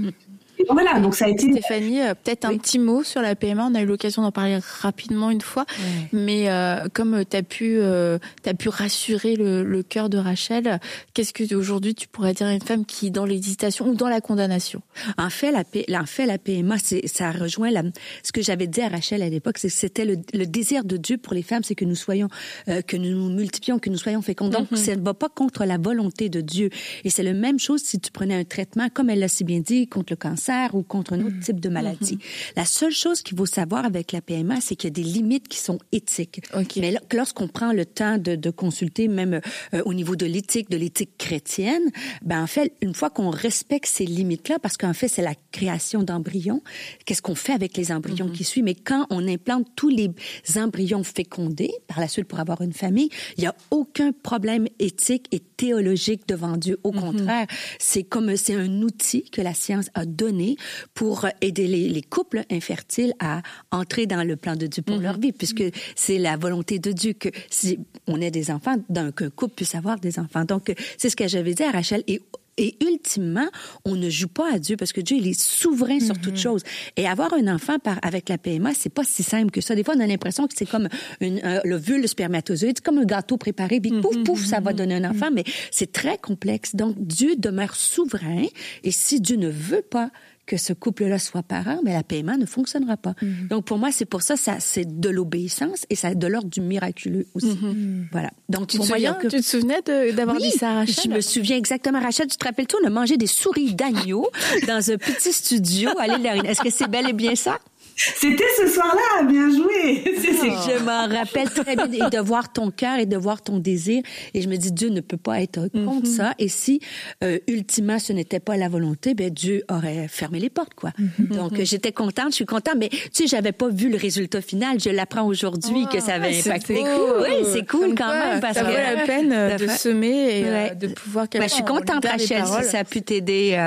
Voilà, 0.68 1.00
donc 1.00 1.16
ça 1.16 1.25
a 1.25 1.30
été. 1.30 1.51
Stéphanie, 1.51 2.01
euh, 2.01 2.13
peut-être 2.13 2.46
un 2.46 2.58
petit 2.58 2.80
mot 2.80 3.04
sur 3.04 3.22
la 3.22 3.36
PMA. 3.36 3.66
On 3.66 3.75
a 3.75 3.82
eu 3.82 3.86
l'occasion 3.86 4.22
d'en 4.22 4.32
parler 4.32 4.60
rapidement 4.82 5.30
une 5.30 5.42
fois, 5.42 5.66
mais 6.12 6.50
euh, 6.50 6.88
comme 6.94 7.24
tu 7.25 7.38
as 7.38 7.44
pu, 7.44 7.78
euh, 7.80 8.18
as 8.46 8.54
pu 8.54 8.70
rassurer 8.70 9.36
le, 9.36 9.63
le 9.63 9.84
cœur 9.84 10.10
de 10.10 10.18
Rachel, 10.18 10.80
qu'est-ce 11.13 11.34
que 11.34 11.56
aujourd'hui 11.56 11.96
tu 11.96 12.08
pourrais 12.08 12.34
dire 12.34 12.48
à 12.48 12.54
une 12.54 12.62
femme 12.62 12.86
qui 12.86 13.08
est 13.08 13.12
dans 13.12 13.25
l'hésitation 13.25 13.88
ou 13.89 13.96
dans 13.96 14.10
la 14.10 14.22
condamnation 14.22 14.82
En 15.18 15.30
fait, 15.30 15.51
la, 15.51 15.63
en 16.01 16.06
fait, 16.06 16.25
la 16.25 16.38
PMA, 16.38 16.75
ça 17.06 17.32
rejoint 17.32 17.72
la, 17.72 17.84
ce 18.24 18.32
que 18.32 18.42
j'avais 18.42 18.68
dit 18.68 18.82
à 18.82 18.89
Rachel 18.89 19.22
à 19.22 19.30
l'époque, 19.30 19.58
c'est 19.58 19.70
c'était 19.70 20.06
le, 20.06 20.18
le, 20.34 20.46
désir 20.46 20.84
de 20.84 20.98
Dieu 20.98 21.18
pour 21.18 21.34
les 21.34 21.44
femmes, 21.44 21.63
c'est 21.63 21.75
que 21.75 21.86
nous 21.86 21.96
soyons, 21.96 22.28
euh, 22.68 22.82
que 22.82 22.98
nous 22.98 23.12
nous 23.12 23.30
multiplions, 23.30 23.80
que 23.80 23.89
nous 23.89 23.98
soyons 23.98 24.22
féconds. 24.22 24.50
Donc, 24.50 24.72
mm-hmm. 24.72 24.78
ça 24.78 24.96
ne 24.96 25.01
va 25.01 25.13
pas 25.13 25.30
contre 25.30 25.63
la 25.66 25.78
volonté 25.78 26.30
de 26.30 26.42
Dieu. 26.42 26.70
Et 27.04 27.10
c'est 27.10 27.24
la 27.24 27.34
même 27.34 27.60
chose 27.60 27.82
si 27.82 28.00
tu 28.00 28.12
prenais 28.12 28.36
un 28.36 28.44
traitement, 28.44 28.89
comme 28.94 29.10
elle 29.10 29.20
l'a 29.20 29.28
si 29.28 29.44
bien 29.44 29.60
dit, 29.60 29.88
contre 29.88 30.13
le 30.13 30.18
cancer 30.18 30.49
ou 30.74 30.84
contre 30.84 31.13
un 31.13 31.22
autre 31.22 31.36
mm. 31.36 31.41
type 31.41 31.60
de 31.60 31.70
maladie. 31.70 32.15
Mm-hmm. 32.15 32.53
La 32.56 32.65
seule 32.65 32.91
chose 32.91 33.22
qu'il 33.22 33.38
faut 33.38 33.46
savoir 33.46 33.86
avec 33.86 34.12
la 34.12 34.22
PMA, 34.22 34.62
c'est 34.62 34.75
qu'il 34.75 34.89
y 34.89 34.91
a 34.91 34.94
des 34.94 35.03
limites 35.03 35.48
qui 35.48 35.58
sont 35.58 35.79
éthiques. 35.91 36.41
Mais 36.77 36.96
lorsqu'on 37.13 37.48
prend 37.48 37.72
le 37.72 37.86
temps 37.86 38.18
de, 38.18 38.36
de 38.36 38.50
consulter, 38.50 39.08
même 39.08 39.41
euh, 39.74 39.82
au 39.86 39.94
niveau 39.94 40.15
de 40.15 40.25
l'éthique, 40.25 40.70
de 40.70 40.77
l'éthique 40.77 41.18
chrétienne, 41.18 41.84
ben 42.24 42.44
en 42.44 42.48
fait, 42.48 42.74
une 42.82 42.94
fois 42.94 43.10
qu'on 43.10 43.29
respecte 43.29 43.88
ces 43.88 44.06
limites-là, 44.06 44.60
parce 44.60 44.77
qu'en 44.77 44.94
fait, 44.94 45.08
c'est 45.08 45.22
la 45.22 45.36
création 45.51 46.03
d'embryons, 46.03 46.62
qu'est-ce 47.06 47.22
qu'on 47.22 47.36
fait 47.36 47.53
avec 47.53 47.77
les 47.77 47.91
embryons 47.91 48.27
mm-hmm. 48.27 48.32
qui 48.32 48.44
suivent? 48.44 48.63
Mais 48.63 48.75
quand 48.75 49.08
on 49.10 49.27
implante 49.27 49.68
tous 49.75 49.89
les 49.89 50.10
embryons 50.56 51.03
fécondés, 51.03 51.72
par 51.88 52.00
la 52.00 52.08
suite 52.08 52.27
pour 52.27 52.39
avoir 52.39 52.62
une 52.62 52.74
famille, 52.74 53.10
il 53.38 53.41
n'y 53.41 53.48
a 53.48 53.56
aucun 53.72 54.12
problème 54.12 54.68
éthique 54.79 55.27
et 55.32 55.41
théologique 55.60 56.25
devant 56.25 56.56
Dieu. 56.56 56.80
Au 56.84 56.92
mm-hmm. 56.92 57.00
contraire, 57.01 57.48
c'est 57.80 58.04
comme 58.04 58.38
c'est 58.38 58.56
un 58.56 58.82
outil 58.82 59.24
que 59.30 59.42
la 59.42 59.54
science 59.54 59.89
a 59.94 60.06
donné 60.06 60.56
pour 60.94 61.28
aider 61.42 61.68
les, 61.68 62.01
couples 62.01 62.44
infertiles 62.50 63.13
à 63.20 63.42
entrer 63.72 64.06
dans 64.06 64.24
le 64.24 64.38
plan 64.38 64.56
de 64.56 64.68
Dieu 64.68 64.82
pour 64.82 64.98
leur 64.98 65.16
mhm. 65.16 65.22
vie, 65.22 65.32
puisque 65.34 65.63
c'est 65.96 66.18
la 66.18 66.38
volonté 66.38 66.80
de 66.80 66.92
Dieu 66.94 67.13
que 67.13 67.30
si 67.50 67.78
on 68.08 68.22
ait 68.22 68.32
des 68.32 68.51
enfants, 68.51 68.78
qu'un 69.16 69.30
couple 69.30 69.56
puisse 69.56 69.75
avoir 69.75 70.00
des 70.00 70.17
enfants. 70.17 70.45
Donc, 70.45 70.74
c'est 70.98 71.10
ce 71.10 71.15
que 71.15 71.28
j'avais 71.28 71.54
dit 71.54 71.63
à 71.63 71.72
Rachel. 71.72 72.04
Et 72.08 72.22
et 72.60 72.76
ultimement, 72.86 73.48
on 73.86 73.95
ne 73.95 74.10
joue 74.10 74.28
pas 74.28 74.54
à 74.54 74.60
Dieu 74.60 74.76
parce 74.76 74.91
que 74.91 75.00
Dieu, 75.00 75.17
il 75.17 75.28
est 75.28 75.39
souverain 75.39 76.00
sur 76.00 76.19
toute 76.19 76.34
mhm. 76.34 76.38
chose. 76.38 76.63
Et 76.98 77.08
avoir 77.08 77.34
un 77.34 77.48
enfant 77.48 77.80
par, 77.80 78.00
avec 78.02 78.28
la 78.28 78.38
PMA, 78.38 78.74
c'est 78.74 78.93
pas 78.93 79.06
si 79.06 79.24
simple 79.24 79.50
que 79.50 79.62
ça. 79.62 79.76
Des 79.76 79.84
fois, 79.84 79.95
on 79.98 80.02
a 80.02 80.08
l'impression 80.08 80.45
que 80.45 80.54
c'est 80.56 80.69
comme 80.69 80.89
une, 81.22 81.39
euh, 81.43 81.62
l'ovule, 81.63 82.02
le 82.02 82.08
spermatozoïde, 82.08 82.82
comme 82.82 82.98
un 82.98 83.06
gâteau 83.06 83.38
préparé, 83.38 83.80
puis 83.80 83.91
pouf, 84.02 84.15
mhm. 84.15 84.24
pouf, 84.26 84.45
ça 84.45 84.60
va 84.60 84.74
donner 84.74 84.95
un 84.95 85.10
enfant. 85.10 85.30
Mais 85.34 85.45
c'est 85.72 85.93
très 85.93 86.17
complexe. 86.17 86.76
Donc, 86.76 86.95
Dieu 87.00 87.38
demeure 87.38 87.76
souverain. 87.76 88.45
Et 88.84 88.91
si 88.91 89.22
Dieu 89.22 89.38
ne 89.38 89.50
veut 89.50 89.86
pas 89.89 90.12
que 90.49 90.57
ce 90.57 90.73
couple-là 90.73 91.19
soit 91.19 91.43
parent, 91.43 91.79
mais 91.83 91.93
la 91.93 92.01
paiement 92.01 92.35
ne 92.35 92.47
fonctionnera 92.47 92.97
pas. 92.97 93.13
Mhm. 93.21 93.49
Donc 93.49 93.65
pour 93.65 93.77
moi, 93.77 93.91
c'est 93.91 94.05
pour 94.05 94.23
ça, 94.23 94.35
ça 94.35 94.55
c'est 94.59 94.99
de 94.99 95.09
l'obéissance 95.09 95.85
et 95.91 95.95
ça 95.95 96.15
de 96.15 96.27
l'ordre 96.27 96.49
du 96.49 96.59
miraculeux 96.59 97.27
aussi. 97.35 97.55
Mhm. 97.62 98.07
Voilà. 98.12 98.31
Donc 98.49 98.65
tu 98.65 98.79
te, 98.79 98.83
souviens, 98.83 99.15
tu 99.21 99.27
te 99.27 99.41
souvenais 99.43 99.81
d'avoir 100.12 100.38
dit 100.38 100.49
ça 100.49 100.71
à 100.71 100.73
Rachel? 100.73 101.03
Je 101.03 101.09
me 101.09 101.21
souviens 101.21 101.55
exactement. 101.55 101.99
Rachel, 101.99 102.25
tu 102.25 102.38
te 102.38 102.43
rappelles-tu, 102.43 102.75
on 102.83 102.88
a 102.88 102.89
mangé 102.89 103.15
des 103.15 103.27
souris 103.27 103.75
d'agneau 103.75 104.27
dans 104.67 104.89
un 104.89 104.97
petit 104.97 105.31
studio 105.31 105.91
à 105.99 106.07
l'île 106.07 106.25
Est-ce 106.45 106.62
que 106.62 106.71
c'est 106.71 106.89
bel 106.89 107.07
et 107.07 107.13
bien 107.13 107.35
ça? 107.35 107.59
C'était 107.99 108.45
ce 108.57 108.67
soir-là, 108.67 109.23
bien 109.23 109.49
joué. 109.49 110.03
Je 110.23 110.83
m'en 110.83 111.07
rappelle 111.13 111.49
très 111.49 111.75
bien 111.75 112.07
et 112.07 112.09
de 112.09 112.19
voir 112.19 112.51
ton 112.51 112.71
cœur 112.71 112.97
et 112.97 113.05
de 113.05 113.17
voir 113.17 113.41
ton 113.41 113.57
désir. 113.57 114.01
Et 114.33 114.41
je 114.41 114.47
me 114.47 114.55
dis, 114.55 114.71
Dieu 114.71 114.89
ne 114.89 115.01
peut 115.01 115.17
pas 115.17 115.41
être 115.41 115.67
contre 115.67 116.07
mm-hmm. 116.07 116.15
ça. 116.15 116.33
Et 116.39 116.47
si, 116.47 116.79
euh, 117.23 117.39
ultimement, 117.47 117.99
ce 117.99 118.13
n'était 118.13 118.39
pas 118.39 118.55
la 118.55 118.69
volonté, 118.69 119.15
ben 119.15 119.29
Dieu 119.29 119.63
aurait 119.69 120.07
fermé 120.07 120.39
les 120.39 120.49
portes, 120.49 120.73
quoi. 120.75 120.91
Mm-hmm. 120.91 121.35
Donc, 121.35 121.53
mm-hmm. 121.53 121.65
j'étais 121.65 121.91
contente, 121.91 122.29
je 122.29 122.35
suis 122.35 122.45
contente. 122.45 122.75
Mais 122.77 122.88
tu 122.88 122.99
sais, 123.12 123.27
j'avais 123.27 123.51
pas 123.51 123.67
vu 123.67 123.89
le 123.89 123.97
résultat 123.97 124.41
final. 124.41 124.79
Je 124.79 124.89
l'apprends 124.89 125.25
aujourd'hui 125.25 125.85
que 125.91 125.99
ça 125.99 126.13
avait 126.13 126.39
impacté. 126.39 126.81
Oui, 127.19 127.45
c'est 127.51 127.67
cool 127.67 127.95
quand 127.95 128.13
même 128.13 128.39
parce 128.39 128.55
ça 128.55 128.63
vaut 128.63 128.71
la 128.71 129.05
peine 129.05 129.33
euh, 129.33 129.57
de 129.57 129.67
semer 129.67 130.39
et 130.39 130.43
euh, 130.45 130.73
de 130.73 130.88
pouvoir. 130.88 131.27
Ben, 131.33 131.43
je 131.43 131.53
suis 131.53 131.63
contente, 131.63 132.05
Rachel, 132.05 132.45
si 132.45 132.69
ça 132.69 132.79
a 132.79 132.83
pu 132.85 133.01
t'aider. 133.01 133.59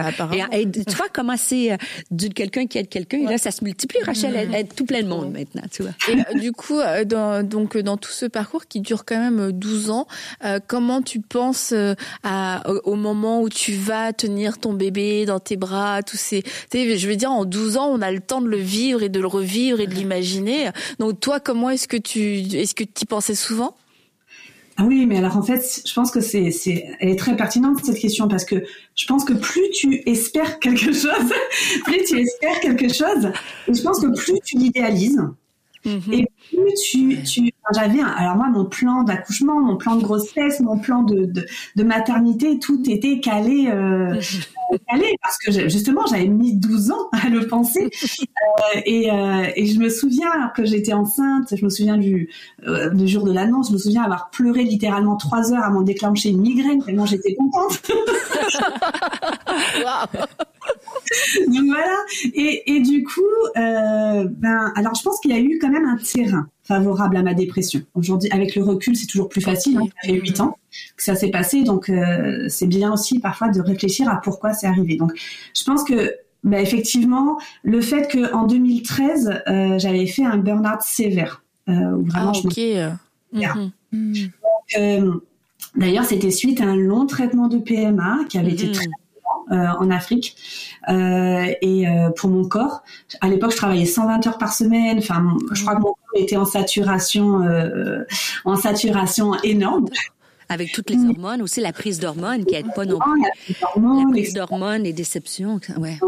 et, 0.53 0.71
tu 0.71 0.97
vois 0.97 1.09
comment 1.13 1.37
c'est 1.37 1.77
quelqu'un 2.35 2.67
qui 2.67 2.79
aide 2.79 2.89
quelqu'un. 2.89 3.19
Et 3.19 3.25
là, 3.25 3.37
ça 3.37 3.51
se 3.51 3.63
multiplie, 3.63 3.99
Rachel 4.03 4.22
est 4.25 4.75
tout 4.75 4.85
plein 4.85 5.03
de 5.03 5.09
monde 5.09 5.33
maintenant, 5.33 5.63
tu 5.71 5.83
vois. 5.83 5.93
Et 6.09 6.19
euh, 6.19 6.39
du 6.39 6.53
coup, 6.53 6.79
euh, 6.79 7.05
dans, 7.05 7.47
donc 7.47 7.77
dans 7.77 7.97
tout 7.97 8.11
ce 8.11 8.27
parcours 8.27 8.67
qui 8.67 8.81
dure 8.81 9.05
quand 9.05 9.19
même 9.19 9.53
12 9.53 9.89
euh, 9.89 9.93
ans, 9.93 10.07
comment 10.67 11.03
tu 11.03 11.21
penses 11.21 11.75
à, 12.23 12.63
au 12.85 12.97
moment 12.97 13.43
où 13.43 13.49
tu 13.49 13.75
vas 13.75 14.13
tenir 14.13 14.59
ton 14.59 14.73
bébé 14.73 15.27
dans 15.27 15.41
tes 15.41 15.57
bras, 15.57 16.03
tous 16.03 16.17
ces, 16.17 16.43
je 16.73 17.09
veux 17.09 17.17
dire, 17.17 17.31
en 17.31 17.45
12 17.45 17.77
ans, 17.77 17.89
on 17.89 18.03
a 18.03 18.11
le 18.11 18.21
temps 18.21 18.41
de 18.41 18.49
le 18.49 18.59
vivre 18.59 19.03
et 19.03 19.09
de 19.09 19.21
le 19.21 19.27
revivre 19.27 19.81
et 19.81 19.87
de 19.87 19.95
l'imaginer. 19.95 20.71
Donc 20.99 21.21
toi, 21.21 21.41
comment 21.41 21.71
est-ce 21.71 21.89
que 21.89 21.97
tu, 21.97 22.41
est-ce 22.57 22.75
que 22.75 22.85
tu 22.85 23.03
y 23.03 23.07
pensais 23.07 23.35
souvent? 23.35 23.75
Ah 24.77 24.85
oui, 24.87 25.07
mais 25.07 25.19
alors 25.19 25.37
en 25.37 25.43
fait, 25.43 25.83
je 25.87 25.93
pense 25.93 26.11
que 26.11 26.21
c'est, 26.21 26.51
c'est, 26.51 26.87
elle 27.01 27.11
est 27.11 27.19
très 27.19 27.37
pertinente 27.37 27.85
cette 27.85 27.99
question 27.99 28.27
parce 28.27 28.45
que 28.45 28.65
je 28.95 29.07
pense 29.07 29.25
que 29.25 29.35
plus 29.35 29.69
tu 29.71 30.03
espères 30.07 30.59
quelque 30.61 30.93
chose, 30.93 31.33
plus 31.85 32.05
tu 32.05 32.19
espères 32.19 32.61
quelque 32.61 32.89
chose, 32.89 33.31
je 33.69 33.83
pense 33.83 34.01
que 34.01 34.15
plus 34.17 34.39
tu 34.45 34.57
l'idéalises, 34.57 35.21
mm-hmm. 35.85 36.13
et 36.13 36.27
plus 36.49 36.75
tu, 36.91 37.23
tu 37.23 37.53
j'avais, 37.73 38.01
alors 38.01 38.37
moi, 38.37 38.49
mon 38.49 38.65
plan 38.65 39.03
d'accouchement, 39.03 39.61
mon 39.61 39.77
plan 39.77 39.97
de 39.97 40.03
grossesse, 40.03 40.61
mon 40.61 40.79
plan 40.79 41.03
de, 41.03 41.27
de, 41.27 41.47
de 41.77 41.83
maternité, 41.83 42.59
tout 42.59 42.83
était 42.91 43.21
calé, 43.21 43.69
euh, 43.69 44.21
calé 44.89 45.15
parce 45.23 45.39
que 45.39 45.69
justement, 45.69 46.07
j'avais 46.07 46.27
mis 46.27 46.55
12 46.55 46.91
ans 46.91 47.09
à 47.13 47.29
le 47.29 47.47
penser. 47.47 47.91
Euh, 47.93 48.81
et, 48.85 49.11
euh, 49.11 49.47
et, 49.57 49.67
je 49.67 49.79
me 49.79 49.89
souviens 49.89 50.51
que 50.57 50.65
j'étais 50.65 50.93
enceinte, 50.93 51.55
je 51.55 51.65
me 51.65 51.71
souviens 51.71 51.99
du, 51.99 52.31
euh, 52.67 52.91
du 52.91 53.09
jour 53.09 53.25
de 53.25 53.33
l'annonce, 53.33 53.69
je 53.69 53.75
me 53.75 53.79
souviens 53.79 54.03
avoir 54.03 54.31
pleuré 54.31 54.65
littéralement 54.65 55.17
trois 55.17 55.53
heures 55.53 55.65
avant 55.65 55.81
de 55.81 55.87
déclencher 55.87 56.31
une 56.31 56.41
migraine, 56.41 56.83
tellement 56.85 57.07
j'étais 57.07 57.35
contente. 57.35 57.83
Donc 61.47 61.65
voilà. 61.67 61.97
Et, 62.35 62.75
et 62.75 62.81
du 62.81 63.05
coup, 63.05 63.21
euh, 63.57 64.25
ben, 64.31 64.73
alors 64.77 64.95
je 64.95 65.03
pense 65.03 65.21
qu'il 65.21 65.31
y 65.31 65.35
a 65.35 65.41
eu 65.41 65.59
quand 65.61 65.71
même 65.71 65.87
un 65.87 65.97
terrain 65.97 66.49
favorable 66.65 67.17
à 67.17 67.23
ma 67.23 67.35
dépression. 67.35 67.83
Aujourd'hui, 67.95 68.31
avec 68.31 68.55
le 68.55 68.63
recul, 68.63 68.97
c'est 68.97 69.07
toujours 69.07 69.29
plus 69.29 69.41
facile. 69.41 69.79
Hein. 69.79 69.87
Ça 70.03 70.09
fait 70.09 70.15
huit 70.15 70.41
ans 70.41 70.57
que 70.97 71.03
ça 71.03 71.15
s'est 71.15 71.31
passé, 71.31 71.65
donc 71.65 71.89
euh, 71.89 72.47
c'est 72.49 72.67
bien 72.67 72.93
aussi 72.93 73.19
parfois 73.19 73.49
de 73.49 73.61
réfléchir 73.61 74.09
à 74.09 74.21
pourquoi 74.21 74.53
c'est 74.53 74.67
arrivé. 74.67 74.97
Donc, 74.97 75.13
je 75.55 75.65
pense 75.65 75.85
que 75.85 76.15
ben, 76.45 76.61
effectivement, 76.61 77.39
le 77.63 77.81
fait 77.81 78.09
que 78.09 78.33
en 78.35 78.47
2013, 78.47 79.43
euh, 79.47 79.79
j'avais 79.79 80.07
fait 80.07 80.25
un 80.25 80.39
burn-out 80.39 80.81
sévère, 80.83 81.43
euh, 81.69 81.73
où 81.93 82.05
vraiment 82.05 82.33
ah, 82.35 82.41
je 82.43 82.47
ok. 82.49 82.99
Mm-hmm. 83.95 84.31
Euh, 84.79 85.13
d'ailleurs, 85.77 86.05
c'était 86.05 86.31
suite 86.31 86.61
à 86.61 86.65
un 86.65 86.77
long 86.77 87.07
traitement 87.07 87.47
de 87.47 87.59
PMA 87.59 88.25
qui 88.29 88.39
avait 88.39 88.53
été 88.53 88.67
mm-hmm. 88.67 88.91
Euh, 89.51 89.67
en 89.81 89.91
Afrique 89.91 90.37
euh, 90.89 91.53
et 91.61 91.89
euh, 91.89 92.11
pour 92.11 92.31
mon 92.31 92.47
corps. 92.47 92.83
À 93.21 93.29
l'époque, 93.29 93.51
je 93.51 93.57
travaillais 93.57 93.87
120 93.87 94.27
heures 94.27 94.39
par 94.39 94.53
semaine. 94.55 94.99
Enfin, 94.99 95.37
je 95.53 95.63
crois 95.63 95.75
que 95.75 95.81
mon 95.81 95.89
corps 95.89 95.97
était 96.17 96.37
en 96.37 96.45
saturation, 96.45 97.43
en 98.45 98.57
saturation 98.57 99.35
énorme. 99.43 99.87
Avec 100.49 100.73
toutes 100.73 100.91
les 100.91 100.97
hormones, 100.97 101.43
aussi 101.43 101.61
la 101.61 101.73
prise 101.73 101.99
d'hormones 101.99 102.45
qui 102.45 102.55
aide 102.55 102.73
pas 102.75 102.85
non 102.85 102.99
plus. 102.99 103.23
La, 103.23 104.11
prise 104.11 104.33
d'hormones, 104.33 104.83
les 104.83 104.93
déceptions, 104.93 105.61
ouais. 105.79 105.99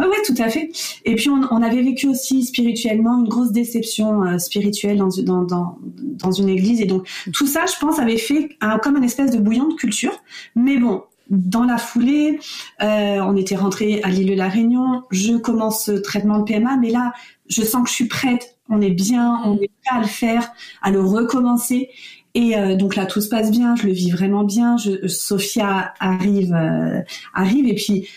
Oui, 0.00 0.06
ouais, 0.06 0.22
tout 0.24 0.34
à 0.38 0.48
fait. 0.48 0.70
Et 1.04 1.16
puis 1.16 1.28
on, 1.28 1.40
on, 1.50 1.60
avait 1.60 1.82
vécu 1.82 2.06
aussi 2.06 2.44
spirituellement 2.44 3.18
une 3.18 3.28
grosse 3.28 3.50
déception 3.50 4.38
spirituelle 4.38 4.98
dans, 4.98 5.08
dans, 5.08 5.42
dans, 5.42 5.78
dans, 5.82 6.30
une 6.30 6.48
église. 6.48 6.80
Et 6.80 6.84
donc 6.84 7.08
tout 7.32 7.48
ça, 7.48 7.64
je 7.66 7.76
pense, 7.80 7.98
avait 7.98 8.18
fait 8.18 8.50
un, 8.60 8.78
comme 8.78 8.96
une 8.96 9.02
espèce 9.02 9.32
de 9.32 9.38
bouillon 9.38 9.68
de 9.68 9.74
culture. 9.74 10.12
Mais 10.54 10.76
bon, 10.76 11.02
dans 11.30 11.64
la 11.64 11.78
foulée, 11.78 12.40
euh, 12.82 13.20
on 13.20 13.36
était 13.36 13.56
rentré 13.56 14.02
à 14.02 14.08
l'île 14.08 14.30
de 14.30 14.34
la 14.34 14.48
Réunion. 14.48 15.02
Je 15.10 15.34
commence 15.36 15.84
ce 15.84 15.92
traitement 15.92 16.38
de 16.38 16.44
PMA, 16.44 16.76
mais 16.76 16.90
là, 16.90 17.12
je 17.48 17.62
sens 17.62 17.82
que 17.84 17.88
je 17.88 17.94
suis 17.94 18.08
prête. 18.08 18.56
On 18.68 18.80
est 18.80 18.90
bien, 18.90 19.40
on 19.44 19.56
est 19.56 19.70
prêt 19.84 19.98
à 19.98 20.00
le 20.00 20.06
faire, 20.06 20.50
à 20.82 20.90
le 20.90 21.00
recommencer. 21.00 21.90
Et 22.34 22.56
euh, 22.56 22.76
donc 22.76 22.96
là, 22.96 23.06
tout 23.06 23.20
se 23.20 23.28
passe 23.28 23.50
bien. 23.50 23.76
Je 23.76 23.86
le 23.86 23.92
vis 23.92 24.10
vraiment 24.10 24.44
bien. 24.44 24.76
Je, 24.76 25.06
Sophia 25.06 25.94
arrive, 26.00 26.54
euh, 26.54 27.00
arrive, 27.34 27.66
et 27.66 27.74
puis 27.74 28.08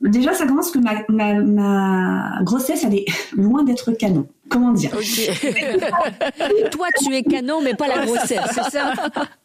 Déjà, 0.00 0.32
ça 0.32 0.46
commence 0.46 0.70
que 0.70 0.78
ma, 0.78 1.02
ma, 1.08 1.40
ma, 1.40 2.42
grossesse, 2.44 2.84
elle 2.84 2.94
est 2.94 3.06
loin 3.32 3.64
d'être 3.64 3.90
canon. 3.92 4.28
Comment 4.48 4.72
dire 4.72 4.90
Toi, 6.70 6.86
tu 7.02 7.14
es 7.14 7.22
canon, 7.22 7.60
mais 7.62 7.74
pas 7.74 7.88
la 7.88 8.04
grossesse, 8.06 8.40
c'est 8.52 8.70
ça 8.70 8.92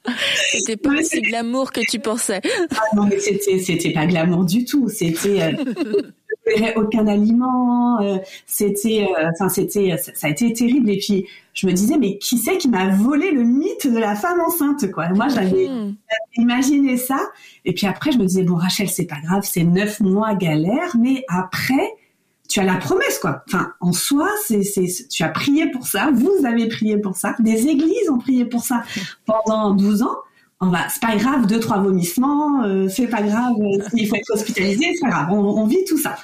C'était 0.51 0.77
pas 0.77 0.91
aussi 0.91 1.21
glamour 1.21 1.71
que 1.71 1.81
tu 1.81 1.99
pensais. 1.99 2.41
Ah 2.71 2.95
non, 2.95 3.05
mais 3.05 3.19
c'était, 3.19 3.59
c'était 3.59 3.91
pas 3.91 4.05
glamour 4.05 4.45
du 4.45 4.65
tout. 4.65 4.89
C'était, 4.89 5.41
euh, 5.41 5.53
aucun 6.75 7.07
aliment. 7.07 8.01
Euh, 8.01 8.17
c'était, 8.45 9.07
euh, 9.07 9.29
enfin, 9.33 9.49
c'était, 9.49 9.95
ça 9.97 10.27
a 10.27 10.29
été 10.29 10.51
terrible. 10.53 10.89
Et 10.89 10.97
puis, 10.97 11.25
je 11.53 11.67
me 11.67 11.71
disais, 11.71 11.97
mais 11.97 12.17
qui 12.17 12.37
c'est 12.37 12.57
qui 12.57 12.67
m'a 12.67 12.89
volé 12.89 13.31
le 13.31 13.43
mythe 13.43 13.87
de 13.87 13.97
la 13.97 14.15
femme 14.15 14.41
enceinte, 14.41 14.91
quoi? 14.91 15.09
Moi, 15.09 15.27
j'avais 15.29 15.67
hmm. 15.67 15.95
imaginé 16.37 16.97
ça. 16.97 17.19
Et 17.65 17.73
puis 17.73 17.87
après, 17.87 18.11
je 18.11 18.17
me 18.17 18.25
disais, 18.25 18.43
bon, 18.43 18.55
Rachel, 18.55 18.89
c'est 18.89 19.05
pas 19.05 19.19
grave, 19.23 19.43
c'est 19.43 19.63
neuf 19.63 19.99
mois 19.99 20.35
galère, 20.35 20.95
mais 20.99 21.23
après, 21.29 21.95
tu 22.53 22.59
as 22.59 22.65
la 22.65 22.75
promesse, 22.75 23.17
quoi. 23.17 23.43
Enfin, 23.47 23.73
en 23.79 23.93
soi, 23.93 24.29
c'est, 24.45 24.61
c'est, 24.61 24.85
tu 25.09 25.23
as 25.23 25.29
prié 25.29 25.71
pour 25.71 25.87
ça, 25.87 26.11
vous 26.13 26.45
avez 26.45 26.67
prié 26.67 26.99
pour 26.99 27.15
ça, 27.15 27.35
des 27.39 27.65
églises 27.65 28.11
ont 28.11 28.19
prié 28.19 28.45
pour 28.45 28.63
ça 28.63 28.83
pendant 29.25 29.73
12 29.73 30.03
ans. 30.03 30.17
On 30.61 30.67
va, 30.67 30.87
c'est 30.87 31.01
pas 31.01 31.15
grave, 31.15 31.47
deux, 31.47 31.59
trois 31.59 31.79
vomissements, 31.79 32.61
euh, 32.63 32.87
c'est 32.89 33.07
pas 33.07 33.23
grave, 33.23 33.53
euh, 33.59 33.83
il 33.95 34.07
faut 34.07 34.15
être 34.15 34.31
hospitalisé, 34.35 34.93
c'est 34.93 35.01
pas 35.01 35.09
grave, 35.09 35.31
on, 35.31 35.65
vit 35.65 35.83
tout 35.85 35.97
ça. 35.97 36.15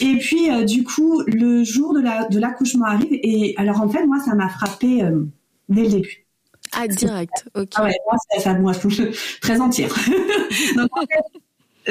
Et 0.00 0.16
puis, 0.16 0.50
euh, 0.50 0.64
du 0.64 0.84
coup, 0.84 1.22
le 1.26 1.64
jour 1.64 1.92
de, 1.92 2.00
la, 2.00 2.24
de 2.28 2.40
l'accouchement 2.40 2.86
arrive, 2.86 3.12
et 3.12 3.54
alors 3.58 3.82
en 3.82 3.90
fait, 3.90 4.06
moi, 4.06 4.20
ça 4.24 4.34
m'a 4.34 4.48
frappé 4.48 5.06
dès 5.68 5.82
le 5.82 5.88
début. 5.88 6.26
Ah, 6.72 6.88
direct, 6.88 7.46
ok. 7.54 7.68
Ah 7.74 7.84
ouais, 7.84 7.94
moi, 8.06 8.16
ça, 8.30 8.40
ça 8.40 8.54
moi, 8.54 8.72
je 8.72 8.88
suis 8.88 9.38
très 9.42 9.60
entière. 9.60 9.94
Donc, 10.76 10.88
en 10.96 11.02
fait, 11.02 11.40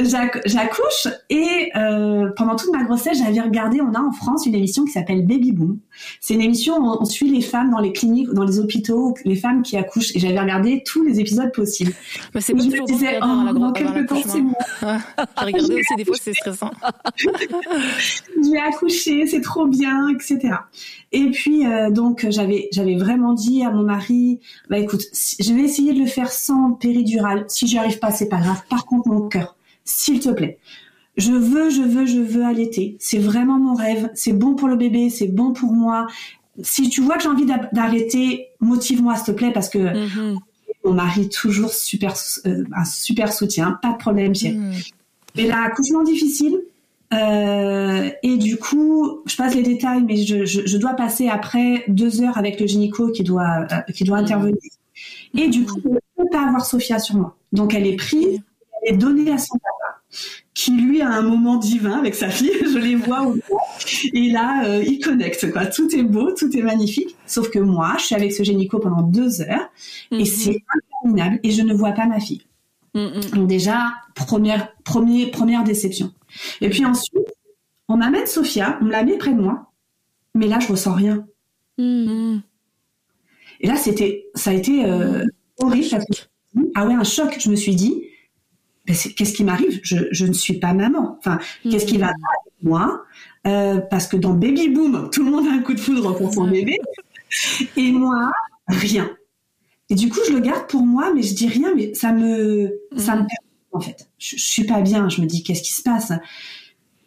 j'accouche 0.03 1.07
et 1.29 1.71
euh, 1.75 2.29
pendant 2.35 2.55
toute 2.55 2.71
ma 2.71 2.83
grossesse, 2.83 3.17
j'avais 3.17 3.41
regardé, 3.41 3.81
on 3.81 3.93
a 3.93 3.99
en 3.99 4.11
France 4.11 4.45
une 4.45 4.55
émission 4.55 4.85
qui 4.85 4.91
s'appelle 4.91 5.25
Baby 5.25 5.51
Boom. 5.51 5.79
C'est 6.19 6.35
une 6.35 6.41
émission 6.41 6.77
où 6.77 6.97
on 7.01 7.05
suit 7.05 7.29
les 7.29 7.41
femmes 7.41 7.71
dans 7.71 7.79
les 7.79 7.91
cliniques, 7.93 8.29
dans 8.33 8.43
les 8.43 8.59
hôpitaux, 8.59 9.15
les 9.25 9.35
femmes 9.35 9.63
qui 9.63 9.77
accouchent 9.77 10.15
et 10.15 10.19
j'avais 10.19 10.39
regardé 10.39 10.83
tous 10.85 11.03
les 11.03 11.19
épisodes 11.19 11.51
possibles. 11.51 11.93
Mais 12.33 12.41
c'est 12.41 12.53
pas 12.53 12.63
toujours 12.63 12.85
disais, 12.85 13.19
oh, 13.21 13.43
la 13.45 13.53
dans 13.53 13.71
quelques 13.71 14.07
temps, 14.07 14.21
c'est 14.25 14.41
moi. 14.41 14.55
J'ai 14.81 15.45
regardé 15.45 15.73
aussi 15.75 15.95
des 15.95 16.05
fois, 16.05 16.15
c'est 16.19 16.33
stressant. 16.33 16.71
J'ai 18.43 18.57
accouché, 18.57 19.25
c'est 19.27 19.41
trop 19.41 19.67
bien, 19.67 20.09
etc. 20.09 20.55
Et 21.11 21.31
puis 21.31 21.65
euh, 21.65 21.89
donc 21.89 22.25
j'avais 22.29 22.67
j'avais 22.71 22.95
vraiment 22.95 23.33
dit 23.33 23.63
à 23.63 23.71
mon 23.71 23.83
mari, 23.83 24.39
bah 24.69 24.77
écoute, 24.77 25.03
je 25.39 25.53
vais 25.53 25.61
essayer 25.61 25.93
de 25.93 25.99
le 25.99 26.05
faire 26.05 26.31
sans 26.31 26.71
péridurale. 26.73 27.45
Si 27.47 27.67
j'y 27.67 27.77
arrive 27.77 27.99
pas, 27.99 28.11
c'est 28.11 28.29
pas 28.29 28.39
grave. 28.39 28.61
Par 28.69 28.85
contre, 28.85 29.07
mon 29.07 29.27
cœur 29.27 29.56
s'il 29.87 30.19
te 30.19 30.29
plaît. 30.29 30.59
Je 31.15 31.31
veux, 31.31 31.71
je 31.71 31.81
veux, 31.81 32.05
je 32.05 32.19
veux 32.19 32.45
allaiter. 32.45 32.95
C'est 32.99 33.17
vraiment 33.17 33.57
mon 33.57 33.73
rêve. 33.73 34.11
C'est 34.13 34.33
bon 34.33 34.53
pour 34.53 34.67
le 34.67 34.75
bébé, 34.75 35.09
c'est 35.09 35.27
bon 35.27 35.51
pour 35.51 35.73
moi. 35.73 36.05
Si 36.61 36.89
tu 36.89 37.01
vois 37.01 37.17
que 37.17 37.23
j'ai 37.23 37.29
envie 37.29 37.45
d'arrêter, 37.71 38.49
motive-moi, 38.59 39.15
s'il 39.15 39.25
te 39.25 39.31
plaît, 39.31 39.51
parce 39.51 39.69
que 39.69 39.79
mm-hmm. 39.79 40.37
mon 40.85 40.93
mari 40.93 41.29
toujours 41.29 41.71
super, 41.71 42.13
euh, 42.45 42.65
un 42.75 42.85
super 42.85 43.33
soutien, 43.33 43.79
pas 43.81 43.93
de 43.93 43.97
problème, 43.97 44.35
chérie. 44.35 44.57
Mm. 44.57 44.73
Mais 45.35 45.47
là, 45.47 45.63
accouchement 45.65 46.03
difficile. 46.03 46.59
Euh, 47.13 48.09
et 48.21 48.37
du 48.37 48.57
coup, 48.57 49.21
je 49.25 49.35
passe 49.37 49.55
les 49.55 49.63
détails, 49.63 50.03
mais 50.03 50.17
je, 50.17 50.77
dois 50.77 50.93
passer 50.93 51.29
après 51.29 51.83
deux 51.87 52.21
heures 52.21 52.37
avec 52.37 52.59
le 52.59 52.67
gynéco 52.67 53.11
qui 53.11 53.23
doit, 53.23 53.65
euh, 53.71 53.91
qui 53.93 54.03
doit 54.03 54.17
mm. 54.17 54.23
intervenir. 54.23 54.57
Et 55.35 55.47
du 55.47 55.65
coup, 55.65 55.81
je 55.83 55.89
ne 55.89 55.95
peux 56.17 56.29
pas 56.31 56.45
avoir 56.45 56.65
Sophia 56.65 56.99
sur 56.99 57.15
moi. 57.15 57.35
Donc, 57.53 57.73
elle 57.73 57.87
est 57.87 57.95
prise 57.95 58.41
est 58.87 58.97
donné 58.97 59.31
à 59.31 59.37
son 59.37 59.57
papa, 59.57 60.01
qui 60.53 60.71
lui 60.71 61.01
a 61.01 61.09
un 61.09 61.21
moment 61.21 61.57
divin 61.57 61.97
avec 61.97 62.15
sa 62.15 62.29
fille. 62.29 62.51
Je 62.61 62.77
les 62.77 62.95
vois 62.95 63.23
au 63.23 63.35
et 64.13 64.29
là, 64.29 64.65
euh, 64.65 64.83
il 64.85 64.99
connecte 64.99 65.51
quoi. 65.51 65.65
Tout 65.65 65.93
est 65.95 66.03
beau, 66.03 66.31
tout 66.31 66.55
est 66.55 66.61
magnifique. 66.61 67.15
Sauf 67.25 67.49
que 67.49 67.59
moi, 67.59 67.95
je 67.99 68.05
suis 68.05 68.15
avec 68.15 68.33
ce 68.33 68.43
génico 68.43 68.79
pendant 68.79 69.01
deux 69.01 69.41
heures 69.41 69.69
et 70.11 70.19
mhm. 70.19 70.25
c'est 70.25 70.63
interminable 70.75 71.39
et 71.43 71.51
je 71.51 71.61
ne 71.61 71.73
vois 71.73 71.91
pas 71.91 72.05
ma 72.05 72.19
fille. 72.19 72.41
Mhm. 72.93 73.21
Donc 73.33 73.47
déjà, 73.47 73.93
première, 74.15 74.73
premier, 74.83 75.29
première 75.29 75.63
déception. 75.63 76.13
Et 76.61 76.69
puis 76.69 76.85
ensuite, 76.85 77.27
on 77.87 77.97
m'amène 77.97 78.25
Sophia, 78.25 78.77
on 78.81 78.85
me 78.85 78.91
la 78.91 79.03
met 79.03 79.17
près 79.17 79.33
de 79.33 79.41
moi, 79.41 79.71
mais 80.33 80.47
là, 80.47 80.59
je 80.59 80.67
ressens 80.67 80.93
rien. 80.93 81.25
Mhm. 81.77 82.41
Et 83.59 83.67
là, 83.67 83.75
c'était, 83.75 84.25
ça 84.35 84.51
a 84.51 84.53
été 84.53 84.85
euh, 84.85 85.23
horrible. 85.59 85.87
Ah 86.75 86.85
ouais, 86.85 86.93
un 86.93 87.03
choc. 87.03 87.37
Je 87.39 87.49
me 87.49 87.55
suis 87.55 87.75
dit, 87.75 88.03
qu'est-ce 88.87 89.33
qui 89.33 89.43
m'arrive? 89.43 89.79
Je, 89.83 90.25
ne 90.25 90.33
suis 90.33 90.59
pas 90.59 90.73
maman. 90.73 91.17
Enfin, 91.19 91.39
qu'est-ce 91.63 91.85
qui 91.85 91.97
va 91.97 92.07
pas 92.07 92.11
avec 92.11 92.63
moi? 92.63 93.03
Euh, 93.45 93.79
Parce 93.89 94.07
que 94.07 94.17
dans 94.17 94.33
Baby 94.33 94.69
Boom, 94.69 95.09
tout 95.11 95.23
le 95.23 95.31
monde 95.31 95.47
a 95.47 95.51
un 95.51 95.59
coup 95.59 95.73
de 95.73 95.79
foudre 95.79 96.15
pour 96.17 96.33
son 96.33 96.47
bébé. 96.47 96.79
Et 97.75 97.91
moi, 97.91 98.31
rien. 98.67 99.09
Et 99.89 99.95
du 99.95 100.09
coup, 100.09 100.19
je 100.27 100.33
le 100.33 100.39
garde 100.39 100.67
pour 100.67 100.81
moi, 100.81 101.13
mais 101.13 101.21
je 101.21 101.33
dis 101.33 101.47
rien, 101.47 101.73
mais 101.75 101.93
ça 101.93 102.11
me, 102.11 102.73
ça 102.97 103.15
me 103.15 103.23
en 103.71 103.79
fait. 103.79 104.09
Je, 104.17 104.37
je 104.37 104.43
suis 104.43 104.63
pas 104.63 104.81
bien. 104.81 105.09
Je 105.09 105.21
me 105.21 105.27
dis, 105.27 105.43
qu'est-ce 105.43 105.63
qui 105.63 105.73
se 105.73 105.81
passe? 105.81 106.11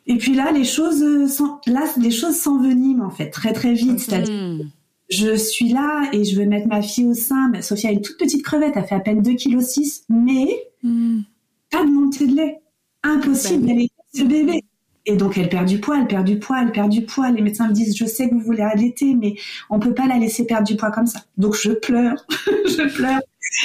Et 0.07 0.17
puis 0.17 0.35
là, 0.35 0.51
les 0.51 0.65
choses, 0.65 1.33
sont, 1.33 1.59
là, 1.67 1.85
les 1.97 2.11
choses 2.11 2.35
s'enveniment 2.37 3.07
en 3.07 3.11
fait 3.11 3.31
très 3.31 3.53
très 3.53 3.75
vite. 3.75 4.01
C'est-à-dire, 4.01 4.67
je 5.09 5.37
suis 5.37 5.69
là 5.69 6.09
et 6.13 6.25
je 6.25 6.39
veux 6.39 6.47
mettre 6.47 6.69
ma 6.69 6.83
fille 6.83 7.07
au 7.07 7.15
sein. 7.15 7.49
Mais 7.51 7.63
Sophia 7.63 7.91
a 7.91 7.93
une 7.93 8.03
toute 8.03 8.19
petite 8.19 8.43
crevette, 8.43 8.73
elle 8.77 8.85
fait 8.85 8.95
à 8.95 9.01
peine 9.01 9.23
2,6 9.23 9.37
kg, 9.37 10.05
mais 10.09 10.49
mm 10.83 11.21
pas 11.71 11.85
de 11.85 11.91
montée 11.91 12.27
de 12.27 12.37
lait. 12.37 12.61
Impossible 13.03 13.65
ben 13.65 13.69
d'aller 13.69 13.91
ce 14.13 14.25
bébé. 14.25 14.65
Et 15.07 15.17
donc 15.17 15.39
elle 15.39 15.49
perd 15.49 15.67
du 15.67 15.81
poids, 15.81 15.99
elle 15.99 16.07
perd 16.07 16.27
du 16.27 16.39
poids, 16.39 16.61
elle 16.63 16.73
perd 16.73 16.91
du 16.91 17.03
poids. 17.03 17.31
Les 17.31 17.41
médecins 17.43 17.69
me 17.69 17.73
disent, 17.73 17.97
je 17.97 18.05
sais 18.05 18.29
que 18.29 18.35
vous 18.35 18.41
voulez 18.41 18.63
allaiter, 18.63 19.15
mais 19.15 19.35
on 19.71 19.79
peut 19.79 19.95
pas 19.95 20.07
la 20.07 20.19
laisser 20.19 20.47
perdre 20.47 20.67
du 20.67 20.77
poids 20.77 20.91
comme 20.91 21.07
ça. 21.07 21.21
Donc 21.39 21.57
je 21.57 21.73
pleure, 21.73 22.27
je 22.47 22.95
pleure. 22.95 23.21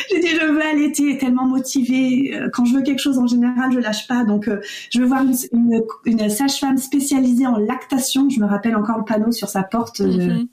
J'ai 0.09 0.19
dit, 0.19 0.27
je 0.29 0.45
veux 0.45 0.61
allaiter, 0.61 1.17
tellement 1.17 1.45
motivée. 1.45 2.35
Euh, 2.35 2.49
quand 2.51 2.65
je 2.65 2.73
veux 2.73 2.81
quelque 2.81 3.01
chose, 3.01 3.19
en 3.19 3.27
général, 3.27 3.71
je 3.71 3.79
lâche 3.79 4.07
pas. 4.07 4.23
Donc, 4.23 4.47
euh, 4.47 4.59
je 4.89 4.99
veux 4.99 5.05
voir 5.05 5.23
une, 5.23 5.83
une, 6.05 6.29
sage-femme 6.29 6.77
spécialisée 6.77 7.45
en 7.45 7.57
lactation. 7.57 8.29
Je 8.29 8.39
me 8.39 8.45
rappelle 8.45 8.75
encore 8.75 8.97
le 8.97 9.05
panneau 9.05 9.31
sur 9.31 9.47
sa 9.47 9.63
porte. 9.63 10.01
Euh, 10.01 10.07
mm-hmm. 10.07 10.47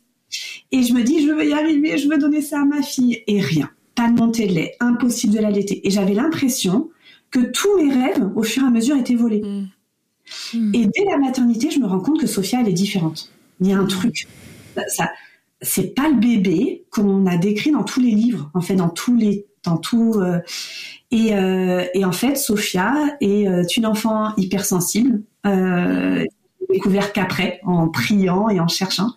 et 0.72 0.82
je 0.82 0.92
me 0.92 1.02
dis, 1.02 1.26
je 1.26 1.32
veux 1.32 1.46
y 1.46 1.54
arriver, 1.54 1.96
je 1.96 2.08
veux 2.08 2.18
donner 2.18 2.42
ça 2.42 2.60
à 2.60 2.64
ma 2.64 2.82
fille. 2.82 3.22
Et 3.26 3.40
rien. 3.40 3.70
Pas 3.94 4.10
de 4.10 4.20
montée 4.20 4.46
de 4.46 4.52
lait. 4.52 4.74
Impossible 4.80 5.34
de 5.34 5.40
l'allaiter. 5.40 5.86
Et 5.86 5.90
j'avais 5.90 6.14
l'impression 6.14 6.90
que 7.32 7.40
tous 7.40 7.76
mes 7.78 7.92
rêves, 7.92 8.30
au 8.36 8.44
fur 8.44 8.62
et 8.62 8.66
à 8.66 8.70
mesure, 8.70 8.96
étaient 8.96 9.16
volés. 9.16 9.42
Mm. 9.42 9.68
Mm. 10.54 10.74
Et 10.74 10.86
dès 10.86 11.04
la 11.10 11.18
maternité, 11.18 11.70
je 11.70 11.80
me 11.80 11.86
rends 11.86 11.98
compte 11.98 12.20
que 12.20 12.28
Sophia, 12.28 12.60
elle 12.60 12.68
est 12.68 12.72
différente. 12.72 13.32
Il 13.60 13.66
y 13.66 13.72
a 13.72 13.78
un 13.78 13.86
truc. 13.86 14.28
Ça, 14.86 15.10
c'est 15.60 15.94
pas 15.94 16.08
le 16.08 16.16
bébé 16.16 16.84
qu'on 16.90 17.26
a 17.26 17.36
décrit 17.36 17.72
dans 17.72 17.84
tous 17.84 18.00
les 18.00 18.10
livres, 18.10 18.50
en 18.54 18.60
fait, 18.60 18.76
dans 18.76 18.88
tous 18.88 19.16
les, 19.16 19.46
dans 19.64 19.78
tout. 19.78 20.14
Euh, 20.16 20.38
et, 21.10 21.34
euh, 21.34 21.84
et, 21.94 22.04
en 22.04 22.12
fait, 22.12 22.36
Sophia 22.36 23.16
est 23.20 23.48
euh, 23.48 23.64
une 23.76 23.86
enfant 23.86 24.34
hypersensible, 24.36 25.22
Euh, 25.44 26.24
découvert 26.70 27.12
qu'après, 27.12 27.60
en 27.64 27.88
priant 27.88 28.48
et 28.48 28.60
en 28.60 28.68
cherchant. 28.68 29.10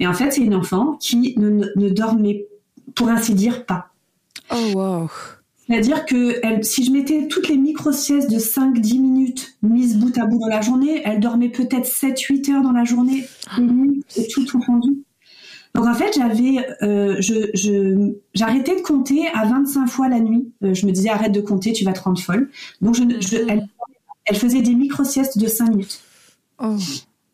Et 0.00 0.06
en 0.06 0.14
fait, 0.14 0.32
c'est 0.32 0.40
une 0.40 0.54
enfant 0.54 0.96
qui 0.98 1.34
ne, 1.36 1.50
ne, 1.76 1.88
dormait, 1.90 2.46
pour 2.94 3.08
ainsi 3.08 3.34
dire, 3.34 3.66
pas. 3.66 3.90
Oh 4.50 4.72
wow. 4.74 5.10
C'est-à-dire 5.68 6.06
que 6.06 6.40
elle, 6.42 6.64
si 6.64 6.84
je 6.84 6.90
mettais 6.90 7.28
toutes 7.28 7.48
les 7.48 7.58
micro-siestes 7.58 8.30
de 8.30 8.38
5-10 8.38 9.00
minutes 9.00 9.58
mises 9.62 9.96
bout 9.98 10.16
à 10.16 10.24
bout 10.24 10.38
dans 10.38 10.46
la 10.46 10.62
journée, 10.62 11.02
elle 11.04 11.20
dormait 11.20 11.50
peut-être 11.50 11.86
7-8 11.86 12.52
heures 12.52 12.62
dans 12.62 12.72
la 12.72 12.84
journée, 12.84 13.26
ah, 13.50 13.58
et 14.16 14.26
tout 14.28 14.44
tout 14.46 14.60
rendu. 14.66 15.04
Donc 15.74 15.86
en 15.86 15.94
fait, 15.94 16.12
j'avais, 16.16 16.66
euh, 16.82 17.16
je, 17.20 17.50
je, 17.52 18.14
j'arrêtais 18.34 18.76
de 18.76 18.80
compter 18.80 19.28
à 19.34 19.44
25 19.44 19.86
fois 19.86 20.08
la 20.08 20.20
nuit. 20.20 20.50
Euh, 20.64 20.72
je 20.72 20.86
me 20.86 20.92
disais 20.92 21.10
arrête 21.10 21.32
de 21.32 21.42
compter, 21.42 21.72
tu 21.72 21.84
vas 21.84 21.92
te 21.92 22.00
rendre 22.00 22.18
folle. 22.18 22.50
Donc 22.80 22.94
je, 22.94 23.02
je 23.02 23.06
mm-hmm. 23.06 23.44
elle, 23.48 23.66
elle, 24.24 24.36
faisait 24.36 24.62
des 24.62 24.74
micro-siestes 24.74 25.38
de 25.38 25.46
5 25.46 25.68
minutes. 25.68 26.00
Oh. 26.60 26.76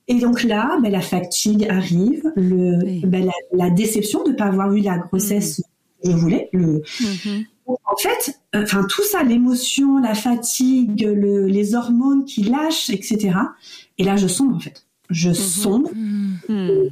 Et 0.09 0.18
donc 0.18 0.42
là, 0.42 0.77
ben, 0.83 0.90
la 0.90 1.01
fatigue 1.01 1.66
arrive, 1.70 2.31
le, 2.35 3.07
ben, 3.07 3.31
la, 3.53 3.70
déception 3.70 4.25
de 4.25 4.31
ne 4.31 4.37
pas 4.37 4.47
avoir 4.47 4.73
eu 4.73 4.81
la 4.81 4.99
grossesse 4.99 5.61
mm-hmm. 5.61 6.03
que 6.03 6.11
je 6.11 6.16
voulais. 6.16 6.49
Le, 6.53 6.81
mm-hmm. 6.81 7.44
En 7.66 7.96
fait, 7.96 8.38
enfin 8.55 8.85
tout 8.88 9.03
ça, 9.03 9.22
l'émotion, 9.22 9.98
la 9.98 10.14
fatigue, 10.14 11.07
les 11.07 11.74
hormones 11.74 12.24
qui 12.24 12.42
lâchent, 12.42 12.90
etc. 12.90 13.37
Et 13.98 14.05
là, 14.05 14.16
je 14.16 14.27
sombre 14.27 14.57
en 14.57 14.61
fait. 14.61 14.85
Je 15.11 15.29
mhm. 15.29 15.35
sombre. 15.35 15.90
Mhm. 16.48 16.90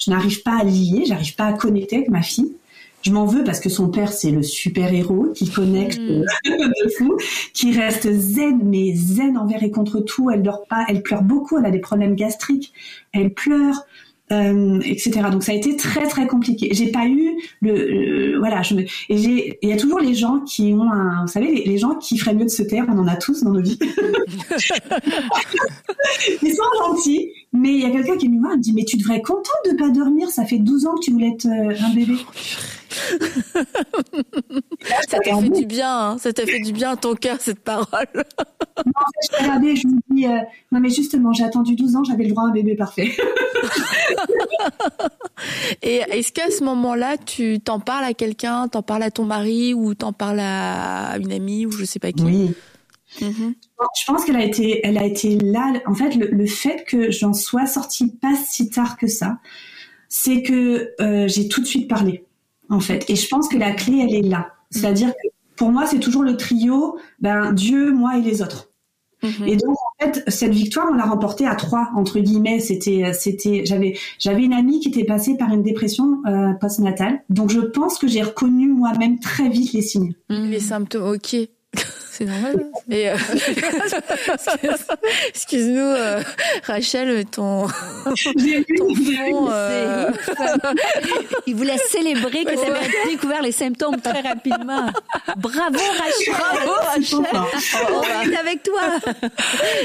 Je, 0.00 0.10
n'arrive 0.10 0.42
pas 0.42 0.58
à 0.60 0.64
lier, 0.64 1.04
j'arrive 1.06 1.34
pas 1.34 1.46
à 1.46 1.52
connecter 1.52 1.96
avec 1.96 2.08
ma 2.08 2.22
fille. 2.22 2.54
Je 3.02 3.12
m'en 3.12 3.26
veux 3.26 3.44
parce 3.44 3.60
que 3.60 3.68
son 3.68 3.88
père 3.88 4.12
c'est 4.12 4.32
le 4.32 4.42
super 4.42 4.92
héros 4.92 5.28
qui 5.34 5.50
connecte 5.50 6.00
mhm. 6.00 6.24
de 6.44 6.90
fou, 6.96 7.16
qui 7.52 7.72
reste 7.72 8.10
zen 8.12 8.60
mais 8.64 8.94
zen 8.94 9.36
envers 9.38 9.62
et 9.62 9.70
contre 9.70 10.00
tout. 10.00 10.30
Elle 10.30 10.42
dort 10.42 10.66
pas, 10.68 10.84
elle 10.88 11.02
pleure 11.02 11.22
beaucoup, 11.22 11.58
elle 11.58 11.66
a 11.66 11.70
des 11.70 11.80
problèmes 11.80 12.14
gastriques, 12.14 12.72
elle 13.12 13.34
pleure 13.34 13.86
euh, 14.32 14.80
etc. 14.84 15.22
Donc 15.30 15.42
ça 15.42 15.52
a 15.52 15.54
été 15.54 15.76
très 15.76 16.06
très 16.06 16.26
compliqué. 16.26 16.68
J'ai 16.72 16.90
pas 16.90 17.06
eu 17.06 17.36
le, 17.60 18.38
voilà, 18.38 18.62
je 18.62 18.74
me, 18.74 18.82
et 18.82 19.16
j'ai, 19.16 19.58
il 19.62 19.68
y 19.68 19.72
a 19.72 19.76
toujours 19.76 20.00
les 20.00 20.14
gens 20.14 20.40
qui 20.40 20.72
ont 20.74 20.90
un, 20.90 21.22
vous 21.22 21.32
savez, 21.32 21.64
les, 21.64 21.78
gens 21.78 21.94
qui 21.94 22.18
feraient 22.18 22.34
mieux 22.34 22.44
de 22.44 22.50
se 22.50 22.62
taire, 22.62 22.84
on 22.88 22.98
en 22.98 23.06
a 23.06 23.16
tous 23.16 23.42
dans 23.42 23.52
nos 23.52 23.62
vies. 23.62 23.78
Ils 26.42 26.54
sont 26.54 26.62
gentils, 26.78 27.30
mais 27.52 27.72
il 27.72 27.80
y 27.80 27.84
a 27.84 27.90
quelqu'un 27.90 28.16
qui 28.16 28.28
me 28.28 28.56
dit 28.58 28.72
mais 28.72 28.84
tu 28.84 28.96
devrais 28.96 29.18
être 29.18 29.26
contente 29.26 29.44
de 29.70 29.76
pas 29.76 29.90
dormir, 29.90 30.28
ça 30.30 30.44
fait 30.44 30.58
12 30.58 30.86
ans 30.86 30.94
que 30.96 31.04
tu 31.04 31.12
voulais 31.12 31.28
être 31.28 31.46
euh, 31.46 31.74
un 31.80 31.94
bébé. 31.94 32.14
Ça 35.08 35.18
t'a 35.18 35.40
fait 35.40 35.50
du 35.50 35.66
bien, 35.66 35.98
hein. 35.98 36.18
ça 36.18 36.32
t'a 36.32 36.46
fait 36.46 36.60
du 36.60 36.72
bien 36.72 36.92
à 36.92 36.96
ton 36.96 37.14
cœur 37.14 37.36
cette 37.40 37.60
parole. 37.60 38.06
non, 38.14 38.92
je 39.22 39.42
regardé, 39.42 39.76
je 39.76 39.86
me 39.86 39.98
dis 40.10 40.26
euh, 40.26 40.38
non 40.72 40.80
mais 40.80 40.90
justement, 40.90 41.32
j'ai 41.32 41.44
attendu 41.44 41.76
12 41.76 41.96
ans, 41.96 42.04
j'avais 42.04 42.24
le 42.24 42.30
droit 42.30 42.44
à 42.44 42.46
un 42.46 42.52
bébé 42.52 42.76
parfait. 42.76 43.12
Et 45.82 45.96
est-ce 46.10 46.32
qu'à 46.32 46.50
ce, 46.50 46.64
moment-là, 46.64 47.16
tu 47.16 47.60
t'en 47.60 47.80
parles 47.80 48.04
à 48.04 48.14
quelqu'un, 48.14 48.68
t'en 48.68 48.82
parles 48.82 49.02
à 49.02 49.10
ton 49.10 49.24
mari 49.24 49.74
ou 49.74 49.94
t'en 49.94 50.12
parles 50.12 50.40
à 50.40 51.16
une 51.18 51.32
amie 51.32 51.66
ou 51.66 51.70
je 51.70 51.84
sais 51.84 51.98
pas 51.98 52.12
qui? 52.12 52.22
Oui. 52.22 52.54
Mhm. 53.20 53.54
Je 53.98 54.04
pense 54.06 54.24
qu'elle 54.24 54.36
a 54.36 54.44
été, 54.44 54.80
elle 54.84 54.98
a 54.98 55.04
été 55.04 55.38
là. 55.38 55.72
En 55.86 55.94
fait, 55.94 56.14
le, 56.14 56.46
fait 56.46 56.84
que 56.84 57.10
j'en 57.10 57.32
sois 57.32 57.66
sortie 57.66 58.08
pas 58.08 58.34
si 58.34 58.70
tard 58.70 58.96
que 58.96 59.06
ça, 59.06 59.38
c'est 60.08 60.42
que 60.42 60.92
euh, 61.00 61.28
j'ai 61.28 61.48
tout 61.48 61.60
de 61.60 61.66
suite 61.66 61.88
parlé, 61.88 62.24
en 62.70 62.80
fait. 62.80 63.08
Et 63.08 63.16
je 63.16 63.28
pense 63.28 63.48
que 63.48 63.56
la 63.56 63.72
clé, 63.72 64.06
elle 64.08 64.14
est 64.14 64.28
là. 64.28 64.52
C'est-à-dire 64.70 65.08
que 65.08 65.28
pour 65.56 65.70
moi, 65.70 65.86
c'est 65.86 65.98
toujours 65.98 66.22
le 66.22 66.36
trio, 66.36 66.98
ben 67.20 67.52
Dieu, 67.52 67.92
moi 67.92 68.16
et 68.18 68.22
les 68.22 68.42
autres. 68.42 68.68
Mhm. 69.22 69.48
Et 69.48 69.56
donc 69.56 69.76
en 69.76 70.04
fait 70.04 70.22
cette 70.28 70.52
victoire 70.52 70.86
on 70.92 70.94
l'a 70.94 71.04
remportée 71.04 71.44
à 71.44 71.56
trois 71.56 71.90
entre 71.96 72.20
guillemets 72.20 72.60
c'était 72.60 73.12
c'était 73.12 73.64
j'avais 73.66 73.96
j'avais 74.20 74.44
une 74.44 74.52
amie 74.52 74.78
qui 74.78 74.90
était 74.90 75.02
passée 75.02 75.36
par 75.36 75.52
une 75.52 75.64
dépression 75.64 76.22
euh, 76.26 76.52
postnatale 76.52 77.24
donc 77.28 77.50
je 77.50 77.58
pense 77.58 77.98
que 77.98 78.06
j'ai 78.06 78.22
reconnu 78.22 78.68
moi-même 78.68 79.18
très 79.18 79.48
vite 79.48 79.72
les 79.72 79.82
signes 79.82 80.14
les 80.28 80.60
symptômes 80.60 81.02
ok 81.02 81.36
c'est 82.18 82.24
normal. 82.24 82.66
Et 82.90 83.08
euh, 83.08 83.16
excuse-nous, 85.28 85.78
euh, 85.78 86.20
Rachel, 86.64 87.24
ton, 87.26 87.68
ton 87.68 88.16
fond, 88.16 89.48
euh... 89.50 90.10
il 91.46 91.54
voulait 91.54 91.78
célébrer 91.88 92.44
que 92.44 92.50
tu 92.50 92.70
avais 92.70 92.88
découvert 93.08 93.40
les 93.40 93.52
symptômes 93.52 94.00
très 94.00 94.20
rapidement. 94.20 94.90
Bravo 95.36 95.78
Rachel. 95.78 96.34
Bravo 96.34 96.72
Rachel. 96.82 97.20
On 97.92 98.32
est 98.32 98.36
avec 98.36 98.64
toi. 98.64 98.98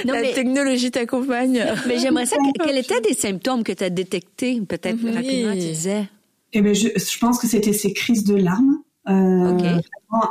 Non, 0.06 0.14
La 0.14 0.34
technologie 0.34 0.90
t'accompagne. 0.90 1.64
Mais 1.88 2.00
j'aimerais 2.00 2.26
ça. 2.26 2.38
Quels 2.64 2.78
étaient 2.78 3.02
des 3.02 3.14
symptômes 3.14 3.64
que 3.64 3.74
tu 3.74 3.84
as 3.84 3.92
détectés, 3.92 4.60
peut-être 4.68 4.98
rapidement, 5.14 5.54
tu 5.54 5.60
disais? 5.60 6.06
Eh 6.54 6.62
ben, 6.62 6.74
je, 6.74 6.90
je 6.96 7.20
pense 7.20 7.40
que 7.40 7.48
c'était 7.48 7.74
ces 7.74 7.94
crises 7.94 8.24
de 8.24 8.36
larmes 8.36 8.80
euh, 9.10 9.80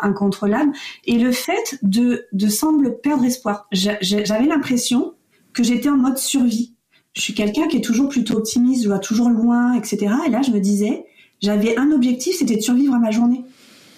incontrôlable. 0.03 0.73
Et 1.05 1.19
le 1.19 1.33
fait 1.33 1.79
de, 1.83 2.27
de 2.33 2.49
semble 2.49 3.01
perdre 3.01 3.25
espoir. 3.25 3.69
J'avais 3.73 4.47
l'impression 4.47 5.15
que 5.53 5.63
j'étais 5.63 5.89
en 5.89 5.97
mode 5.97 6.19
survie. 6.19 6.75
Je 7.15 7.21
suis 7.21 7.35
quelqu'un 7.35 7.69
qui 7.69 7.77
est 7.77 7.83
toujours 7.83 8.09
plutôt 8.09 8.39
optimiste, 8.39 8.85
je 8.85 8.89
vois 8.89 8.99
toujours 8.99 9.29
loin, 9.29 9.75
etc. 9.75 10.15
Et 10.27 10.31
là, 10.31 10.41
je 10.43 10.51
me 10.51 10.61
disais, 10.61 11.05
j'avais 11.43 11.77
un 11.77 11.91
objectif, 11.93 12.37
c'était 12.37 12.57
de 12.57 12.63
survivre 12.63 12.95
à 12.95 12.99
ma 12.99 13.11
journée. 13.11 13.45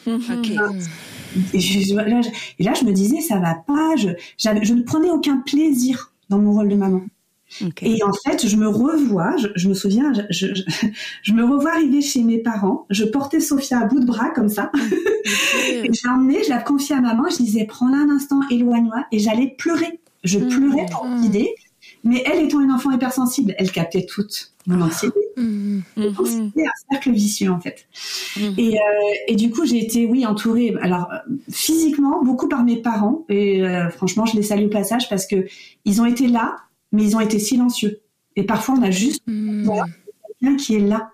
Mhm. 0.06 0.42
Et, 1.52 1.58
là, 2.64 2.74
je 2.74 2.84
me 2.84 2.92
disais, 2.92 3.20
ça 3.20 3.38
va 3.38 3.54
pas. 3.54 3.96
Je, 3.96 4.10
je 4.38 4.74
ne 4.74 4.82
prenais 4.82 5.10
aucun 5.10 5.38
plaisir 5.38 6.12
dans 6.28 6.38
mon 6.38 6.52
rôle 6.52 6.68
de 6.68 6.76
maman. 6.76 7.02
Et 7.82 8.02
en 8.02 8.12
fait, 8.12 8.46
je 8.46 8.56
me 8.56 8.66
revois, 8.66 9.36
je, 9.36 9.68
me 9.68 9.74
souviens, 9.74 10.12
je, 10.30 10.46
je, 11.22 11.32
me 11.32 11.44
revois 11.44 11.72
arriver 11.72 12.00
chez 12.00 12.22
mes 12.22 12.38
parents. 12.38 12.86
Je 12.90 13.04
portais 13.04 13.40
Sophia 13.40 13.80
à 13.80 13.84
bout 13.84 14.00
de 14.00 14.06
bras 14.06 14.30
comme 14.30 14.48
ça. 14.48 14.72
et 15.68 15.90
je 15.92 16.28
l'ai 16.28 16.44
je 16.44 16.48
la 16.48 16.60
confiais 16.60 16.96
à 16.96 17.00
maman. 17.00 17.24
Je 17.30 17.36
disais, 17.36 17.64
prends-la 17.64 17.98
un 17.98 18.10
instant, 18.10 18.40
éloigne-moi. 18.50 19.04
Et 19.12 19.18
j'allais 19.18 19.54
pleurer. 19.56 20.00
Je 20.24 20.38
mm. 20.38 20.48
pleurais 20.48 20.86
pour 20.90 21.06
mm. 21.06 21.22
l'idée. 21.22 21.54
Mais 22.02 22.22
elle 22.26 22.44
étant 22.44 22.60
une 22.60 22.70
enfant 22.70 22.90
hypersensible, 22.90 23.54
elle 23.56 23.70
captait 23.70 24.04
toute 24.04 24.52
mon 24.66 24.82
anxiété. 24.82 25.18
Mm. 25.36 25.80
C'était 25.96 26.66
un 26.66 26.92
cercle 26.92 27.12
vicieux 27.12 27.50
en 27.50 27.60
fait. 27.60 27.86
Et, 28.58 28.74
euh, 28.74 28.80
et, 29.28 29.36
du 29.36 29.50
coup, 29.50 29.64
j'ai 29.64 29.82
été, 29.82 30.06
oui, 30.06 30.26
entourée, 30.26 30.74
alors 30.82 31.08
physiquement, 31.50 32.22
beaucoup 32.22 32.48
par 32.48 32.64
mes 32.64 32.76
parents. 32.76 33.24
Et 33.28 33.62
euh, 33.62 33.88
franchement, 33.90 34.26
je 34.26 34.36
les 34.36 34.42
salue 34.42 34.66
au 34.66 34.70
passage 34.70 35.08
parce 35.08 35.26
que 35.26 35.46
ils 35.84 36.00
ont 36.00 36.06
été 36.06 36.26
là 36.26 36.56
mais 36.94 37.02
ils 37.02 37.16
ont 37.16 37.20
été 37.20 37.38
silencieux. 37.38 38.00
Et 38.36 38.44
parfois, 38.44 38.76
on 38.78 38.82
a 38.82 38.90
juste 38.90 39.22
hmm. 39.26 39.68
quelqu'un 40.40 40.56
qui 40.56 40.76
est 40.76 40.80
là, 40.80 41.10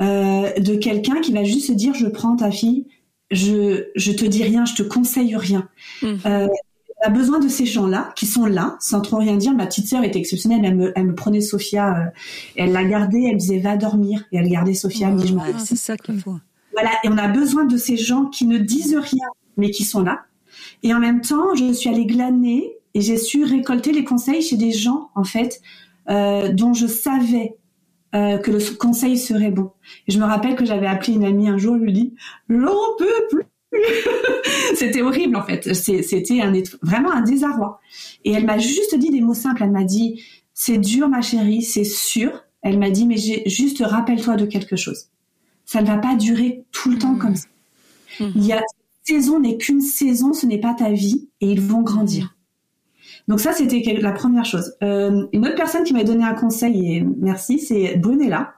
euh, 0.00 0.52
de 0.58 0.74
quelqu'un 0.74 1.20
qui 1.20 1.32
va 1.32 1.44
juste 1.44 1.68
se 1.68 1.72
dire, 1.72 1.94
je 1.94 2.06
prends 2.06 2.36
ta 2.36 2.50
fille, 2.50 2.86
je 3.30 3.84
je 3.94 4.12
te 4.12 4.24
dis 4.24 4.42
rien, 4.42 4.64
je 4.64 4.74
te 4.74 4.82
conseille 4.82 5.36
rien. 5.36 5.68
Hmm. 6.02 6.16
Euh, 6.26 6.48
on 7.00 7.06
a 7.06 7.10
besoin 7.10 7.38
de 7.38 7.48
ces 7.48 7.66
gens-là 7.66 8.12
qui 8.16 8.26
sont 8.26 8.46
là, 8.46 8.76
sans 8.80 9.00
trop 9.00 9.18
rien 9.18 9.36
dire. 9.36 9.52
Ma 9.52 9.66
petite 9.66 9.86
sœur 9.86 10.02
était 10.02 10.18
exceptionnelle. 10.18 10.62
Elle 10.64 10.76
me, 10.76 10.92
elle 10.96 11.06
me 11.06 11.14
prenait 11.14 11.40
Sophia, 11.40 11.96
euh, 11.96 12.10
elle 12.56 12.72
la 12.72 12.84
gardait, 12.84 13.24
elle 13.30 13.36
disait 13.36 13.58
va 13.58 13.76
dormir, 13.76 14.24
et 14.32 14.38
elle 14.38 14.48
gardait 14.48 14.74
Sophia. 14.74 15.14
Oh, 15.14 15.42
c'est 15.58 15.76
ça 15.76 15.96
qu'il 15.96 16.18
faut. 16.18 16.38
Voilà, 16.72 16.90
et 17.04 17.08
on 17.08 17.18
a 17.18 17.28
besoin 17.28 17.64
de 17.64 17.76
ces 17.76 17.96
gens 17.96 18.26
qui 18.26 18.46
ne 18.46 18.58
disent 18.58 18.96
rien, 18.96 19.26
mais 19.56 19.70
qui 19.70 19.84
sont 19.84 20.02
là. 20.02 20.22
Et 20.82 20.94
en 20.94 20.98
même 20.98 21.20
temps, 21.20 21.54
je 21.54 21.72
suis 21.72 21.88
allée 21.88 22.06
glaner 22.06 22.77
et 22.94 23.00
j'ai 23.00 23.16
su 23.16 23.44
récolter 23.44 23.92
les 23.92 24.04
conseils 24.04 24.42
chez 24.42 24.56
des 24.56 24.72
gens, 24.72 25.10
en 25.14 25.24
fait, 25.24 25.60
euh, 26.08 26.52
dont 26.52 26.74
je 26.74 26.86
savais 26.86 27.56
euh, 28.14 28.38
que 28.38 28.50
le 28.50 28.76
conseil 28.76 29.18
serait 29.18 29.50
bon. 29.50 29.70
Et 30.06 30.12
je 30.12 30.18
me 30.18 30.24
rappelle 30.24 30.56
que 30.56 30.64
j'avais 30.64 30.86
appelé 30.86 31.14
une 31.14 31.24
amie 31.24 31.48
un 31.48 31.58
jour, 31.58 31.76
elle 31.76 31.82
lui 31.82 31.92
dit 31.92 32.14
«J'en 32.48 32.96
peux 32.98 33.26
plus!» 33.30 33.44
C'était 34.74 35.02
horrible, 35.02 35.36
en 35.36 35.42
fait. 35.42 35.74
C'était 35.74 36.40
un, 36.40 36.52
vraiment 36.82 37.10
un 37.10 37.22
désarroi. 37.22 37.80
Et 38.24 38.32
elle 38.32 38.46
m'a 38.46 38.58
juste 38.58 38.96
dit 38.96 39.10
des 39.10 39.20
mots 39.20 39.34
simples. 39.34 39.62
Elle 39.62 39.72
m'a 39.72 39.84
dit 39.84 40.22
«C'est 40.54 40.78
dur, 40.78 41.08
ma 41.08 41.20
chérie, 41.20 41.62
c'est 41.62 41.84
sûr.» 41.84 42.44
Elle 42.62 42.78
m'a 42.78 42.90
dit 42.90 43.06
«Mais 43.08 43.16
juste 43.46 43.82
rappelle-toi 43.84 44.36
de 44.36 44.46
quelque 44.46 44.76
chose. 44.76 45.08
Ça 45.64 45.82
ne 45.82 45.86
va 45.86 45.98
pas 45.98 46.16
durer 46.16 46.64
tout 46.72 46.90
le 46.90 46.98
temps 46.98 47.12
mmh. 47.12 47.18
comme 47.18 47.36
ça. 47.36 47.48
Mmh. 48.20 48.30
Il 48.34 48.46
y 48.46 48.52
a 48.52 48.62
saison 49.08 49.40
n'est 49.40 49.56
qu'une 49.56 49.80
saison, 49.80 50.34
ce 50.34 50.44
n'est 50.44 50.60
pas 50.60 50.74
ta 50.74 50.90
vie, 50.90 51.28
et 51.40 51.50
ils 51.50 51.60
vont 51.60 51.82
grandir. 51.82 52.36
Donc 53.28 53.40
ça, 53.40 53.52
c'était 53.52 53.82
la 54.00 54.12
première 54.12 54.46
chose. 54.46 54.74
Euh, 54.82 55.26
une 55.32 55.46
autre 55.46 55.54
personne 55.54 55.84
qui 55.84 55.92
m'a 55.92 56.02
donné 56.02 56.24
un 56.24 56.34
conseil, 56.34 56.96
et 56.96 57.06
merci, 57.18 57.58
c'est 57.58 57.96
Brunella. 57.96 58.54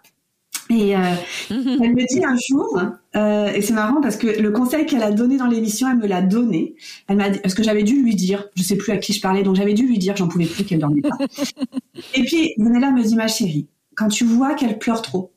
Et 0.70 0.96
euh, 0.96 1.00
elle 1.50 1.94
me 1.94 2.06
dit 2.06 2.24
un 2.24 2.36
jour, 2.36 2.80
euh, 3.16 3.52
et 3.52 3.60
c'est 3.60 3.72
marrant 3.72 4.00
parce 4.00 4.16
que 4.16 4.28
le 4.28 4.52
conseil 4.52 4.86
qu'elle 4.86 5.02
a 5.02 5.10
donné 5.10 5.36
dans 5.36 5.48
l'émission, 5.48 5.90
elle 5.90 5.98
me 5.98 6.06
l'a 6.06 6.22
donné. 6.22 6.76
Elle 7.08 7.16
m'a 7.16 7.30
parce 7.30 7.54
que 7.54 7.64
j'avais 7.64 7.82
dû 7.82 8.00
lui 8.00 8.14
dire, 8.14 8.48
je 8.54 8.62
sais 8.62 8.76
plus 8.76 8.92
à 8.92 8.98
qui 8.98 9.12
je 9.12 9.20
parlais, 9.20 9.42
donc 9.42 9.56
j'avais 9.56 9.74
dû 9.74 9.86
lui 9.88 9.98
dire, 9.98 10.16
j'en 10.16 10.28
pouvais 10.28 10.46
plus 10.46 10.64
qu'elle 10.64 10.78
dormait 10.78 11.02
pas. 11.02 11.18
et 12.14 12.22
puis 12.22 12.54
Brunella 12.56 12.92
me 12.92 13.02
dit, 13.02 13.16
ma 13.16 13.26
chérie, 13.26 13.66
quand 13.96 14.08
tu 14.08 14.24
vois 14.24 14.54
qu'elle 14.54 14.78
pleure 14.78 15.02
trop, 15.02 15.32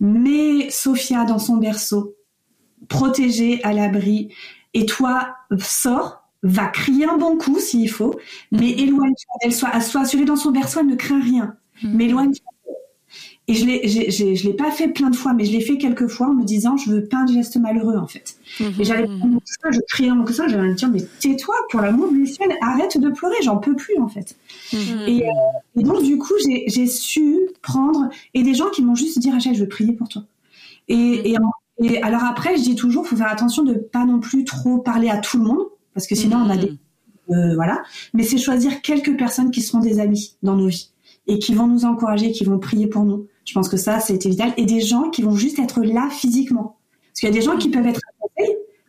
mets 0.00 0.68
Sophia 0.70 1.24
dans 1.24 1.38
son 1.38 1.58
berceau, 1.58 2.16
protégée 2.88 3.60
à 3.62 3.72
l'abri, 3.72 4.34
et 4.74 4.86
toi 4.86 5.36
sors 5.60 6.21
va 6.42 6.66
crier 6.66 7.06
un 7.06 7.16
bon 7.16 7.36
coup 7.36 7.58
s'il 7.58 7.90
faut, 7.90 8.18
mais 8.50 8.70
éloigne-toi. 8.70 9.34
Elle 9.42 9.52
soit, 9.52 9.80
soit 9.80 10.02
assurée 10.02 10.24
dans 10.24 10.36
son 10.36 10.50
berceau, 10.50 10.80
elle 10.80 10.86
ne 10.86 10.96
craint 10.96 11.20
rien. 11.20 11.56
Mais 11.84 12.04
éloigne-toi 12.06 12.52
et 13.48 13.54
je 13.54 13.66
l'ai, 13.66 14.36
je 14.36 14.46
l'ai 14.46 14.54
pas 14.54 14.70
fait 14.70 14.88
plein 14.88 15.10
de 15.10 15.16
fois, 15.16 15.32
mais 15.32 15.44
je 15.44 15.52
l'ai 15.52 15.60
fait 15.60 15.76
quelques 15.76 16.06
fois 16.06 16.28
en 16.28 16.32
me 16.32 16.44
disant, 16.44 16.76
je 16.76 16.90
veux 16.90 17.04
pas 17.04 17.18
un 17.18 17.26
geste 17.26 17.56
malheureux, 17.56 17.96
en 17.96 18.06
fait. 18.06 18.36
Mhm. 18.60 18.72
Et 18.78 18.84
j'allais 18.84 19.06
prendre 19.06 19.26
mon 19.26 19.40
je 19.70 19.80
criais 19.88 20.08
dans 20.10 20.14
mon 20.16 20.24
coussin, 20.24 20.46
j'allais 20.46 20.68
me 20.68 20.74
dire, 20.74 20.88
mais 20.88 21.02
tais-toi, 21.18 21.54
pour 21.70 21.80
l'amour 21.80 22.12
du 22.12 22.24
ciel, 22.26 22.50
arrête 22.60 22.98
de 22.98 23.10
pleurer, 23.10 23.34
j'en 23.42 23.56
peux 23.56 23.74
plus, 23.74 23.98
en 23.98 24.06
fait. 24.06 24.36
Mhm. 24.72 25.08
Et, 25.08 25.24
euh, 25.24 25.80
et, 25.80 25.82
donc, 25.82 26.04
du 26.04 26.18
coup, 26.18 26.34
j'ai 26.66 26.86
su 26.86 27.40
prendre, 27.62 28.10
et 28.32 28.44
des 28.44 28.54
gens 28.54 28.70
qui 28.70 28.82
m'ont 28.82 28.94
juste 28.94 29.18
dit, 29.18 29.30
Rachel, 29.30 29.54
je 29.56 29.60
veux 29.62 29.68
prier 29.68 29.92
pour 29.92 30.08
toi. 30.08 30.22
Et, 30.86 30.94
mhm. 30.94 31.50
et, 31.78 31.94
et, 31.94 32.02
alors 32.02 32.22
après, 32.22 32.56
je 32.56 32.62
dis 32.62 32.76
toujours, 32.76 33.08
faut 33.08 33.16
faire 33.16 33.30
attention 33.30 33.64
de 33.64 33.74
pas 33.74 34.04
non 34.04 34.20
plus 34.20 34.44
trop 34.44 34.78
parler 34.78 35.08
à 35.08 35.18
tout 35.18 35.38
le 35.38 35.44
monde, 35.44 35.66
parce 35.94 36.06
que 36.06 36.14
sinon, 36.14 36.38
on 36.38 36.50
a 36.50 36.56
des, 36.56 36.72
euh, 37.30 37.54
voilà. 37.54 37.82
Mais 38.14 38.22
c'est 38.22 38.38
choisir 38.38 38.82
quelques 38.82 39.16
personnes 39.16 39.50
qui 39.50 39.62
seront 39.62 39.80
des 39.80 40.00
amis 40.00 40.36
dans 40.42 40.56
nos 40.56 40.68
vies 40.68 40.90
et 41.26 41.38
qui 41.38 41.54
vont 41.54 41.66
nous 41.66 41.84
encourager, 41.84 42.32
qui 42.32 42.44
vont 42.44 42.58
prier 42.58 42.86
pour 42.86 43.04
nous. 43.04 43.26
Je 43.44 43.54
pense 43.54 43.68
que 43.68 43.76
ça, 43.76 44.00
c'était 44.00 44.28
vital. 44.28 44.52
Et 44.56 44.64
des 44.64 44.80
gens 44.80 45.10
qui 45.10 45.22
vont 45.22 45.36
juste 45.36 45.58
être 45.58 45.82
là 45.82 46.08
physiquement. 46.10 46.76
Parce 47.08 47.20
qu'il 47.20 47.28
y 47.28 47.32
a 47.32 47.34
des 47.34 47.42
gens 47.42 47.56
qui 47.56 47.68
peuvent 47.70 47.86
être 47.86 48.00
à 48.08 48.22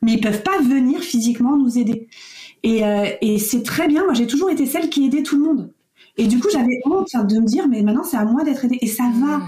mais 0.03 0.13
ils 0.13 0.21
peuvent 0.21 0.43
pas 0.43 0.59
venir 0.59 0.99
physiquement 0.99 1.55
nous 1.55 1.77
aider. 1.77 2.07
Et, 2.63 2.83
euh, 2.83 3.05
et 3.21 3.39
c'est 3.39 3.63
très 3.63 3.87
bien. 3.87 4.03
Moi, 4.03 4.13
j'ai 4.13 4.27
toujours 4.27 4.49
été 4.49 4.65
celle 4.65 4.89
qui 4.89 5.05
aidait 5.05 5.23
tout 5.23 5.37
le 5.37 5.45
monde. 5.45 5.71
Et 6.17 6.27
du 6.27 6.39
coup, 6.39 6.49
j'avais 6.51 6.81
honte 6.85 7.07
de 7.13 7.39
me 7.39 7.45
dire, 7.45 7.67
mais 7.67 7.81
maintenant, 7.81 8.03
c'est 8.03 8.17
à 8.17 8.25
moi 8.25 8.43
d'être 8.43 8.65
aidée. 8.65 8.79
Et 8.81 8.87
ça 8.87 9.03
va. 9.03 9.41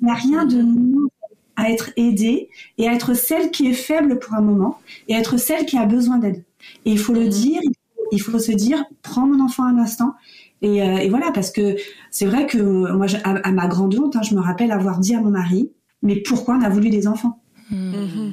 Il 0.00 0.06
n'y 0.06 0.10
a 0.10 0.14
rien 0.14 0.44
de 0.44 0.60
mieux 0.60 1.08
à 1.54 1.70
être 1.70 1.90
aidée 1.96 2.48
et 2.78 2.88
à 2.88 2.94
être 2.94 3.14
celle 3.14 3.50
qui 3.50 3.68
est 3.68 3.74
faible 3.74 4.18
pour 4.18 4.34
un 4.34 4.40
moment 4.40 4.78
et 5.06 5.14
à 5.14 5.18
être 5.18 5.36
celle 5.36 5.66
qui 5.66 5.78
a 5.78 5.86
besoin 5.86 6.18
d'aide. 6.18 6.42
Et 6.84 6.92
il 6.92 6.98
faut 6.98 7.12
le 7.12 7.28
dire, 7.28 7.60
il 8.12 8.20
faut 8.20 8.38
se 8.38 8.52
dire, 8.52 8.84
prends 9.02 9.26
mon 9.26 9.42
enfant 9.44 9.64
un 9.64 9.78
instant. 9.78 10.14
Et, 10.60 10.82
euh, 10.82 10.98
et, 10.98 11.08
voilà, 11.08 11.32
parce 11.32 11.50
que 11.50 11.76
c'est 12.10 12.26
vrai 12.26 12.46
que 12.46 12.58
moi, 12.58 13.06
à, 13.24 13.52
ma 13.52 13.66
grande 13.66 13.98
honte, 13.98 14.16
hein, 14.16 14.22
je 14.22 14.34
me 14.34 14.40
rappelle 14.40 14.70
avoir 14.70 14.98
dit 14.98 15.14
à 15.14 15.20
mon 15.20 15.30
mari, 15.30 15.70
mais 16.02 16.16
pourquoi 16.16 16.56
on 16.56 16.62
a 16.62 16.68
voulu 16.68 16.90
des 16.90 17.08
enfants? 17.08 17.40
Mmh. 17.70 18.32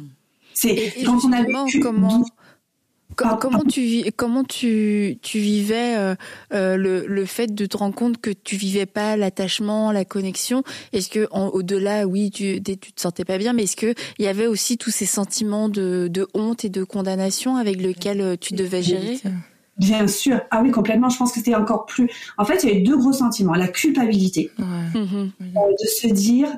C'est 0.54 0.94
quand 1.06 1.24
on 1.24 1.32
a 1.32 1.44
vécu, 1.44 1.80
comment 1.80 2.24
comment 3.40 3.64
tu 3.64 4.04
comment 4.16 4.44
tu 4.44 5.18
tu 5.22 5.40
vivais 5.40 5.96
euh, 5.98 6.16
euh, 6.54 6.78
le, 6.78 7.06
le 7.08 7.26
fait 7.26 7.54
de 7.54 7.66
te 7.66 7.78
rendre 7.78 7.96
compte 7.96 8.20
que 8.20 8.32
tu 8.32 8.56
vivais 8.56 8.86
pas 8.86 9.18
l'attachement, 9.18 9.92
la 9.92 10.06
connexion? 10.06 10.64
Est-ce 10.94 11.10
que 11.10 11.28
au-delà, 11.32 12.08
oui, 12.08 12.32
tu 12.32 12.62
tu 12.62 12.78
te 12.78 13.02
sentais 13.02 13.26
pas 13.26 13.38
bien, 13.38 13.54
mais 13.54 13.64
est-ce 13.64 13.76
que 13.76 13.94
il 14.18 14.26
y 14.26 14.28
avait 14.28 14.48
aussi 14.48 14.78
tous 14.78 14.92
ces 14.92 15.06
sentiments 15.06 15.70
de, 15.70 16.08
de 16.10 16.28
honte 16.34 16.66
et 16.66 16.70
de 16.70 16.84
condamnation 16.84 17.56
avec 17.56 17.82
lesquels 17.82 18.38
tu 18.40 18.54
devais 18.54 18.82
gérer? 18.82 19.20
Bien 19.80 20.08
sûr. 20.08 20.42
Ah 20.52 20.62
oui, 20.62 20.72
complètement. 20.72 21.10
Je 21.10 21.18
pense 21.18 21.32
que 21.32 21.40
c'était 21.40 21.56
encore 21.56 21.86
plus. 21.86 22.10
En 22.38 22.44
fait, 22.44 22.64
il 22.64 22.70
y 22.70 22.72
avait 22.74 22.82
deux 22.82 22.98
gros 22.98 23.14
sentiments. 23.14 23.54
La 23.54 23.70
culpabilité. 23.70 24.52
Mhm. 24.58 25.32
Euh, 25.42 25.46
de 25.46 25.88
se 25.88 26.08
dire, 26.08 26.50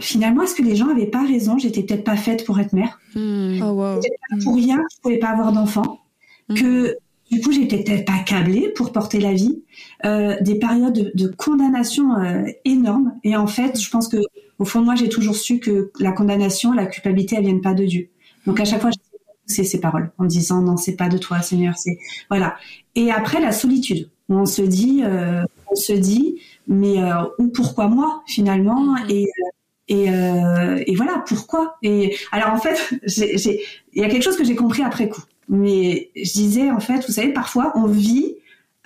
finalement, 0.00 0.42
est-ce 0.42 0.56
que 0.56 0.62
les 0.62 0.74
gens 0.74 0.88
avaient 0.88 1.06
pas 1.06 1.24
raison? 1.24 1.56
J'étais 1.56 1.84
peut-être 1.84 2.04
pas 2.04 2.16
faite 2.16 2.44
pour 2.44 2.58
être 2.58 2.72
mère. 2.72 2.98
Mm. 3.14 3.62
Oh, 3.62 4.00
pour 4.42 4.56
rien, 4.56 4.82
je 4.92 5.00
pouvais 5.00 5.18
pas 5.18 5.28
avoir 5.28 5.52
d'enfant. 5.52 6.00
Que 6.48 6.96
du 7.30 7.40
coup, 7.40 7.52
j'étais 7.52 7.82
peut-être 7.82 8.04
pas 8.04 8.18
câblée 8.18 8.72
pour 8.76 8.92
porter 8.92 9.18
la 9.20 9.32
vie. 9.32 9.62
Euh, 10.04 10.36
des 10.40 10.58
périodes 10.58 11.12
de, 11.14 11.28
condamnation 11.28 12.16
euh, 12.16 12.44
énormes. 12.64 13.14
Et 13.24 13.36
en 13.36 13.46
fait, 13.46 13.80
je 13.80 13.90
pense 13.90 14.08
que 14.08 14.18
au 14.58 14.64
fond 14.64 14.80
de 14.80 14.84
moi, 14.84 14.94
j'ai 14.94 15.08
toujours 15.08 15.36
su 15.36 15.58
que 15.58 15.90
la 15.98 16.12
condamnation, 16.12 16.72
la 16.72 16.86
culpabilité, 16.86 17.36
elles 17.36 17.44
viennent 17.44 17.60
pas 17.60 17.74
de 17.74 17.84
Dieu. 17.84 18.08
Donc 18.46 18.60
à 18.60 18.64
chaque 18.64 18.82
fois, 18.82 18.90
c'est 19.46 19.64
ces 19.64 19.80
paroles 19.80 20.10
en 20.18 20.24
disant 20.24 20.62
non 20.62 20.76
c'est 20.76 20.96
pas 20.96 21.08
de 21.08 21.18
toi 21.18 21.42
Seigneur 21.42 21.76
c'est 21.76 21.98
voilà 22.30 22.56
et 22.94 23.10
après 23.10 23.40
la 23.40 23.52
solitude 23.52 24.08
où 24.28 24.36
on 24.36 24.46
se 24.46 24.62
dit 24.62 25.02
euh, 25.04 25.44
on 25.70 25.74
se 25.74 25.92
dit 25.92 26.40
mais 26.66 27.02
euh, 27.02 27.24
ou 27.38 27.48
pourquoi 27.48 27.88
moi 27.88 28.22
finalement 28.26 28.96
mm-hmm. 28.96 29.10
et 29.12 29.26
et, 29.86 30.08
euh, 30.08 30.82
et 30.86 30.94
voilà 30.94 31.22
pourquoi? 31.26 31.76
Et 31.82 32.16
alors 32.32 32.54
en 32.54 32.58
fait 32.58 32.78
j'ai 33.04 33.60
il 33.92 34.00
y 34.00 34.04
a 34.04 34.08
quelque 34.08 34.22
chose 34.22 34.36
que 34.36 34.44
j'ai 34.44 34.56
compris 34.56 34.82
après 34.82 35.10
coup 35.10 35.20
mais 35.48 36.10
je 36.16 36.32
disais 36.32 36.70
en 36.70 36.80
fait 36.80 37.04
vous 37.06 37.12
savez 37.12 37.32
parfois 37.32 37.72
on 37.74 37.86
vit 37.86 38.36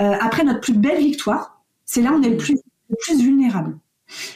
euh, 0.00 0.14
après 0.20 0.44
notre 0.44 0.60
plus 0.60 0.74
belle 0.74 0.98
victoire 0.98 1.62
c'est 1.84 2.02
là 2.02 2.12
où 2.12 2.16
on 2.16 2.22
est 2.22 2.30
le 2.30 2.36
plus 2.36 2.58
le 2.90 2.96
plus 3.00 3.22
vulnérable 3.22 3.78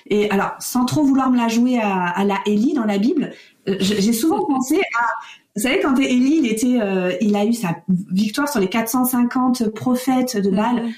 et 0.06 0.30
alors 0.30 0.52
sans 0.58 0.85
trop 0.85 1.02
vouloir 1.02 1.30
me 1.30 1.37
la 1.37 1.48
jouer 1.48 1.78
à, 1.78 2.06
à 2.06 2.24
la 2.24 2.38
Élie 2.46 2.74
dans 2.74 2.85
la 2.85 2.98
Bible 2.98 3.32
euh, 3.68 3.76
j'ai 3.80 4.12
souvent 4.12 4.44
pensé 4.44 4.80
à 4.98 5.06
vous 5.54 5.62
savez, 5.62 5.80
quand 5.80 5.98
Élie, 5.98 6.40
il 6.42 6.46
était, 6.50 6.80
euh, 6.80 7.12
il 7.20 7.37
a 7.37 7.44
eu 7.44 7.52
sa 7.52 7.76
victoire 8.11 8.48
sur 8.48 8.58
les 8.61 8.68
450 8.68 9.68
prophètes 9.68 10.38
de 10.38 10.50
Baal. 10.50 10.88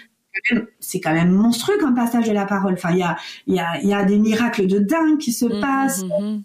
C'est 0.78 1.00
quand 1.00 1.12
même 1.12 1.32
monstrueux 1.32 1.76
comme 1.78 1.94
passage 1.94 2.28
de 2.28 2.32
la 2.32 2.44
parole. 2.44 2.74
Enfin, 2.74 2.92
il 2.92 2.98
y 2.98 3.02
a, 3.02 3.16
il 3.46 3.54
y 3.54 3.60
a, 3.60 3.80
il 3.82 3.88
y 3.88 3.94
a 3.94 4.04
des 4.04 4.18
miracles 4.18 4.66
de 4.66 4.78
dingue 4.78 5.18
qui 5.18 5.32
se 5.32 5.46
mhm, 5.46 5.60
passent. 5.60 6.04
Mhm. 6.04 6.44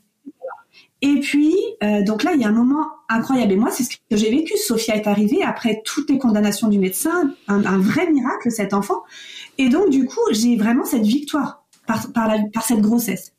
Et 1.01 1.19
puis, 1.19 1.55
euh, 1.83 2.03
donc 2.03 2.23
là, 2.23 2.33
il 2.33 2.41
y 2.41 2.45
a 2.45 2.47
un 2.47 2.53
moment 2.53 2.87
incroyable. 3.09 3.53
Et 3.53 3.57
moi, 3.57 3.71
c'est 3.71 3.83
ce 3.83 3.89
que 3.89 4.15
j'ai 4.15 4.29
vécu. 4.29 4.57
Sophia 4.57 4.95
est 4.95 5.07
arrivée 5.07 5.43
après 5.43 5.81
toutes 5.83 6.09
les 6.09 6.17
condamnations 6.17 6.67
du 6.67 6.79
médecin, 6.79 7.33
un, 7.47 7.65
un 7.65 7.77
vrai 7.79 8.09
miracle, 8.11 8.51
cet 8.51 8.73
enfant. 8.73 9.01
Et 9.57 9.69
donc, 9.69 9.89
du 9.89 10.05
coup, 10.05 10.21
j'ai 10.31 10.55
vraiment 10.55 10.85
cette 10.85 11.05
victoire 11.05 11.65
par, 11.87 12.11
par, 12.13 12.27
la, 12.27 12.39
par 12.53 12.63
cette 12.63 12.81
grossesse. 12.81 13.33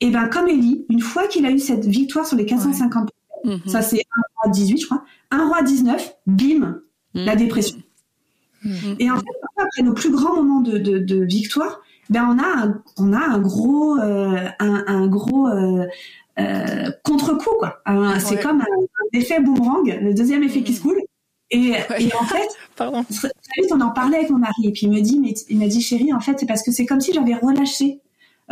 Et 0.00 0.10
ben, 0.10 0.28
comme 0.28 0.48
Élie, 0.48 0.86
une 0.88 1.00
fois 1.00 1.26
qu'il 1.26 1.44
a 1.44 1.50
eu 1.50 1.58
cette 1.58 1.84
victoire 1.84 2.26
sur 2.26 2.36
les 2.36 2.46
450 2.46 3.10
Mhm. 3.44 3.60
Ça, 3.66 3.82
c'est 3.82 4.00
un 4.16 4.22
roi 4.42 4.52
18, 4.52 4.78
je 4.78 4.86
crois. 4.86 5.04
Un 5.30 5.46
roi 5.46 5.62
19, 5.62 6.16
bim, 6.26 6.58
mhm. 6.58 6.80
la 7.14 7.36
dépression. 7.36 7.78
Mhm. 8.64 8.96
Et 8.98 9.10
en 9.10 9.16
fait, 9.16 9.26
après 9.56 9.82
nos 9.82 9.94
plus 9.94 10.10
grands 10.10 10.34
moments 10.36 10.60
de, 10.60 10.78
de, 10.78 10.98
de 10.98 11.24
victoire, 11.24 11.80
ben 12.10 12.26
on 12.28 12.38
a 12.38 12.64
un, 12.64 12.82
on 12.98 13.12
a 13.12 13.20
un 13.20 13.38
gros, 13.38 13.96
euh, 13.98 14.48
un, 14.58 14.84
un, 14.86 15.06
gros 15.06 15.46
euh, 15.48 15.86
euh, 16.40 16.90
contre-coup, 17.04 17.56
quoi. 17.58 17.80
C'est 18.20 18.40
comme 18.40 18.60
un, 18.60 18.64
effet 19.12 19.40
boomerang, 19.40 19.98
le 20.00 20.14
deuxième 20.14 20.42
effet 20.42 20.62
qui 20.62 20.74
se 20.74 20.82
coule. 20.82 21.00
Et, 21.52 21.72
et, 21.98 22.14
en 22.14 22.24
fait, 22.24 22.48
Pardon. 22.76 23.02
très 23.02 23.28
vite, 23.60 23.72
on 23.72 23.80
en 23.80 23.90
parlait 23.90 24.18
avec 24.18 24.30
mon 24.30 24.38
mari, 24.38 24.66
et 24.66 24.72
puis 24.72 24.82
il 24.86 24.92
me 24.92 25.00
dit, 25.00 25.18
mais 25.18 25.34
il 25.48 25.58
m'a 25.58 25.66
dit, 25.66 25.82
chérie, 25.82 26.12
en 26.12 26.20
fait, 26.20 26.38
c'est 26.38 26.46
parce 26.46 26.62
que 26.62 26.70
c'est 26.70 26.86
comme 26.86 27.00
si 27.00 27.12
j'avais 27.12 27.34
relâché. 27.34 28.00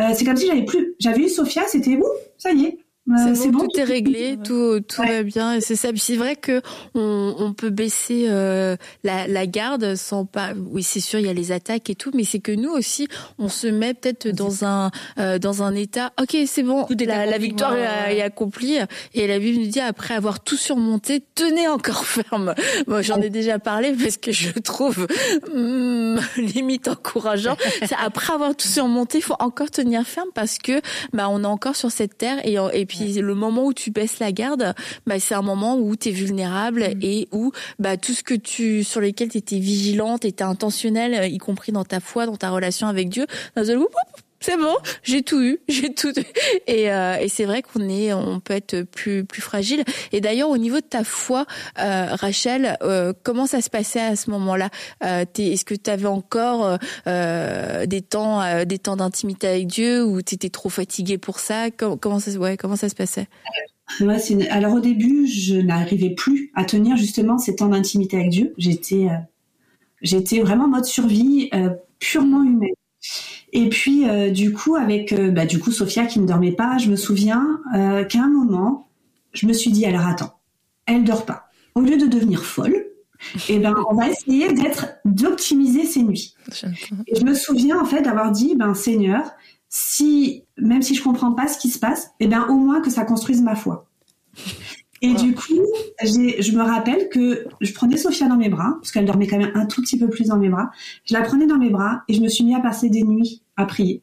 Euh, 0.01 0.11
c'est 0.15 0.25
comme 0.25 0.37
si 0.37 0.47
j'avais 0.47 0.65
plus, 0.65 0.95
j'avais 0.99 1.23
eu 1.23 1.29
Sophia, 1.29 1.63
c'était 1.67 1.97
où 1.97 2.05
ça 2.37 2.53
y 2.53 2.65
est, 2.65 2.79
c'est 3.17 3.51
bon, 3.51 3.61
tout 3.61 3.81
est 3.81 3.85
réglé, 3.85 4.39
tout 4.43 4.81
tout 4.81 5.03
va 5.03 5.23
bien. 5.23 5.55
Et 5.55 5.61
c'est 5.61 5.77
ça. 5.77 5.89
C'est 5.97 6.17
vrai 6.17 6.37
que 6.37 6.61
on, 6.95 7.35
on 7.39 7.53
peut 7.53 7.71
baisser 7.71 8.27
euh, 8.29 8.77
la, 9.05 9.27
la, 9.27 9.47
garde 9.47 9.95
sans 9.95 10.25
pas. 10.25 10.51
Oui, 10.57 10.83
c'est 10.83 11.01
sûr, 11.01 11.19
il 11.19 11.27
y 11.27 11.31
a 11.31 11.33
les 11.33 11.53
attaques 11.53 11.89
et 11.91 11.95
tout, 11.95 12.11
mais 12.15 12.25
c'est 12.25 12.41
que 12.41 12.53
nous 12.53 12.71
aussi, 12.71 13.09
on 13.39 13.49
se 13.49 13.67
met 13.67 13.95
peut-être 13.95 14.29
dans 14.29 14.65
un 14.65 14.91
euh, 15.19 15.39
dans 15.39 15.63
un 15.63 15.75
état. 15.75 16.13
Ok, 16.21 16.37
c'est 16.47 16.63
bon, 16.63 16.87
la, 16.91 17.27
la, 17.27 17.39
victoire 17.39 17.75
est, 17.75 18.21
accomplie. 18.21 18.79
Et 19.15 19.27
la 19.27 19.39
Bible 19.39 19.61
nous 19.61 19.69
dit 19.69 19.81
après 19.81 20.15
avoir 20.15 20.41
tout 20.41 20.57
surmonté, 20.57 21.23
tenez 21.35 21.69
encore 21.69 22.05
ferme. 22.05 22.55
Moi, 22.87 23.03
j'en 23.03 23.21
ai 23.21 23.31
déjà 23.31 23.59
parlé 23.59 23.93
parce 23.93 24.17
que 24.17 24.33
je 24.33 24.51
trouve 24.59 25.07
hmm, 25.55 26.19
limite 26.37 26.89
encourageant. 26.89 27.57
après 27.99 28.33
avoir 28.33 28.55
tout 28.55 28.69
surmonté, 28.69 29.19
il 29.19 29.23
faut 29.23 29.37
encore 29.39 29.71
tenir 29.71 30.03
ferme 30.05 30.29
parce 30.35 30.59
que 30.59 30.81
bah 31.13 31.29
on 31.31 31.43
est 31.45 31.47
encore 31.47 31.77
sur 31.77 31.91
cette 31.91 32.19
terre 32.19 32.39
et 32.45 32.59
et 32.73 32.87
puis 32.87 32.98
puis 32.99 33.13
le 33.15 33.35
moment 33.35 33.67
où 33.67 33.73
tu 33.73 33.91
baisses 33.91 34.19
la 34.19 34.33
garde, 34.33 34.75
bah, 35.07 35.21
c'est 35.21 35.35
un 35.35 35.43
moment 35.43 35.77
où 35.77 35.97
tu 35.97 36.09
es 36.09 36.13
vulnérable 36.13 36.83
mm. 36.83 36.99
et 37.03 37.29
où 37.33 37.53
bah, 37.79 37.97
tout 37.97 38.13
ce 38.13 38.23
que 38.23 38.35
tu 38.35 38.85
sur 38.85 39.01
lesquels 39.01 39.29
tu 39.29 39.39
étais 39.39 39.59
vigilante, 39.59 40.23
tu 40.23 40.29
étais 40.29 40.45
intentionnelle, 40.45 41.33
y 41.33 41.39
compris 41.39 41.73
dans 41.73 41.85
ta 41.85 42.01
foi, 42.01 42.27
dans 42.27 42.37
ta 42.37 42.51
relation 42.51 42.87
avec 42.87 43.09
Dieu, 43.09 43.27
c'est 44.41 44.57
bon, 44.57 44.75
j'ai 45.03 45.23
tout 45.23 45.41
eu, 45.41 45.59
j'ai 45.69 45.93
tout 45.93 46.13
euh, 46.13 47.17
et 47.17 47.29
c'est 47.29 47.45
vrai 47.45 47.63
qu'on 47.63 47.89
est, 47.89 48.13
on 48.13 48.41
peut 48.41 48.55
être 48.55 48.83
plus 48.83 49.25
plus 49.25 49.43
fragile. 49.43 49.85
Et 50.13 50.21
d'ailleurs, 50.21 50.51
au 50.51 50.59
niveau 50.59 50.77
de 50.77 50.87
ta 50.87 51.05
foi, 51.05 51.47
euh, 51.79 52.07
Rachel, 52.15 52.77
euh, 52.83 53.13
comment 53.23 53.47
ça 53.47 53.61
se 53.61 53.71
passait 53.71 54.01
à 54.01 54.17
ce 54.17 54.31
moment-là? 54.31 54.71
Euh, 55.05 55.25
Est-ce 55.37 55.65
que 55.65 55.75
tu 55.75 55.91
avais 55.91 56.07
encore 56.07 56.79
des 57.07 58.03
temps, 58.03 58.65
des 58.65 58.79
temps 58.79 58.97
d'intimité 58.97 59.49
avec 59.49 59.67
Dieu, 59.67 60.05
ou 60.05 60.23
tu 60.23 60.35
étais 60.35 60.51
trop 60.51 60.69
fatiguée 60.69 61.19
pour 61.19 61.39
ça? 61.39 61.71
Comment, 61.71 62.21
ça, 62.21 62.31
ouais, 62.33 62.57
comment 62.57 62.77
ça 62.77 62.89
se 62.89 62.95
passait? 62.95 63.27
Alors 64.51 64.75
au 64.75 64.81
début, 64.81 65.27
je 65.27 65.55
n'arrivais 65.55 66.11
plus 66.11 66.51
à 66.55 66.65
tenir 66.65 66.97
justement 66.97 67.39
ces 67.39 67.57
temps 67.57 67.69
d'intimité 67.69 68.17
avec 68.17 68.31
Dieu. 68.31 68.55
J'étais, 68.59 69.09
j'étais 70.03 70.41
vraiment 70.41 70.65
en 70.65 70.69
mode 70.69 70.85
survie 70.85 71.51
purement 71.99 72.43
humaine. 72.43 72.75
Et 73.53 73.69
puis 73.69 74.09
euh, 74.09 74.31
du 74.31 74.53
coup 74.53 74.77
avec 74.77 75.13
euh, 75.13 75.31
bah, 75.31 75.47
du 75.47 75.59
coup 75.59 75.73
Sophia 75.73 76.07
qui 76.07 76.21
ne 76.21 76.27
dormait 76.27 76.53
pas, 76.53 76.79
je 76.79 76.91
me 76.91 76.97
souviens 76.97 77.61
euh, 77.75 78.05
qu'à 78.05 78.23
un 78.23 78.29
moment, 78.29 78.89
je 79.33 79.47
me 79.47 79.53
suis 79.53 79.71
dit 79.71 79.87
alors 79.87 80.07
attends, 80.07 80.41
elle 80.87 81.05
dort 81.05 81.25
pas. 81.25 81.45
Au 81.75 81.81
lieu 81.81 81.97
de 81.97 82.07
devenir 82.07 82.45
folle, 82.45 82.87
eh 83.49 83.59
ben 83.59 83.75
on 83.91 83.95
va 83.95 84.09
essayer 84.09 84.53
d'être 84.53 84.87
d'optimiser 85.05 85.85
ses 85.85 86.03
nuits. 86.03 86.35
Je 86.53 87.25
me 87.25 87.35
souviens 87.35 87.81
en 87.81 87.85
fait 87.85 88.03
d'avoir 88.03 88.33
dit 88.33 88.55
ben 88.55 88.75
Seigneur, 88.75 89.31
si 89.69 90.45
même 90.59 90.83
si 90.83 90.95
je 90.95 91.03
comprends 91.03 91.33
pas 91.33 91.49
ce 91.49 91.59
qui 91.59 91.71
se 91.71 91.79
passe, 91.79 92.11
eh 92.21 92.27
ben 92.27 92.47
au 92.49 92.55
moins 92.55 92.81
que 92.81 92.91
ça 92.91 93.05
construise 93.05 93.43
ma 93.43 93.55
foi. 93.55 93.89
Et 95.03 95.15
du 95.15 95.35
coup, 95.35 95.65
je 96.03 96.57
me 96.57 96.63
rappelle 96.63 97.09
que 97.09 97.47
je 97.61 97.73
prenais 97.73 97.97
Sophia 97.97 98.29
dans 98.29 98.37
mes 98.37 98.49
bras, 98.49 98.75
parce 98.81 98.91
qu'elle 98.91 99.05
dormait 99.05 99.27
quand 99.27 99.39
même 99.39 99.53
un 99.55 99.67
tout 99.67 99.81
petit 99.83 99.99
peu 99.99 100.09
plus 100.09 100.29
dans 100.29 100.39
mes 100.39 100.49
bras. 100.49 100.71
Je 101.05 101.15
la 101.15 101.23
prenais 101.23 101.47
dans 101.47 101.59
mes 101.59 101.71
bras 101.71 102.03
et 102.09 102.15
je 102.15 102.21
me 102.21 102.29
suis 102.29 102.45
mis 102.45 102.55
à 102.55 102.61
passer 102.61 102.89
des 102.89 103.03
nuits 103.03 103.43
à 103.57 103.67
prier. 103.67 104.03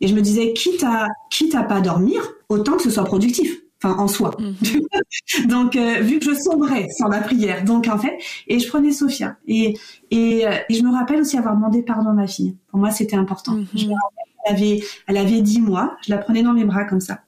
Et 0.00 0.08
je 0.08 0.14
me 0.14 0.20
disais, 0.20 0.52
quitte 0.52 0.84
à, 0.84 1.06
quitte 1.30 1.54
à 1.54 1.62
pas 1.62 1.80
dormir, 1.80 2.22
autant 2.48 2.76
que 2.76 2.82
ce 2.82 2.90
soit 2.90 3.04
productif. 3.04 3.58
Enfin, 3.84 3.96
en 3.98 4.06
soi. 4.06 4.30
Mhm. 4.38 5.46
donc, 5.48 5.74
euh, 5.74 6.00
vu 6.00 6.20
que 6.20 6.24
je 6.24 6.34
sombrais 6.34 6.86
sans 6.96 7.08
la 7.08 7.20
prière, 7.20 7.64
donc 7.64 7.88
en 7.88 7.98
fait, 7.98 8.16
et 8.46 8.60
je 8.60 8.68
prenais 8.68 8.92
Sophia. 8.92 9.36
Et, 9.48 9.74
et, 10.12 10.46
euh, 10.46 10.52
et 10.68 10.74
je 10.74 10.84
me 10.84 10.92
rappelle 10.92 11.20
aussi 11.20 11.36
avoir 11.36 11.56
demandé 11.56 11.82
pardon 11.82 12.10
à 12.10 12.12
ma 12.12 12.28
fille. 12.28 12.56
Pour 12.68 12.78
moi, 12.78 12.92
c'était 12.92 13.16
important. 13.16 13.52
Mhm. 13.52 13.66
Je 13.74 13.86
me 13.86 13.92
rappelle, 13.92 14.31
elle 14.44 14.54
avait, 14.54 14.80
elle 15.06 15.16
avait 15.16 15.40
10 15.40 15.60
mois. 15.60 15.96
Je 16.06 16.10
la 16.10 16.18
prenais 16.18 16.42
dans 16.42 16.52
mes 16.52 16.64
bras 16.64 16.84
comme 16.84 17.00
ça. 17.00 17.20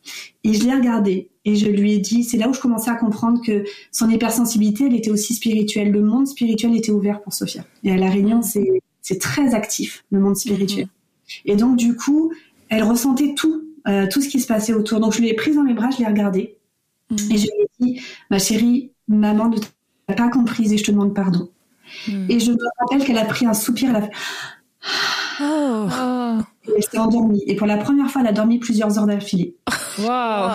Et 0.43 0.55
je 0.55 0.65
l'ai 0.65 0.75
regardée 0.75 1.31
et 1.45 1.57
je 1.57 1.69
lui 1.69 1.93
ai 1.93 1.99
dit, 1.99 2.25
c'est 2.25 2.37
là 2.37 2.49
où 2.49 2.55
je 2.55 2.61
commençais 2.61 2.91
à 2.91 2.95
comprendre 2.95 3.41
que 3.45 3.65
son 3.93 4.09
hypersensibilité, 4.09 4.87
elle 4.87 4.95
était 4.95 5.11
aussi 5.11 5.35
spirituelle. 5.35 5.91
Le 5.91 6.03
monde 6.03 6.27
spirituel 6.27 6.75
était 6.77 6.93
ouvert 6.93 7.21
pour 7.23 7.33
Sophia. 7.33 7.65
Et 7.83 7.93
à 7.93 7.97
La 7.97 8.11
Réunion, 8.11 8.43
c'est, 8.43 8.83
c'est 9.03 9.21
très 9.21 9.55
actif, 9.55 10.05
le 10.11 10.21
monde 10.21 10.37
spirituel. 10.37 10.87
Mhm. 10.87 10.91
Et 11.47 11.57
donc, 11.57 11.77
du 11.77 11.97
coup, 11.97 12.33
elle 12.69 12.83
ressentait 12.83 13.35
tout, 13.35 13.65
euh, 13.87 14.07
tout 14.11 14.21
ce 14.21 14.29
qui 14.29 14.41
se 14.41 14.47
passait 14.47 14.73
autour. 14.73 15.01
Donc 15.01 15.13
je 15.13 15.23
l'ai 15.23 15.35
prise 15.35 15.57
dans 15.57 15.63
mes 15.63 15.75
bras, 15.75 15.91
je 15.91 15.99
l'ai 15.99 16.07
regardée 16.07 16.57
mm. 17.11 17.17
et 17.31 17.39
je 17.39 17.45
lui 17.45 17.63
ai 17.63 17.69
dit, 17.81 18.01
ma 18.31 18.39
chérie, 18.39 18.93
maman 19.09 19.49
ne 19.49 19.59
t'a 19.59 20.15
pas 20.15 20.31
comprise 20.31 20.73
et 20.73 20.79
je 20.79 20.85
te 20.85 20.91
demande 20.91 21.15
pardon. 21.15 21.51
Mm. 22.09 22.31
Et 22.31 22.41
je 22.41 22.53
me 22.53 22.59
rappelle 22.81 23.07
qu'elle 23.07 23.19
a 23.19 23.25
pris 23.27 23.47
un 23.47 23.55
soupir, 23.55 23.91
elle 23.91 23.97
a 23.97 24.03
fait... 24.03 24.13
Oh. 25.43 26.41
Et 26.41 26.54
elle 26.67 26.83
s'est 26.83 26.99
endormie. 26.99 27.43
Et 27.47 27.57
pour 27.57 27.67
la 27.67 27.77
première 27.77 28.11
fois, 28.11 28.23
elle 28.23 28.29
a 28.29 28.33
dormi 28.33 28.59
plusieurs 28.59 28.99
heures 28.99 29.07
d'affilée. 29.07 29.57
Wow. 29.99 30.53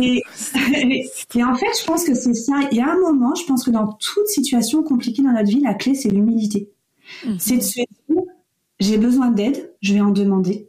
Et, 0.00 0.22
et, 1.34 1.44
en 1.44 1.54
fait, 1.54 1.66
je 1.80 1.84
pense 1.86 2.04
que 2.04 2.14
c'est 2.14 2.34
ça. 2.34 2.54
Il 2.70 2.78
y 2.78 2.80
a 2.80 2.90
un 2.90 2.98
moment, 2.98 3.34
je 3.34 3.44
pense 3.44 3.64
que 3.64 3.70
dans 3.70 3.86
toute 3.86 4.28
situation 4.28 4.82
compliquée 4.82 5.22
dans 5.22 5.32
notre 5.32 5.48
vie, 5.48 5.60
la 5.60 5.74
clé, 5.74 5.94
c'est 5.94 6.10
l'humilité. 6.10 6.70
Mm-hmm. 7.24 7.36
C'est 7.38 7.56
de 7.56 7.62
se 7.62 7.80
dire, 7.80 8.22
j'ai 8.80 8.98
besoin 8.98 9.30
d'aide, 9.30 9.72
je 9.82 9.94
vais 9.94 10.00
en 10.00 10.10
demander 10.10 10.68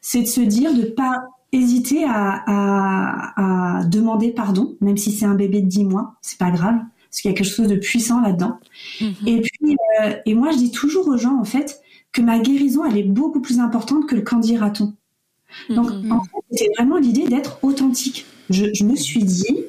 c'est 0.00 0.22
de 0.22 0.26
se 0.26 0.40
dire 0.40 0.74
de 0.74 0.82
pas 0.82 1.24
hésiter 1.52 2.04
à, 2.08 3.82
demander 3.88 4.32
pardon, 4.32 4.76
même 4.80 4.96
si 4.96 5.12
c'est 5.12 5.26
un 5.26 5.34
bébé 5.34 5.60
de 5.60 5.68
10 5.68 5.84
mois, 5.84 6.14
c'est 6.20 6.38
pas 6.38 6.50
grave, 6.50 6.76
parce 7.08 7.20
qu'il 7.20 7.30
y 7.30 7.34
a 7.34 7.36
quelque 7.36 7.48
chose 7.48 7.68
de 7.68 7.76
puissant 7.76 8.20
là-dedans. 8.20 8.58
Mhm. 9.00 9.14
Et 9.26 9.40
puis, 9.40 9.76
euh, 10.02 10.14
et 10.26 10.34
moi, 10.34 10.50
je 10.50 10.56
dis 10.56 10.70
toujours 10.70 11.08
aux 11.08 11.16
gens, 11.16 11.38
en 11.38 11.44
fait, 11.44 11.80
que 12.16 12.22
ma 12.22 12.38
guérison, 12.38 12.84
elle 12.86 12.96
est 12.96 13.02
beaucoup 13.02 13.40
plus 13.40 13.60
importante 13.60 14.06
que 14.06 14.14
le 14.14 14.22
candy 14.22 14.56
raton. 14.56 14.94
Donc, 15.68 15.90
mhm. 15.90 16.12
en 16.12 16.22
fait, 16.22 16.30
c'est 16.50 16.68
vraiment 16.78 16.96
l'idée 16.96 17.28
d'être 17.28 17.58
authentique. 17.62 18.24
Je, 18.48 18.66
je, 18.72 18.84
me 18.84 18.96
suis 18.96 19.22
dit, 19.22 19.64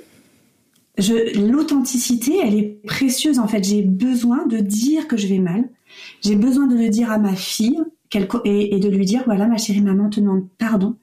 l'authenticité, 1.36 2.38
elle 2.42 2.56
est 2.56 2.80
précieuse, 2.86 3.40
en 3.40 3.48
fait. 3.48 3.64
J'ai 3.64 3.82
besoin 3.82 4.46
de 4.46 4.60
dire 4.60 5.08
que 5.08 5.18
je 5.18 5.28
vais 5.28 5.40
mal. 5.40 5.70
J'ai 6.22 6.36
besoin 6.36 6.68
de 6.68 6.76
le 6.76 6.88
dire 6.88 7.12
à 7.12 7.18
ma 7.18 7.36
fille 7.36 7.82
et, 8.46 8.76
et, 8.76 8.80
de 8.80 8.88
lui 8.88 9.06
dire 9.06 9.24
voilà 9.26 9.48
ma 9.48 9.58
chérie 9.58 9.82
maman 9.82 10.10
te 10.10 10.22
demande 10.22 10.48
pardon 10.58 10.96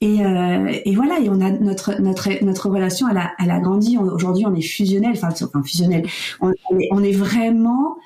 et, 0.00 0.24
euh, 0.24 0.72
et 0.84 0.94
voilà 0.94 1.18
et 1.18 1.28
on 1.28 1.40
a 1.40 1.50
notre 1.50 2.00
notre 2.00 2.44
notre 2.44 2.70
relation 2.70 3.08
elle 3.08 3.16
a 3.16 3.32
elle 3.42 3.50
a 3.50 3.58
grandi 3.58 3.98
aujourd'hui 3.98 4.46
on 4.46 4.54
est 4.54 4.62
fusionnel 4.62 5.12
enfin, 5.14 5.30
enfin 5.30 5.62
fusionnel 5.64 6.06
on, 6.40 6.52
est, 6.52 6.88
on 6.92 7.02
est 7.02 7.12
vraiment 7.12 7.96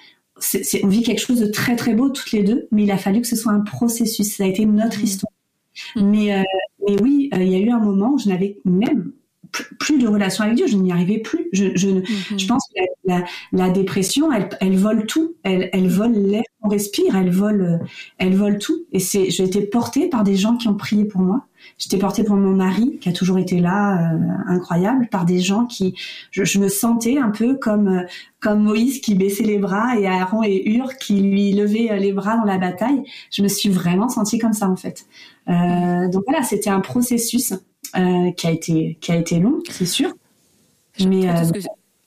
c'est, 0.40 0.84
on 0.84 0.88
vit 0.88 1.02
quelque 1.02 1.20
chose 1.20 1.40
de 1.40 1.46
très 1.46 1.76
très 1.76 1.94
beau 1.94 2.08
toutes 2.10 2.32
les 2.32 2.42
deux 2.42 2.68
mais 2.70 2.84
il 2.84 2.90
a 2.90 2.98
fallu 2.98 3.20
que 3.20 3.26
ce 3.26 3.36
soit 3.36 3.52
un 3.52 3.60
processus 3.60 4.36
ça 4.36 4.44
a 4.44 4.46
été 4.46 4.66
notre 4.66 5.00
mmh. 5.00 5.04
histoire 5.04 5.32
mmh. 5.96 6.10
mais 6.10 6.34
euh, 6.34 6.42
mais 6.86 7.00
oui 7.02 7.30
euh, 7.34 7.42
il 7.42 7.48
y 7.48 7.54
a 7.54 7.58
eu 7.58 7.70
un 7.70 7.80
moment 7.80 8.12
où 8.14 8.18
je 8.18 8.28
n'avais 8.28 8.58
même 8.64 9.12
plus 9.78 9.98
de 9.98 10.06
relation 10.06 10.44
avec 10.44 10.56
Dieu, 10.56 10.66
je 10.66 10.76
n'y 10.76 10.92
arrivais 10.92 11.18
plus. 11.18 11.48
Je, 11.52 11.74
je, 11.74 11.88
mhm. 11.88 12.04
je 12.36 12.46
pense 12.46 12.66
que 12.68 12.82
la, 13.04 13.24
la, 13.52 13.70
dépression, 13.70 14.32
elle, 14.32 14.48
elle, 14.60 14.76
vole 14.76 15.06
tout. 15.06 15.36
Elle, 15.42 15.70
elle 15.72 15.88
vole 15.88 16.12
l'air 16.12 16.42
qu'on 16.60 16.68
respire, 16.68 17.16
elle 17.16 17.30
vole, 17.30 17.80
elle 18.18 18.34
vole 18.34 18.58
tout. 18.58 18.84
Et 18.92 18.98
c'est, 18.98 19.30
j'ai 19.30 19.44
été 19.44 19.62
portée 19.62 20.08
par 20.08 20.24
des 20.24 20.36
gens 20.36 20.56
qui 20.56 20.68
ont 20.68 20.76
prié 20.76 21.04
pour 21.04 21.20
moi. 21.20 21.46
J'étais 21.76 21.98
portée 21.98 22.24
pour 22.24 22.36
mon 22.36 22.54
mari, 22.54 22.98
qui 23.00 23.08
a 23.08 23.12
toujours 23.12 23.38
été 23.38 23.60
là, 23.60 24.12
euh, 24.12 24.18
incroyable, 24.46 25.08
par 25.10 25.24
des 25.24 25.40
gens 25.40 25.66
qui, 25.66 25.94
je, 26.30 26.44
je, 26.44 26.58
me 26.58 26.68
sentais 26.68 27.18
un 27.18 27.30
peu 27.30 27.56
comme 27.56 28.04
comme 28.40 28.62
Moïse 28.62 29.00
qui 29.00 29.14
baissait 29.14 29.44
les 29.44 29.58
bras 29.58 29.98
et 29.98 30.06
Aaron 30.06 30.42
et 30.44 30.62
Hur 30.70 30.96
qui 30.96 31.20
lui 31.20 31.52
levaient 31.52 31.98
les 31.98 32.12
bras 32.12 32.36
dans 32.36 32.44
la 32.44 32.58
bataille. 32.58 33.02
Je 33.32 33.42
me 33.42 33.48
suis 33.48 33.68
vraiment 33.68 34.08
sentie 34.08 34.38
comme 34.38 34.52
ça 34.52 34.68
en 34.68 34.76
fait. 34.76 35.06
Euh, 35.48 36.08
donc 36.08 36.24
voilà, 36.26 36.42
c'était 36.42 36.70
un 36.70 36.80
processus 36.80 37.52
euh, 37.96 38.30
qui 38.32 38.46
a 38.46 38.50
été 38.50 38.98
qui 39.00 39.12
a 39.12 39.16
été 39.16 39.38
long, 39.38 39.60
c'est 39.70 39.86
sûr. 39.86 40.12
Mais 41.06 41.28
euh, 41.28 41.44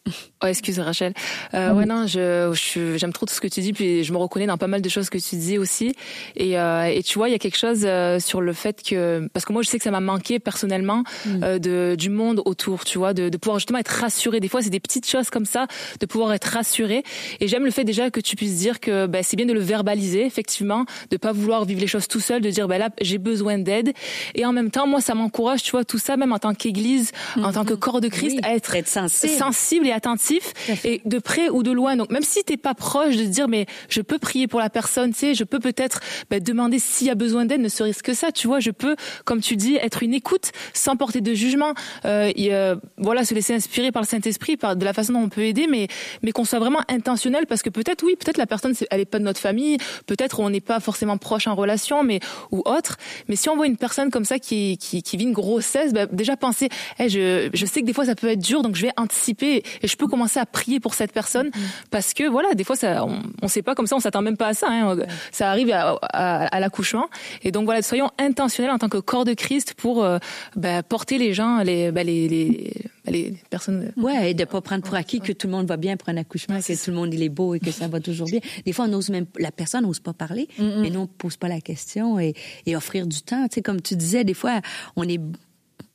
Oh, 0.44 0.48
excuse 0.48 0.80
Rachel. 0.80 1.14
Euh, 1.54 1.72
ouais 1.72 1.86
non, 1.86 2.08
je 2.08 2.52
j'aime 2.98 3.14
trop 3.14 3.28
tout 3.28 3.34
ce 3.36 3.42
que 3.42 3.48
tu 3.48 3.62
dis 3.62 3.74
puis 3.74 4.04
je 4.04 4.12
me 4.12 4.18
reconnais 4.18 4.48
dans 4.48 4.58
pas 4.58 4.66
mal 4.66 4.82
de 4.82 4.90
choses 4.90 5.12
que 5.12 5.20
tu 5.20 5.36
disais 5.36 5.60
aussi 5.60 5.94
et 6.36 6.58
euh, 6.58 6.86
et 6.86 7.04
tu 7.04 7.20
vois 7.20 7.30
il 7.30 7.32
y 7.32 7.36
a 7.36 7.38
quelque 7.38 7.60
chose 7.60 7.82
euh, 7.84 8.20
sur 8.20 8.42
le 8.42 8.52
fait 8.54 8.82
que 8.82 9.30
parce 9.34 9.46
que 9.46 9.54
moi 9.54 9.62
je 9.62 9.70
sais 9.70 9.78
que 9.78 9.84
ça 9.84 9.92
m'a 9.92 10.00
manqué 10.00 10.40
personnellement 10.40 11.04
mm. 11.28 11.44
euh, 11.44 11.60
de 11.60 11.96
du 11.96 12.10
monde 12.10 12.42
autour, 12.46 12.86
tu 12.86 12.98
vois, 12.98 13.14
de, 13.14 13.30
de 13.30 13.38
pouvoir 13.38 13.60
justement 13.60 13.78
être 13.78 13.90
rassuré. 13.90 14.40
Des 14.40 14.48
fois 14.48 14.64
c'est 14.64 14.72
des 14.72 14.80
petites 14.80 15.08
choses 15.08 15.30
comme 15.30 15.46
ça, 15.46 15.68
de 16.00 16.06
pouvoir 16.08 16.34
être 16.34 16.46
rassuré 16.46 17.04
et 17.40 17.48
j'aime 17.48 17.66
le 17.66 17.72
fait 17.72 17.84
déjà 17.84 18.10
que 18.10 18.20
tu 18.20 18.36
puisses 18.36 18.56
dire 18.56 18.80
que 18.80 19.06
ben, 19.06 19.22
c'est 19.22 19.38
bien 19.38 19.46
de 19.46 19.54
le 19.54 19.60
verbaliser 19.60 20.26
effectivement, 20.26 20.86
de 21.12 21.18
pas 21.18 21.34
vouloir 21.34 21.66
vivre 21.66 21.82
les 21.82 21.88
choses 21.88 22.08
tout 22.08 22.20
seul, 22.20 22.42
de 22.42 22.50
dire 22.50 22.68
ben 22.68 22.80
là 22.80 22.90
j'ai 23.00 23.20
besoin 23.20 23.60
d'aide 23.60 23.94
et 24.34 24.44
en 24.44 24.54
même 24.54 24.72
temps 24.72 24.88
moi 24.88 25.02
ça 25.02 25.14
m'encourage, 25.14 25.62
tu 25.62 25.70
vois, 25.70 25.86
tout 25.86 26.00
ça 26.00 26.18
même 26.18 26.34
en 26.34 26.40
tant 26.40 26.56
qu'église, 26.56 27.12
en 27.38 27.54
tant 27.54 27.64
que 27.64 27.76
mm-hmm. 27.76 27.80
corps 27.80 28.02
de 28.02 28.08
Christ 28.08 28.40
à 28.42 28.56
être, 28.56 28.76
être 28.76 28.88
sensible. 28.88 29.91
Et 29.92 29.94
attentif 29.94 30.54
et 30.84 31.02
de 31.06 31.20
près 31.20 31.50
ou 31.50 31.64
de 31.64 31.72
loin. 31.72 31.96
Donc 31.96 32.10
même 32.10 32.24
si 32.24 32.44
t'es 32.44 32.58
pas 32.58 32.74
proche 32.74 33.16
de 33.18 33.24
dire 33.24 33.48
mais 33.48 33.66
je 33.90 34.02
peux 34.02 34.18
prier 34.18 34.48
pour 34.48 34.60
la 34.60 34.70
personne, 34.70 35.14
tu 35.14 35.20
sais, 35.20 35.36
je 35.36 35.44
peux 35.44 35.60
peut-être 35.60 36.00
bah, 36.30 36.40
demander 36.40 36.80
s'il 36.80 37.08
y 37.08 37.10
a 37.10 37.16
besoin 37.16 37.46
d'aide, 37.46 37.62
ne 37.62 37.70
serait-ce 37.70 38.04
que 38.04 38.14
ça, 38.14 38.32
tu 38.32 38.48
vois, 38.48 38.60
je 38.60 38.72
peux, 38.72 38.96
comme 39.26 39.42
tu 39.42 39.56
dis, 39.56 39.76
être 39.76 40.04
une 40.04 40.14
écoute 40.14 40.52
sans 40.74 40.96
porter 40.96 41.22
de 41.22 41.34
jugement. 41.34 41.74
Euh, 42.06 42.32
et, 42.36 42.54
euh, 42.54 42.76
voilà, 42.98 43.26
se 43.26 43.34
laisser 43.34 43.54
inspirer 43.54 43.92
par 43.92 44.02
le 44.02 44.08
Saint-Esprit, 44.08 44.58
par 44.58 44.76
de 44.76 44.86
la 44.86 44.94
façon 44.94 45.14
dont 45.14 45.20
on 45.20 45.30
peut 45.30 45.44
aider, 45.44 45.68
mais 45.70 45.88
mais 46.24 46.32
qu'on 46.32 46.46
soit 46.46 46.60
vraiment 46.60 46.82
intentionnel 46.90 47.46
parce 47.48 47.62
que 47.62 47.70
peut-être 47.70 48.04
oui, 48.04 48.16
peut-être 48.16 48.38
la 48.38 48.48
personne 48.48 48.74
elle 48.90 49.00
est 49.00 49.06
pas 49.06 49.20
de 49.20 49.24
notre 49.24 49.40
famille, 49.40 49.78
peut-être 50.06 50.40
on 50.40 50.50
n'est 50.50 50.62
pas 50.62 50.80
forcément 50.80 51.18
proche 51.18 51.48
en 51.48 51.56
relation, 51.56 52.04
mais 52.04 52.20
ou 52.52 52.60
autre. 52.66 52.98
Mais 53.28 53.36
si 53.36 53.50
on 53.50 53.56
voit 53.56 53.68
une 53.68 53.78
personne 53.78 54.10
comme 54.10 54.26
ça 54.26 54.40
qui 54.40 54.78
qui, 54.78 55.04
qui 55.04 55.18
vit 55.18 55.26
une 55.26 55.34
grossesse, 55.34 55.94
bah, 55.94 56.06
déjà 56.06 56.38
penser, 56.38 56.70
hey, 57.00 57.10
je 57.10 57.50
je 57.54 57.66
sais 57.66 57.82
que 57.82 57.86
des 57.86 57.94
fois 57.94 58.06
ça 58.06 58.16
peut 58.16 58.30
être 58.30 58.40
dur, 58.40 58.62
donc 58.62 58.76
je 58.76 58.84
vais 58.84 58.94
anticiper 58.98 59.64
et 59.82 59.88
je 59.88 59.96
peux 59.98 60.08
commencer 60.08 60.40
à 60.40 60.46
prier 60.46 60.80
pour 60.80 60.94
cette 60.94 61.12
personne 61.12 61.50
mm-hmm. 61.50 61.86
parce 61.90 62.14
que 62.14 62.28
voilà, 62.28 62.54
des 62.54 62.64
fois 62.64 62.76
ça, 62.76 63.06
on, 63.06 63.22
on 63.42 63.48
sait 63.48 63.62
pas 63.62 63.76
comme 63.76 63.88
ça, 63.88 63.96
on 63.96 64.00
s'attend 64.00 64.22
même 64.22 64.38
pas 64.38 64.48
à 64.48 64.54
ça. 64.54 64.68
Hein, 64.70 64.98
ça 65.32 65.50
arrive 65.50 65.72
à, 65.72 65.98
à, 66.02 66.60
l'accouchement 66.60 67.10
et 67.44 67.52
donc 67.52 67.66
voilà, 67.66 67.82
soyons 67.82 68.10
intentionnels 68.18 68.72
en 68.72 68.78
tant 68.78 68.90
que 68.90 68.98
corps 68.98 69.26
de 69.26 69.34
Christ 69.34 69.74
pour 69.76 70.04
euh, 70.04 70.18
bah, 70.56 70.84
porter 70.84 71.18
les 71.18 71.34
gens, 71.34 71.64
les, 71.64 71.92
bah, 71.92 72.04
les, 72.04 72.28
les 72.28 72.74
bah, 73.06 73.12
les 73.12 73.34
personnes. 73.50 73.92
Euh, 73.98 74.02
ouais, 74.02 74.32
et 74.32 74.34
de 74.34 74.46
pas 74.46 74.62
prendre 74.62 74.84
pour 74.84 74.96
acquis 74.96 75.20
que 75.20 75.32
tout 75.32 75.48
le 75.48 75.52
monde 75.52 75.68
va 75.68 75.78
bien 75.78 75.98
pour 75.98 76.10
un 76.10 76.18
accouchement, 76.18 76.60
que 76.60 76.84
tout 76.84 76.92
le 76.92 76.96
monde 76.96 77.14
il 77.14 77.24
est 77.24 77.30
beau 77.30 77.56
et 77.56 77.60
que 77.60 77.72
ça 77.72 77.88
va 77.88 78.00
toujours 78.00 78.28
bien. 78.28 78.40
Des 78.66 78.74
fois, 78.74 78.86
on 78.88 78.94
ose 78.94 79.10
même, 79.10 79.26
la 79.40 79.52
personne 79.52 79.84
n'ose 79.84 80.00
pas 80.00 80.14
parler, 80.14 80.48
mais 80.60 80.90
non, 80.90 81.02
on 81.02 81.08
pose 81.08 81.38
pas 81.38 81.48
la 81.48 81.62
question 81.62 82.20
et, 82.20 82.34
et 82.66 82.76
offrir 82.76 83.08
du 83.08 83.22
temps. 83.22 83.48
Tu 83.48 83.56
sais, 83.56 83.62
comme 83.62 83.82
tu 83.82 83.96
disais, 83.96 84.24
des 84.24 84.34
fois, 84.34 84.62
on 84.96 85.08
est 85.08 85.20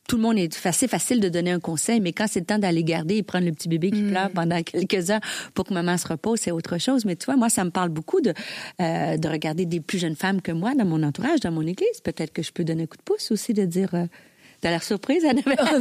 tout 0.09 0.17
le 0.17 0.23
monde 0.23 0.39
est 0.39 0.67
assez 0.67 0.89
facile 0.89 1.21
de 1.21 1.29
donner 1.29 1.51
un 1.51 1.61
conseil, 1.61 2.01
mais 2.01 2.13
quand 2.13 2.27
c'est 2.29 2.41
le 2.41 2.47
temps 2.47 2.59
d'aller 2.59 2.85
garder 2.85 3.17
et 3.17 3.23
prendre 3.23 3.47
le 3.47 3.53
petit 3.53 3.69
bébé 3.69 3.91
qui 3.91 4.03
mm. 4.03 4.11
pleure 4.11 4.31
pendant 4.31 4.63
quelques 4.65 5.11
heures 5.11 5.21
pour 5.55 5.65
que 5.65 5.75
maman 5.75 5.97
se 5.99 6.07
repose, 6.07 6.41
c'est 6.41 6.51
autre 6.51 6.79
chose. 6.79 7.05
Mais 7.05 7.17
tu 7.17 7.27
vois, 7.27 7.37
moi, 7.37 7.49
ça 7.49 7.65
me 7.65 7.71
parle 7.71 7.89
beaucoup 7.89 8.21
de, 8.21 8.33
euh, 8.81 9.17
de 9.17 9.29
regarder 9.29 9.67
des 9.67 9.81
plus 9.81 9.99
jeunes 9.99 10.17
femmes 10.17 10.41
que 10.41 10.53
moi 10.53 10.75
dans 10.75 10.85
mon 10.85 11.03
entourage, 11.03 11.41
dans 11.41 11.53
mon 11.53 11.67
église. 11.67 12.01
Peut-être 12.03 12.33
que 12.33 12.43
je 12.43 12.53
peux 12.53 12.65
donner 12.65 12.85
un 12.85 12.87
coup 12.87 12.97
de 12.97 13.03
pouce 13.03 13.31
aussi 13.31 13.53
de 13.53 13.65
dire, 13.65 13.95
euh, 13.95 14.07
T'as 14.61 14.71
l'air 14.71 14.83
surprise, 14.83 15.25
Annabelle? 15.25 15.57
Oh, 15.67 15.79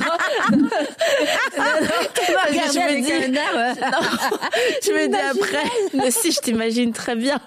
non, 0.52 0.58
non. 0.58 0.70
je 1.56 2.80
me 2.80 3.02
dis, 3.02 3.08
je 4.86 4.92
me 4.92 5.08
dis 5.08 5.16
après, 5.16 5.70
mais 5.94 6.12
si 6.12 6.32
je 6.32 6.40
t'imagine 6.40 6.92
très 6.92 7.16
bien. 7.16 7.40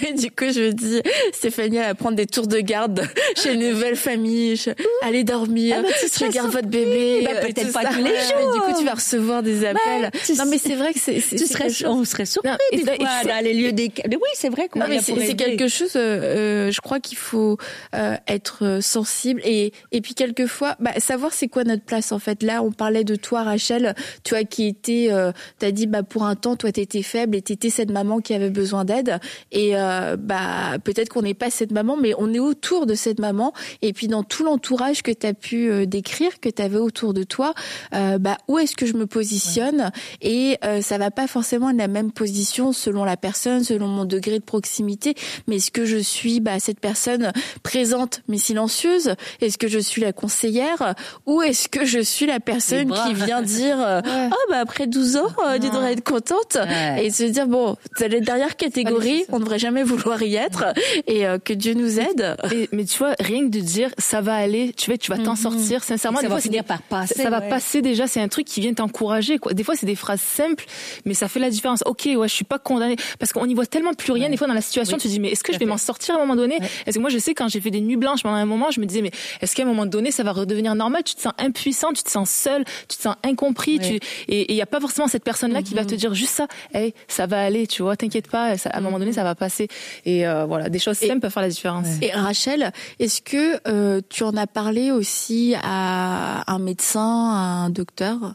Mais 0.00 0.12
du 0.12 0.30
coup, 0.30 0.46
je 0.52 0.68
me 0.68 0.72
dis, 0.72 1.02
Stéphanie 1.32 1.78
va 1.78 1.94
prendre 1.94 2.16
des 2.16 2.26
tours 2.26 2.46
de 2.46 2.58
garde 2.58 3.08
chez 3.36 3.54
une 3.54 3.70
nouvelle 3.70 3.96
famille. 3.96 4.60
Allez 5.02 5.24
dormir. 5.24 5.76
Ah 5.78 5.82
bah, 5.82 5.88
je 6.00 6.40
votre 6.46 6.68
bébé. 6.68 7.24
Bah, 7.24 7.40
peut-être 7.40 7.72
pas 7.72 7.84
tous 7.86 8.02
les 8.02 8.16
jours. 8.16 8.54
du 8.54 8.60
coup, 8.60 8.78
tu 8.78 8.84
vas 8.84 8.94
recevoir 8.94 9.42
des 9.42 9.64
appels. 9.64 10.10
non, 10.36 10.44
mais 10.46 10.58
c'est 10.58 10.76
vrai 10.76 10.92
que 10.92 11.00
c'est, 11.00 11.20
tu 11.20 11.46
serais, 11.46 11.68
on 11.86 12.04
serait 12.04 12.26
surpris 12.26 12.52
des 12.72 12.84
fois, 12.84 13.24
dans 13.24 13.44
les 13.44 13.54
lieux 13.54 13.72
des, 13.72 13.92
oui, 14.06 14.28
c'est 14.34 14.48
vrai 14.48 14.68
qu'on 14.68 14.80
mais 14.86 15.00
c'est 15.00 15.34
quelque 15.34 15.68
chose, 15.68 15.92
euh, 15.96 16.70
je 16.70 16.80
crois 16.80 17.00
qu'il 17.00 17.18
faut 17.18 17.56
euh, 17.94 18.16
être 18.28 18.78
sensible 18.80 19.40
et, 19.44 19.72
et 19.92 20.00
puis 20.00 20.14
quelquefois, 20.14 20.61
bah, 20.80 20.92
savoir 20.98 21.32
c'est 21.32 21.48
quoi 21.48 21.64
notre 21.64 21.84
place 21.84 22.12
en 22.12 22.18
fait. 22.18 22.42
Là, 22.42 22.62
on 22.62 22.72
parlait 22.72 23.04
de 23.04 23.16
toi, 23.16 23.42
Rachel, 23.42 23.94
tu 24.24 24.34
vois, 24.34 24.44
qui 24.44 24.66
était 24.66 25.08
euh, 25.10 25.32
tu 25.58 25.66
as 25.66 25.72
dit 25.72 25.86
bah 25.86 26.02
pour 26.02 26.24
un 26.24 26.34
temps 26.34 26.56
toi 26.56 26.72
tu 26.72 26.80
étais 26.80 27.02
faible 27.02 27.36
et 27.36 27.42
tu 27.42 27.52
étais 27.52 27.70
cette 27.70 27.90
maman 27.90 28.20
qui 28.20 28.34
avait 28.34 28.50
besoin 28.50 28.84
d'aide. 28.84 29.18
Et 29.50 29.76
euh, 29.76 30.16
bah 30.18 30.78
peut-être 30.82 31.08
qu'on 31.08 31.22
n'est 31.22 31.34
pas 31.34 31.50
cette 31.50 31.72
maman 31.72 31.96
mais 31.96 32.14
on 32.18 32.32
est 32.32 32.38
autour 32.38 32.86
de 32.86 32.94
cette 32.94 33.18
maman. 33.18 33.52
Et 33.80 33.92
puis 33.92 34.08
dans 34.08 34.22
tout 34.22 34.44
l'entourage 34.44 35.02
que 35.02 35.10
tu 35.10 35.26
as 35.26 35.34
pu 35.34 35.70
euh, 35.70 35.86
décrire 35.86 36.40
que 36.40 36.48
tu 36.48 36.62
avais 36.62 36.78
autour 36.78 37.14
de 37.14 37.22
toi 37.22 37.54
bah 37.92 38.38
où 38.48 38.58
est-ce 38.58 38.76
que 38.76 38.86
je 38.86 38.94
me 38.94 39.06
positionne? 39.06 39.90
Et 40.20 40.58
ça 40.80 40.98
va 40.98 41.10
pas 41.10 41.26
forcément 41.26 41.70
être 41.70 41.76
la 41.76 41.88
même 41.88 42.12
position 42.12 42.72
selon 42.72 43.04
la 43.04 43.16
personne 43.16 43.64
selon 43.64 43.86
mon 43.86 44.04
degré 44.04 44.38
de 44.38 44.44
proximité. 44.44 45.14
Mais 45.46 45.56
est-ce 45.56 45.70
que 45.70 45.84
je 45.84 45.98
suis 45.98 46.40
bah 46.40 46.58
cette 46.58 46.80
personne 46.80 47.32
présente 47.62 48.22
mais 48.28 48.38
silencieuse? 48.38 49.14
Est-ce 49.40 49.58
que 49.58 49.68
je 49.68 49.78
suis 49.78 50.02
la 50.02 50.12
conseillère 50.12 50.51
ou 51.26 51.42
est-ce 51.42 51.68
que 51.68 51.84
je 51.84 52.00
suis 52.00 52.26
la 52.26 52.40
personne 52.40 52.92
qui 52.92 53.14
vient 53.14 53.42
dire 53.42 53.76
oh 54.06 54.50
bah 54.50 54.58
après 54.60 54.86
12 54.86 55.16
ans 55.16 55.26
euh, 55.46 55.58
tu 55.58 55.68
devrais 55.68 55.92
être 55.92 56.04
contente. 56.04 56.56
Et 56.98 57.10
se 57.10 57.24
dire 57.24 57.46
bon 57.46 57.76
c'est 57.96 58.08
la 58.08 58.20
dernière 58.20 58.56
catégorie 58.56 59.24
on 59.30 59.36
ne 59.36 59.40
devrait 59.40 59.58
jamais 59.58 59.82
vouloir 59.82 60.22
y 60.22 60.36
être. 60.36 60.64
Et 61.06 61.26
euh, 61.26 61.38
que 61.38 61.52
Dieu 61.52 61.74
nous 61.74 62.00
aide. 62.00 62.36
mais 62.72 62.84
tu 62.84 62.98
vois 62.98 63.14
rien 63.18 63.46
que 63.46 63.50
de 63.50 63.60
dire 63.60 63.90
ça 63.98 64.20
va 64.20 64.34
aller 64.34 64.72
tu 64.76 64.90
vas 64.90 64.98
tu 64.98 65.10
vas 65.10 65.18
t'en 65.18 65.32
mhm. 65.32 65.36
sortir 65.36 65.84
sincèrement 65.84 66.20
ça 66.20 66.28
va 66.28 66.40
finir 66.40 66.64
par 66.64 66.82
passer 66.82 67.14
ça, 67.14 67.30
va 67.30 67.40
passer 67.40 67.82
déjà 67.82 68.06
c'est 68.06 68.20
un 68.20 68.28
truc 68.28 68.46
qui 68.46 68.60
vient 68.60 68.74
t'encourager 68.74 69.38
quoi. 69.38 69.52
Des 69.52 69.64
fois 69.64 69.74
c'est 69.76 69.86
des 69.86 69.96
phrases 69.96 70.20
simples 70.20 70.64
mais 71.04 71.14
ça 71.14 71.28
fait 71.28 71.40
la 71.40 71.50
différence. 71.50 71.82
Ok 71.86 72.08
ouais 72.16 72.28
je 72.28 72.34
suis 72.34 72.44
pas 72.44 72.58
condamnée. 72.58 72.96
Parce 73.18 73.32
qu'on 73.32 73.46
y 73.46 73.54
voit 73.54 73.66
tellement 73.66 73.94
plus 73.94 74.12
rien 74.12 74.28
des 74.28 74.36
fois 74.36 74.46
dans 74.46 74.54
la 74.54 74.60
situation 74.60 74.96
tu 74.96 75.04
te 75.04 75.08
dis 75.08 75.20
mais 75.20 75.30
est-ce 75.30 75.44
que 75.44 75.52
je 75.52 75.58
vais 75.58 75.66
m'en 75.66 75.78
sortir 75.78 76.14
à 76.14 76.18
un 76.18 76.20
moment 76.20 76.36
donné? 76.36 76.58
Est-ce 76.86 76.96
que 76.96 77.00
moi 77.00 77.10
je 77.10 77.18
sais 77.18 77.34
quand 77.34 77.48
j'ai 77.48 77.60
fait 77.60 77.70
des 77.70 77.80
nuits 77.80 77.96
blanches 77.96 78.22
pendant 78.22 78.36
un 78.36 78.46
moment 78.46 78.70
je 78.70 78.80
me 78.80 78.86
disais 78.86 79.02
mais 79.02 79.10
est-ce 79.40 79.54
qu'à 79.54 79.62
un 79.62 79.66
moment 79.66 79.86
donné 79.86 80.10
ça 80.10 80.22
va 80.22 80.32
redevenir 80.42 80.74
normal 80.74 81.02
tu 81.02 81.14
te 81.14 81.20
sens 81.20 81.32
impuissant 81.38 81.92
tu 81.92 82.02
te 82.02 82.10
sens 82.10 82.30
seul 82.30 82.64
tu 82.88 82.96
te 82.96 83.02
sens 83.02 83.16
incompris 83.24 83.78
tu 83.78 83.98
et 84.28 84.52
il 84.52 84.56
y 84.56 84.62
a 84.62 84.66
pas 84.66 84.80
forcément 84.80 85.08
cette 85.08 85.24
personne 85.24 85.52
là 85.52 85.62
qui 85.62 85.74
va 85.74 85.84
te 85.84 85.94
dire 85.94 86.14
juste 86.14 86.34
ça 86.34 86.46
hey 86.74 86.94
ça 87.08 87.26
va 87.26 87.42
aller 87.42 87.66
tu 87.66 87.82
vois 87.82 87.96
t'inquiète 87.96 88.30
pas 88.30 88.54
à 88.54 88.78
un 88.78 88.80
moment 88.80 88.98
donné 88.98 89.12
ça 89.12 89.24
va 89.24 89.34
passer 89.34 89.68
et 90.04 90.26
euh, 90.26 90.44
voilà 90.44 90.68
des 90.68 90.78
choses 90.78 90.98
simples 90.98 91.20
peuvent 91.20 91.32
faire 91.32 91.42
la 91.42 91.48
différence. 91.48 91.86
Et 92.00 92.10
Rachel 92.10 92.72
est-ce 92.98 93.22
que 93.22 93.60
euh, 93.68 94.00
tu 94.08 94.24
en 94.24 94.36
as 94.36 94.46
parlé 94.46 94.90
aussi 94.90 95.54
à 95.62 96.52
un 96.52 96.58
médecin 96.58 97.00
à 97.00 97.64
un 97.64 97.70
docteur? 97.70 98.34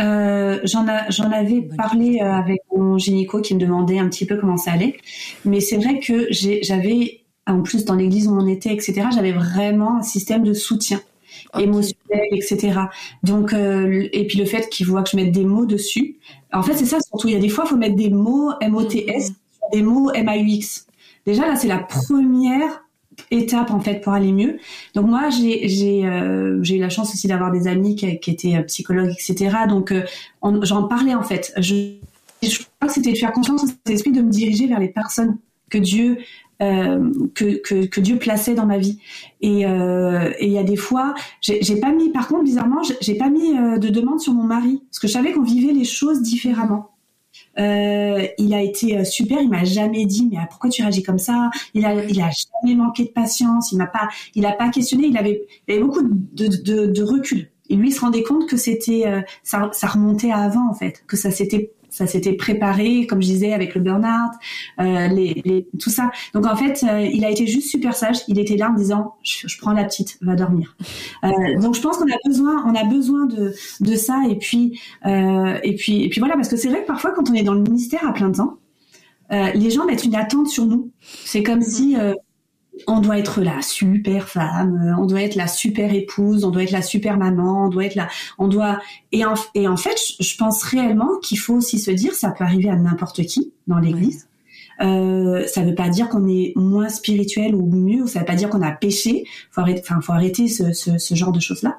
Euh, 0.00 0.58
j'en 0.64 1.30
avais 1.30 1.62
parlé 1.76 2.18
avec 2.20 2.62
mon 2.74 2.98
gynéco 2.98 3.40
qui 3.40 3.54
me 3.54 3.60
demandait 3.60 3.98
un 3.98 4.08
petit 4.08 4.26
peu 4.26 4.36
comment 4.36 4.56
ça 4.56 4.72
allait. 4.72 4.96
Mais 5.44 5.60
c'est 5.60 5.76
vrai 5.76 6.00
que 6.00 6.26
j'avais 6.30 7.23
en 7.46 7.62
plus 7.62 7.84
dans 7.84 7.94
l'église 7.94 8.26
où 8.28 8.32
on 8.32 8.46
était 8.46 8.72
etc 8.72 9.08
j'avais 9.12 9.32
vraiment 9.32 9.98
un 9.98 10.02
système 10.02 10.44
de 10.44 10.52
soutien 10.52 11.00
émotionnel, 11.58 12.26
etc. 12.32 12.80
Donc, 13.22 13.52
euh, 13.52 14.08
et 14.12 14.26
puis 14.26 14.38
le 14.38 14.44
fait 14.44 14.68
qu'il 14.68 14.86
voit 14.86 15.02
que 15.02 15.10
je 15.10 15.16
mette 15.16 15.32
des 15.32 15.44
mots 15.44 15.66
dessus. 15.66 16.16
En 16.52 16.62
fait, 16.62 16.74
c'est 16.74 16.84
ça 16.84 16.98
surtout. 17.00 17.28
Il 17.28 17.34
y 17.34 17.36
a 17.36 17.40
des 17.40 17.48
fois, 17.48 17.64
il 17.66 17.70
faut 17.70 17.76
mettre 17.76 17.96
des 17.96 18.10
mots 18.10 18.52
M-O-T-S, 18.60 19.30
mm-hmm. 19.30 19.72
des 19.72 19.82
mots 19.82 20.10
M-A-U-X. 20.12 20.86
Déjà, 21.26 21.46
là, 21.46 21.56
c'est 21.56 21.68
la 21.68 21.78
première 21.78 22.84
étape 23.30 23.70
en 23.70 23.80
fait 23.80 24.00
pour 24.00 24.12
aller 24.12 24.32
mieux. 24.32 24.58
Donc 24.94 25.06
moi 25.06 25.30
j'ai 25.30 25.68
j'ai 25.68 26.04
euh, 26.04 26.58
j'ai 26.62 26.76
eu 26.76 26.80
la 26.80 26.90
chance 26.90 27.14
aussi 27.14 27.28
d'avoir 27.28 27.52
des 27.52 27.68
amis 27.68 27.94
qui, 27.94 28.18
qui 28.18 28.30
étaient 28.32 28.56
euh, 28.56 28.62
psychologues 28.62 29.12
etc. 29.12 29.56
Donc 29.68 29.92
euh, 29.92 30.02
j'en 30.62 30.88
parlais 30.88 31.14
en 31.14 31.22
fait. 31.22 31.52
Je, 31.58 31.94
je 32.42 32.58
crois 32.58 32.88
que 32.88 32.92
c'était 32.92 33.12
de 33.12 33.16
faire 33.16 33.32
confiance 33.32 33.62
à 33.62 33.66
cet 33.68 33.88
esprit 33.88 34.10
de 34.10 34.20
me 34.20 34.30
diriger 34.30 34.66
vers 34.66 34.80
les 34.80 34.88
personnes 34.88 35.38
que 35.70 35.78
Dieu 35.78 36.18
euh, 36.64 37.10
que, 37.34 38.00
Dieu 38.00 38.18
plaçait 38.18 38.54
dans 38.54 38.66
ma 38.66 38.78
vie. 38.78 38.98
Et 39.40 39.66
euh, 39.66 40.32
il 40.40 40.50
y 40.50 40.58
a 40.58 40.62
des 40.62 40.76
fois, 40.76 41.14
j'ai 41.40 41.76
pas 41.76 41.92
mis, 41.92 42.10
par 42.10 42.28
contre, 42.28 42.44
bizarrement, 42.44 42.82
j'ai 43.00 43.14
pas 43.14 43.28
mis 43.28 43.56
euh, 43.56 43.78
de 43.78 43.88
demande 43.88 44.20
sur 44.20 44.32
mon 44.32 44.44
mari 44.44 44.82
parce 44.90 44.98
que 44.98 45.08
je 45.08 45.12
savais 45.12 45.32
qu'on 45.32 45.42
vivait 45.42 45.72
les 45.72 45.84
choses 45.84 46.22
différemment. 46.22 46.90
Il 47.56 48.54
a 48.54 48.62
été 48.62 49.04
super, 49.04 49.40
il 49.40 49.48
m'a 49.48 49.64
jamais 49.64 50.06
dit 50.06 50.28
mais 50.30 50.38
pourquoi 50.50 50.70
tu 50.70 50.82
réagis 50.82 51.02
comme 51.02 51.18
ça? 51.18 51.50
Il 51.74 51.84
a, 51.84 51.94
jamais 51.94 52.74
manqué 52.74 53.04
de 53.04 53.10
patience, 53.10 53.70
il 53.72 53.78
m'a 53.78 53.86
pas, 53.86 54.08
il 54.34 54.44
a 54.46 54.52
pas 54.52 54.70
questionné, 54.70 55.06
il 55.06 55.16
avait, 55.16 55.46
beaucoup 55.80 56.02
de 56.02 57.02
recul. 57.02 57.50
Et 57.70 57.76
lui 57.76 57.88
il 57.88 57.92
se 57.92 58.00
rendait 58.00 58.22
compte 58.22 58.48
que 58.48 58.56
c'était, 58.56 59.04
ça, 59.42 59.70
ça 59.72 59.86
remontait 59.86 60.30
à 60.30 60.38
avant 60.38 60.68
en 60.68 60.74
fait, 60.74 61.04
que 61.06 61.16
ça 61.16 61.30
s'était 61.30 61.72
ça 61.94 62.08
s'était 62.08 62.32
préparé, 62.32 63.06
comme 63.06 63.22
je 63.22 63.28
disais, 63.28 63.52
avec 63.52 63.76
le 63.76 63.80
burn-out, 63.80 64.32
euh, 64.80 65.06
les, 65.06 65.40
les, 65.44 65.68
tout 65.78 65.90
ça. 65.90 66.10
Donc 66.34 66.44
en 66.44 66.56
fait, 66.56 66.82
euh, 66.82 67.00
il 67.00 67.24
a 67.24 67.30
été 67.30 67.46
juste 67.46 67.70
super 67.70 67.94
sage. 67.94 68.16
Il 68.26 68.40
était 68.40 68.56
là 68.56 68.70
en 68.70 68.74
disant, 68.74 69.14
je, 69.22 69.46
je 69.46 69.58
prends 69.58 69.72
la 69.72 69.84
petite, 69.84 70.18
va 70.20 70.34
dormir. 70.34 70.76
Euh, 71.22 71.28
donc 71.60 71.76
je 71.76 71.80
pense 71.80 71.98
qu'on 71.98 72.10
a 72.10 72.18
besoin, 72.26 72.64
on 72.66 72.74
a 72.74 72.82
besoin 72.82 73.26
de, 73.26 73.54
de 73.80 73.94
ça. 73.94 74.24
Et 74.28 74.36
puis, 74.36 74.80
euh, 75.06 75.56
et 75.62 75.76
puis, 75.76 76.02
et 76.02 76.08
puis 76.08 76.18
voilà, 76.18 76.34
parce 76.34 76.48
que 76.48 76.56
c'est 76.56 76.68
vrai 76.68 76.82
que 76.82 76.88
parfois, 76.88 77.12
quand 77.12 77.30
on 77.30 77.34
est 77.34 77.44
dans 77.44 77.54
le 77.54 77.62
ministère 77.62 78.04
à 78.04 78.12
plein 78.12 78.32
temps, 78.32 78.58
euh, 79.30 79.52
les 79.54 79.70
gens 79.70 79.86
mettent 79.86 80.04
une 80.04 80.16
attente 80.16 80.48
sur 80.48 80.66
nous. 80.66 80.90
C'est 81.00 81.44
comme 81.44 81.62
si 81.62 81.96
on 82.86 83.00
doit 83.00 83.18
être 83.18 83.40
la 83.40 83.62
super 83.62 84.28
femme, 84.28 84.80
euh, 84.82 85.00
on 85.00 85.06
doit 85.06 85.22
être 85.22 85.36
la 85.36 85.46
super 85.46 85.92
épouse, 85.94 86.44
on 86.44 86.50
doit 86.50 86.64
être 86.64 86.70
la 86.70 86.82
super 86.82 87.16
maman, 87.16 87.66
on 87.66 87.68
doit 87.68 87.84
être 87.86 87.94
la, 87.94 88.08
on 88.38 88.48
doit 88.48 88.80
et 89.12 89.24
en, 89.24 89.34
et 89.54 89.68
en 89.68 89.76
fait, 89.76 89.98
je 90.18 90.36
pense 90.36 90.62
réellement 90.62 91.18
qu'il 91.22 91.38
faut 91.38 91.54
aussi 91.54 91.78
se 91.78 91.90
dire, 91.90 92.14
ça 92.14 92.30
peut 92.30 92.44
arriver 92.44 92.68
à 92.68 92.76
n'importe 92.76 93.24
qui 93.24 93.52
dans 93.66 93.78
l'Église. 93.78 94.28
Euh, 94.80 95.46
ça 95.46 95.62
veut 95.62 95.74
pas 95.74 95.88
dire 95.88 96.08
qu'on 96.08 96.28
est 96.28 96.52
moins 96.56 96.88
spirituel 96.88 97.54
ou 97.54 97.66
mieux, 97.66 98.06
ça 98.06 98.20
veut 98.20 98.24
pas 98.24 98.34
dire 98.34 98.50
qu'on 98.50 98.62
a 98.62 98.72
péché. 98.72 99.24
Faut 99.50 99.60
arrêter, 99.60 99.80
enfin, 99.84 100.00
faut 100.00 100.12
arrêter 100.12 100.48
ce, 100.48 100.72
ce, 100.72 100.98
ce 100.98 101.14
genre 101.14 101.32
de 101.32 101.40
choses 101.40 101.62
là. 101.62 101.78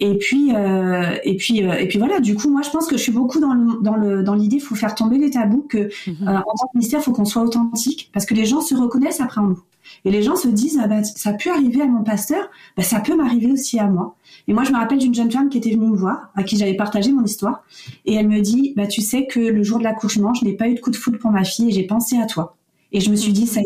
Et 0.00 0.16
puis, 0.16 0.54
euh, 0.54 1.16
et 1.24 1.36
puis, 1.36 1.64
euh, 1.64 1.74
et 1.74 1.88
puis 1.88 1.98
voilà. 1.98 2.20
Du 2.20 2.36
coup, 2.36 2.48
moi, 2.50 2.62
je 2.62 2.70
pense 2.70 2.86
que 2.86 2.96
je 2.96 3.02
suis 3.02 3.12
beaucoup 3.12 3.40
dans 3.40 3.52
le, 3.54 3.82
dans 3.82 3.96
le, 3.96 4.22
dans 4.22 4.34
l'idée, 4.34 4.60
faut 4.60 4.76
faire 4.76 4.94
tomber 4.94 5.18
les 5.18 5.30
tabous 5.30 5.66
que 5.68 5.78
euh, 5.78 5.88
en 6.20 6.42
tant 6.42 6.66
que 6.72 6.76
ministère, 6.76 7.02
faut 7.02 7.12
qu'on 7.12 7.24
soit 7.24 7.42
authentique, 7.42 8.10
parce 8.12 8.26
que 8.26 8.34
les 8.34 8.44
gens 8.44 8.60
se 8.60 8.74
reconnaissent 8.74 9.20
après 9.20 9.40
en 9.40 9.48
nous. 9.48 9.60
Et 10.04 10.10
les 10.10 10.22
gens 10.22 10.36
se 10.36 10.48
disent, 10.48 10.78
ah 10.82 10.86
bah, 10.86 11.02
ça 11.02 11.32
peut 11.32 11.50
arriver 11.50 11.82
à 11.82 11.86
mon 11.86 12.04
pasteur, 12.04 12.50
bah, 12.76 12.82
ça 12.82 13.00
peut 13.00 13.16
m'arriver 13.16 13.50
aussi 13.50 13.78
à 13.78 13.86
moi. 13.86 14.16
Et 14.48 14.54
moi, 14.54 14.64
je 14.64 14.72
me 14.72 14.78
rappelle 14.78 14.98
d'une 14.98 15.14
jeune 15.14 15.30
femme 15.30 15.50
qui 15.50 15.58
était 15.58 15.70
venue 15.70 15.88
me 15.88 15.96
voir, 15.96 16.30
à 16.34 16.42
qui 16.42 16.56
j'avais 16.56 16.74
partagé 16.74 17.12
mon 17.12 17.22
histoire, 17.22 17.62
et 18.06 18.14
elle 18.14 18.28
me 18.28 18.40
dit, 18.40 18.72
bah, 18.76 18.86
tu 18.86 19.02
sais 19.02 19.26
que 19.26 19.38
le 19.38 19.62
jour 19.62 19.78
de 19.78 19.84
l'accouchement, 19.84 20.32
je 20.32 20.44
n'ai 20.44 20.54
pas 20.54 20.68
eu 20.68 20.74
de 20.74 20.80
coup 20.80 20.90
de 20.90 20.96
foudre 20.96 21.18
pour 21.18 21.30
ma 21.30 21.44
fille, 21.44 21.68
et 21.68 21.72
j'ai 21.72 21.86
pensé 21.86 22.18
à 22.18 22.26
toi. 22.26 22.56
Et 22.90 23.00
je 23.00 23.10
me 23.10 23.16
suis 23.16 23.32
dit, 23.32 23.46
ça, 23.46 23.60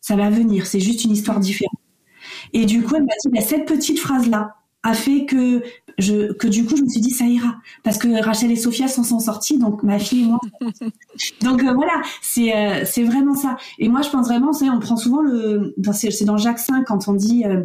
ça 0.00 0.16
va 0.16 0.28
venir, 0.28 0.66
c'est 0.66 0.80
juste 0.80 1.04
une 1.04 1.12
histoire 1.12 1.38
différente. 1.38 1.78
Et 2.52 2.66
du 2.66 2.82
coup, 2.82 2.96
elle 2.96 3.04
m'a 3.04 3.12
dit, 3.22 3.30
bah, 3.30 3.40
cette 3.40 3.66
petite 3.66 4.00
phrase-là 4.00 4.56
a 4.82 4.94
fait 4.94 5.24
que 5.24 5.62
je, 5.98 6.32
que 6.32 6.46
du 6.46 6.64
coup, 6.64 6.76
je 6.76 6.82
me 6.82 6.88
suis 6.88 7.00
dit, 7.00 7.10
ça 7.10 7.24
ira. 7.24 7.56
Parce 7.82 7.98
que 7.98 8.22
Rachel 8.22 8.50
et 8.50 8.56
Sophia 8.56 8.88
s'en 8.88 9.04
sont 9.04 9.20
sorties, 9.20 9.58
donc 9.58 9.82
ma 9.82 9.98
fille 9.98 10.22
et 10.22 10.26
moi. 10.26 10.38
donc 11.42 11.62
euh, 11.62 11.72
voilà, 11.74 12.00
c'est 12.22 12.56
euh, 12.56 12.84
c'est 12.84 13.02
vraiment 13.02 13.34
ça. 13.34 13.56
Et 13.78 13.88
moi, 13.88 14.02
je 14.02 14.10
pense 14.10 14.26
vraiment, 14.26 14.52
vous 14.52 14.66
on 14.66 14.80
prend 14.80 14.96
souvent 14.96 15.20
le, 15.20 15.74
c'est 15.92 16.24
dans 16.24 16.36
Jacques 16.36 16.60
5 16.60 16.84
quand 16.86 17.08
on 17.08 17.14
dit, 17.14 17.44
euh, 17.44 17.64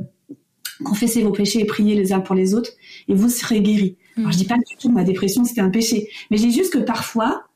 confessez 0.83 1.23
vos 1.23 1.31
péchés 1.31 1.59
et 1.59 1.65
priez 1.65 1.95
les 1.95 2.13
uns 2.13 2.19
pour 2.19 2.35
les 2.35 2.53
autres, 2.53 2.71
et 3.07 3.13
vous 3.13 3.29
serez 3.29 3.61
guéris. 3.61 3.97
Alors, 4.17 4.31
je 4.31 4.37
dis 4.37 4.45
pas 4.45 4.55
du 4.55 4.75
tout 4.79 4.89
que 4.89 4.93
ma 4.93 5.03
dépression 5.03 5.43
c'était 5.43 5.61
un 5.61 5.69
péché, 5.69 6.09
mais 6.29 6.37
je 6.37 6.43
dis 6.43 6.53
juste 6.53 6.73
que 6.73 6.79
parfois, 6.79 7.47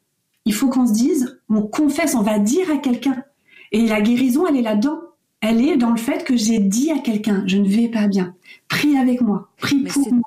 il 0.45 0.53
faut 0.53 0.69
qu'on 0.69 0.87
se 0.87 0.93
dise, 0.93 1.39
on 1.49 1.61
confesse, 1.61 2.15
on 2.15 2.21
va 2.21 2.39
dire 2.39 2.71
à 2.71 2.77
quelqu'un. 2.77 3.23
Et 3.71 3.85
la 3.85 4.01
guérison, 4.01 4.47
elle 4.47 4.55
est 4.55 4.61
là-dedans. 4.61 4.99
Elle 5.41 5.61
est 5.61 5.77
dans 5.77 5.91
le 5.91 5.97
fait 5.97 6.23
que 6.23 6.35
j'ai 6.35 6.59
dit 6.59 6.89
à 6.89 6.99
quelqu'un, 6.99 7.43
je 7.45 7.57
ne 7.57 7.67
vais 7.67 7.89
pas 7.89 8.07
bien. 8.07 8.35
Prie 8.69 8.97
avec 8.97 9.21
moi, 9.21 9.49
prie 9.57 9.83
pour 9.83 10.11
moi. 10.11 10.23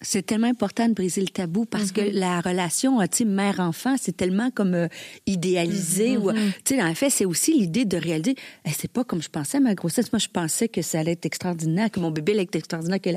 C'est 0.00 0.24
tellement 0.24 0.48
important 0.48 0.88
de 0.88 0.94
briser 0.94 1.20
le 1.20 1.28
tabou 1.28 1.64
parce 1.64 1.92
que 1.92 2.00
mm-hmm. 2.00 2.18
la 2.18 2.40
relation, 2.40 3.00
tu 3.00 3.08
sais, 3.18 3.24
mère-enfant, 3.24 3.96
c'est 4.00 4.16
tellement 4.16 4.50
comme 4.50 4.74
euh, 4.74 4.88
idéalisé. 5.26 6.16
ou. 6.16 6.32
Tu 6.64 6.76
sais, 6.76 6.82
en 6.82 6.94
fait, 6.94 7.10
c'est 7.10 7.24
aussi 7.24 7.58
l'idée 7.58 7.84
de 7.84 7.96
réaliser, 7.96 8.34
c'est 8.66 8.90
pas 8.90 9.04
comme 9.04 9.22
je 9.22 9.28
pensais 9.28 9.60
ma 9.60 9.74
grossesse. 9.74 10.12
Moi, 10.12 10.18
je 10.18 10.28
pensais 10.28 10.68
que 10.68 10.82
ça 10.82 11.00
allait 11.00 11.12
être 11.12 11.26
extraordinaire, 11.26 11.90
que 11.90 12.00
mon 12.00 12.10
bébé 12.10 12.32
allait 12.32 12.42
être 12.42 12.56
extraordinaire. 12.56 13.00
Que 13.00 13.10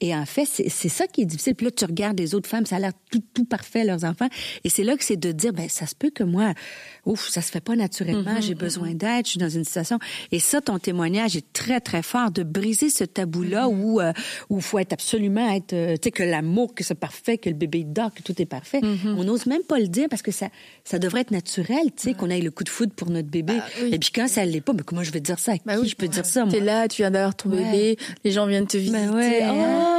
Et 0.00 0.14
en 0.14 0.26
fait, 0.26 0.46
c'est 0.46 0.88
ça 0.88 1.06
qui 1.06 1.22
est 1.22 1.26
difficile. 1.26 1.54
Puis 1.54 1.66
là, 1.66 1.70
tu 1.70 1.84
regardes 1.84 2.18
les 2.18 2.34
autres 2.34 2.48
femmes, 2.48 2.66
ça 2.66 2.76
a 2.76 2.78
l'air 2.78 2.92
tout, 3.10 3.22
tout 3.34 3.44
parfait, 3.44 3.84
leurs 3.84 4.04
enfants. 4.04 4.28
Et 4.64 4.68
c'est 4.68 4.84
là 4.84 4.96
que 4.96 5.04
c'est 5.04 5.16
de 5.16 5.32
dire, 5.32 5.52
ben 5.52 5.68
ça 5.68 5.86
se 5.86 5.94
peut 5.94 6.10
que 6.10 6.24
moi, 6.24 6.52
ouf, 7.06 7.28
ça 7.28 7.40
se 7.40 7.50
fait 7.50 7.60
pas 7.60 7.76
naturellement, 7.76 8.34
mm-hmm, 8.34 8.42
j'ai 8.42 8.54
besoin 8.54 8.92
d'aide, 8.92 9.24
je 9.24 9.30
suis 9.30 9.38
dans 9.38 9.48
une 9.48 9.64
situation. 9.64 9.98
Et 10.32 10.40
ça, 10.40 10.60
ton 10.60 10.78
témoignage 10.78 11.36
est 11.36 11.52
très, 11.52 11.80
très 11.80 12.02
fort 12.02 12.30
de 12.30 12.42
briser 12.42 12.90
ce 12.90 13.04
tabou-là 13.04 13.68
où 13.68 14.00
il 14.00 14.12
où 14.50 14.60
faut 14.60 14.78
être 14.78 14.92
absolument 14.92 15.48
être, 15.54 15.72
euh, 15.72 15.94
tu 15.94 16.04
sais, 16.04 16.10
que 16.10 16.22
l'amour, 16.22 16.74
que 16.74 16.84
c'est 16.84 16.94
parfait, 16.94 17.38
que 17.38 17.48
le 17.48 17.54
bébé 17.54 17.84
dort, 17.84 18.12
que 18.12 18.22
tout 18.22 18.40
est 18.40 18.46
parfait. 18.46 18.80
Mm-hmm. 18.80 19.14
On 19.16 19.24
n'ose 19.24 19.46
même 19.46 19.62
pas 19.62 19.78
le 19.78 19.88
dire 19.88 20.08
parce 20.10 20.22
que 20.22 20.32
ça, 20.32 20.48
ça 20.84 20.98
devrait 20.98 21.20
être 21.22 21.30
naturel, 21.30 21.86
tu 21.96 22.10
sais, 22.10 22.14
qu'on 22.14 22.30
ait 22.30 22.40
le 22.40 22.50
coup 22.50 22.64
de 22.64 22.68
foudre 22.68 22.92
pour 22.94 23.10
notre 23.10 23.28
bébé. 23.28 23.54
Bah 23.56 23.86
Et 23.92 23.98
puis 23.98 24.10
quand 24.14 24.28
ça 24.28 24.44
l'est 24.44 24.60
pas, 24.60 24.72
mais 24.72 24.82
comment 24.84 25.02
je 25.02 25.12
vais 25.12 25.20
dire 25.20 25.38
ça? 25.38 25.52
À 25.52 25.56
bah 25.64 25.76
qui 25.78 25.88
je 25.88 25.96
peux 25.96 26.08
dire 26.08 26.26
ça, 26.26 26.44
moi? 26.44 26.52
T'es 26.52 26.60
là, 26.60 26.88
tu 26.88 27.02
viens 27.02 27.10
d'avoir 27.10 27.34
ton 27.34 27.50
bébé, 27.50 27.96
les 28.24 28.30
gens 28.32 28.46
viennent 28.46 28.66
te 28.66 28.76
visiter. 28.76 28.98
Ben 28.98 29.14
ouais. 29.14 29.42
Oh, 29.48 29.96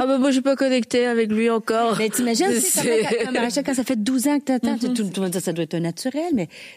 Ah 0.00 0.06
bah 0.06 0.18
moi 0.18 0.28
je 0.28 0.34
suis 0.34 0.42
pas 0.42 0.56
connectée 0.56 1.06
avec 1.06 1.30
lui 1.30 1.50
encore. 1.50 1.96
Mais 1.98 2.08
t'imagines, 2.08 2.46
Rachel, 2.46 3.64
quand 3.66 3.74
ça 3.74 3.84
fait 3.84 3.96
12 3.96 4.28
ans 4.28 4.38
que 4.38 4.44
t'attends, 4.44 4.74
mm 4.74 4.78
-hmm. 4.78 5.40
ça 5.40 5.52
doit 5.52 5.64
être 5.64 5.76
naturel, 5.76 6.32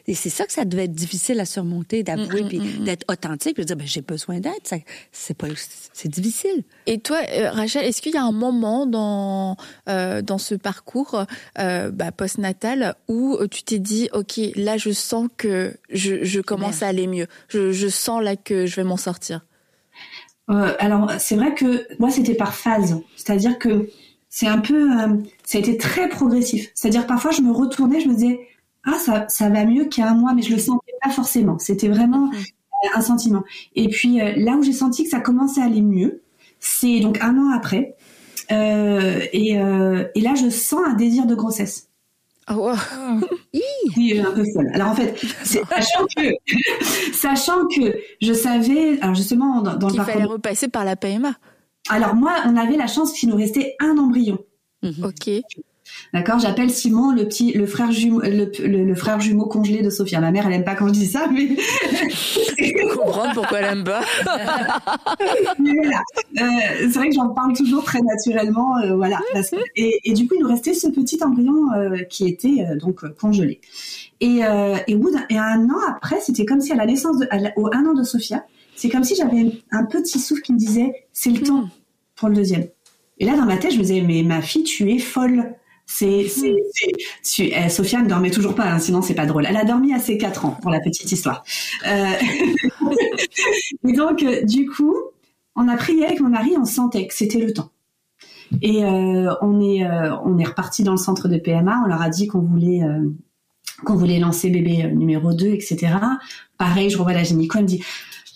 mais 0.07 0.13
c'est 0.13 0.29
ça 0.29 0.45
que 0.45 0.53
ça 0.53 0.65
devait 0.65 0.85
être 0.85 0.93
difficile 0.93 1.39
à 1.39 1.45
surmonter, 1.45 2.03
d'avouer, 2.03 2.43
mm 2.43 2.47
puis 2.47 2.59
d'être 2.79 3.05
authentique, 3.09 3.53
puis 3.53 3.63
de 3.63 3.67
dire, 3.67 3.75
ben, 3.75 3.87
j'ai 3.87 4.01
besoin 4.01 4.39
d'aide. 4.39 4.53
C'est 5.11 5.37
pas, 5.37 5.47
c'est 5.93 6.09
difficile. 6.09 6.63
Et 6.85 6.99
toi, 6.99 7.19
euh, 7.33 7.51
Rachel, 7.51 7.85
est-ce 7.85 8.01
qu'il 8.01 8.13
y 8.13 8.17
a 8.17 8.23
un 8.23 8.31
moment 8.31 8.85
dans, 8.85 9.55
euh, 9.87 10.21
dans 10.21 10.37
ce 10.37 10.55
parcours 10.55 11.25
euh, 11.59 11.91
bah, 11.91 12.11
postnatal 12.11 12.95
où 13.07 13.37
tu 13.49 13.63
t'es 13.63 13.79
dit, 13.79 14.09
OK, 14.13 14.39
là, 14.55 14.77
je 14.77 14.91
sens 14.91 15.27
que 15.37 15.73
je, 15.91 16.23
je 16.23 16.41
commence 16.41 16.83
à 16.83 16.87
aller 16.87 17.07
mieux. 17.07 17.27
Je, 17.47 17.71
je 17.71 17.87
sens 17.87 18.21
là 18.21 18.35
que 18.35 18.65
je 18.65 18.75
vais 18.75 18.83
m'en 18.83 18.97
sortir. 18.97 19.41
Euh, 20.49 20.73
alors, 20.79 21.11
c'est 21.19 21.35
vrai 21.35 21.53
que 21.53 21.85
moi, 21.99 22.09
c'était 22.09 22.35
par 22.35 22.53
phase. 22.53 22.99
C'est-à-dire 23.15 23.57
que 23.57 23.89
c'est 24.29 24.47
un 24.47 24.59
peu, 24.59 24.91
euh, 24.99 25.07
ça 25.43 25.57
a 25.57 25.61
été 25.61 25.77
très 25.77 26.09
progressif. 26.09 26.71
C'est-à-dire 26.73 27.07
parfois, 27.07 27.31
je 27.31 27.41
me 27.41 27.51
retournais, 27.51 27.99
je 28.01 28.07
me 28.07 28.13
disais, 28.13 28.39
ah, 28.85 28.97
ça, 28.99 29.25
ça 29.27 29.49
va 29.49 29.65
mieux 29.65 29.85
qu'il 29.85 30.03
y 30.03 30.07
a 30.07 30.11
un 30.11 30.15
mois, 30.15 30.33
mais 30.33 30.41
je 30.41 30.53
le 30.53 30.59
sentais 30.59 30.93
pas 31.03 31.09
forcément. 31.09 31.59
C'était 31.59 31.89
vraiment 31.89 32.27
mhm. 32.27 32.43
un 32.95 33.01
sentiment. 33.01 33.43
Et 33.75 33.89
puis 33.89 34.17
là 34.17 34.55
où 34.55 34.63
j'ai 34.63 34.73
senti 34.73 35.03
que 35.03 35.09
ça 35.09 35.19
commençait 35.19 35.61
à 35.61 35.65
aller 35.65 35.81
mieux, 35.81 36.21
c'est 36.59 36.99
donc 36.99 37.19
un 37.21 37.37
an 37.37 37.51
après. 37.51 37.95
Euh, 38.51 39.21
et, 39.33 39.59
euh, 39.59 40.05
et, 40.15 40.21
là, 40.21 40.33
je 40.35 40.49
sens 40.49 40.81
un 40.85 40.93
désir 40.93 41.25
de 41.25 41.35
grossesse. 41.35 41.87
Oh, 42.53 42.73
oui, 43.95 44.19
un 44.19 44.31
peu 44.31 44.43
folle. 44.53 44.69
Alors 44.73 44.89
en 44.89 44.95
fait, 44.95 45.17
sachant 45.43 46.05
que, 46.17 47.13
sachant 47.13 47.67
que 47.67 47.95
je 48.21 48.33
savais, 48.33 48.99
alors 48.99 49.15
justement 49.15 49.61
dans, 49.61 49.87
le 49.87 50.03
fallait 50.03 50.25
repasser 50.25 50.67
par 50.67 50.83
la 50.83 50.95
PMA. 50.95 51.35
Alors 51.89 52.15
moi, 52.15 52.35
on 52.45 52.57
avait 52.57 52.75
la 52.75 52.87
chance 52.87 53.13
qu'il 53.13 53.29
nous 53.29 53.37
restait 53.37 53.75
un 53.79 53.97
embryon. 53.97 54.39
Mhm. 54.81 55.05
Ok. 55.05 55.29
D'accord 56.13 56.39
J'appelle 56.39 56.69
Simon 56.69 57.11
le 57.11 57.25
petit, 57.25 57.53
le 57.53 57.65
frère 57.65 57.91
jumeau, 57.91 58.21
le, 58.23 58.95
frère 58.95 59.19
jumeau 59.19 59.45
congelé 59.45 59.81
de 59.81 59.89
Sophia. 59.89 60.19
Ma 60.19 60.31
mère, 60.31 60.47
elle 60.47 60.53
aime 60.53 60.63
pas 60.63 60.75
quand 60.75 60.87
je 60.87 60.93
dis 60.93 61.07
ça, 61.07 61.27
mais. 61.31 61.49
je 62.09 62.95
comprends 62.95 63.33
pourquoi 63.33 63.59
elle 63.59 63.77
aime 63.77 63.83
pas. 63.83 64.01
mais 65.59 65.73
voilà. 65.73 66.01
Euh, 66.39 66.43
c'est 66.79 66.97
vrai 66.97 67.09
que 67.09 67.15
j'en 67.15 67.29
parle 67.29 67.53
toujours 67.53 67.83
très 67.83 68.01
naturellement, 68.01 68.77
euh, 68.77 68.95
voilà. 68.95 69.19
et, 69.75 70.13
du 70.13 70.27
coup, 70.27 70.35
il 70.35 70.41
nous 70.41 70.49
restait 70.49 70.73
ce 70.73 70.87
petit 70.87 71.23
embryon 71.23 71.71
euh, 71.73 72.03
qui 72.09 72.27
était 72.27 72.65
donc 72.79 73.07
congelé. 73.15 73.61
Et, 74.19 74.41
et, 74.87 74.99
et 75.29 75.37
un 75.37 75.69
an 75.69 75.79
après, 75.87 76.19
c'était 76.19 76.45
comme 76.45 76.61
si 76.61 76.71
à 76.71 76.75
la 76.75 76.85
naissance, 76.85 77.17
de, 77.17 77.27
au 77.55 77.67
un 77.73 77.85
an 77.85 77.93
de 77.93 78.03
Sophia, 78.03 78.45
c'est 78.75 78.89
comme 78.89 79.03
si 79.03 79.15
j'avais 79.15 79.51
un 79.71 79.85
petit 79.85 80.19
souffle 80.19 80.41
qui 80.41 80.53
me 80.53 80.57
disait, 80.57 81.05
c'est 81.13 81.29
le 81.29 81.39
hmm. 81.39 81.43
temps 81.43 81.69
pour 82.15 82.29
le 82.29 82.35
deuxième. 82.35 82.67
Et 83.19 83.25
là, 83.25 83.35
dans 83.35 83.45
ma 83.45 83.57
tête, 83.57 83.71
je 83.73 83.77
me 83.77 83.83
disais, 83.83 84.01
mais 84.01 84.23
ma 84.23 84.41
fille, 84.41 84.63
tu 84.63 84.91
es 84.91 84.97
folle. 84.97 85.53
C'est, 85.93 86.27
c'est, 86.29 86.55
c'est, 87.21 87.51
eh, 87.53 87.69
Sophia 87.69 88.01
ne 88.01 88.07
dormait 88.07 88.31
toujours 88.31 88.55
pas, 88.55 88.63
hein, 88.63 88.79
sinon 88.79 89.01
c'est 89.01 89.13
pas 89.13 89.25
drôle. 89.25 89.45
Elle 89.45 89.57
a 89.57 89.65
dormi 89.65 89.93
à 89.93 89.99
ses 89.99 90.17
4 90.17 90.45
ans, 90.45 90.57
pour 90.61 90.71
la 90.71 90.79
petite 90.79 91.11
histoire. 91.11 91.43
Euh... 91.85 92.13
et 93.87 93.91
donc, 93.91 94.23
euh, 94.23 94.41
du 94.43 94.69
coup, 94.69 94.95
on 95.57 95.67
a 95.67 95.75
prié 95.75 96.05
avec 96.05 96.21
mon 96.21 96.29
mari, 96.29 96.55
on 96.57 96.63
sentait 96.63 97.07
que 97.07 97.13
c'était 97.13 97.39
le 97.39 97.51
temps. 97.51 97.71
Et 98.61 98.85
euh, 98.85 99.33
on 99.41 99.59
est, 99.59 99.85
euh, 99.85 100.15
on 100.23 100.37
est 100.37 100.45
reparti 100.45 100.83
dans 100.83 100.91
le 100.91 100.97
centre 100.97 101.27
de 101.27 101.37
PMA. 101.37 101.81
On 101.83 101.87
leur 101.87 102.01
a 102.01 102.09
dit 102.09 102.27
qu'on 102.27 102.39
voulait, 102.41 102.83
euh, 102.83 103.09
qu'on 103.85 103.95
voulait 103.95 104.19
lancer 104.19 104.49
bébé 104.49 104.91
numéro 104.93 105.33
2, 105.33 105.47
etc. 105.47 105.95
Pareil, 106.57 106.89
je 106.89 106.97
revois 106.97 107.13
la 107.13 107.23
gynéco, 107.23 107.57
elle 107.57 107.65
me 107.65 107.67
dit. 107.67 107.83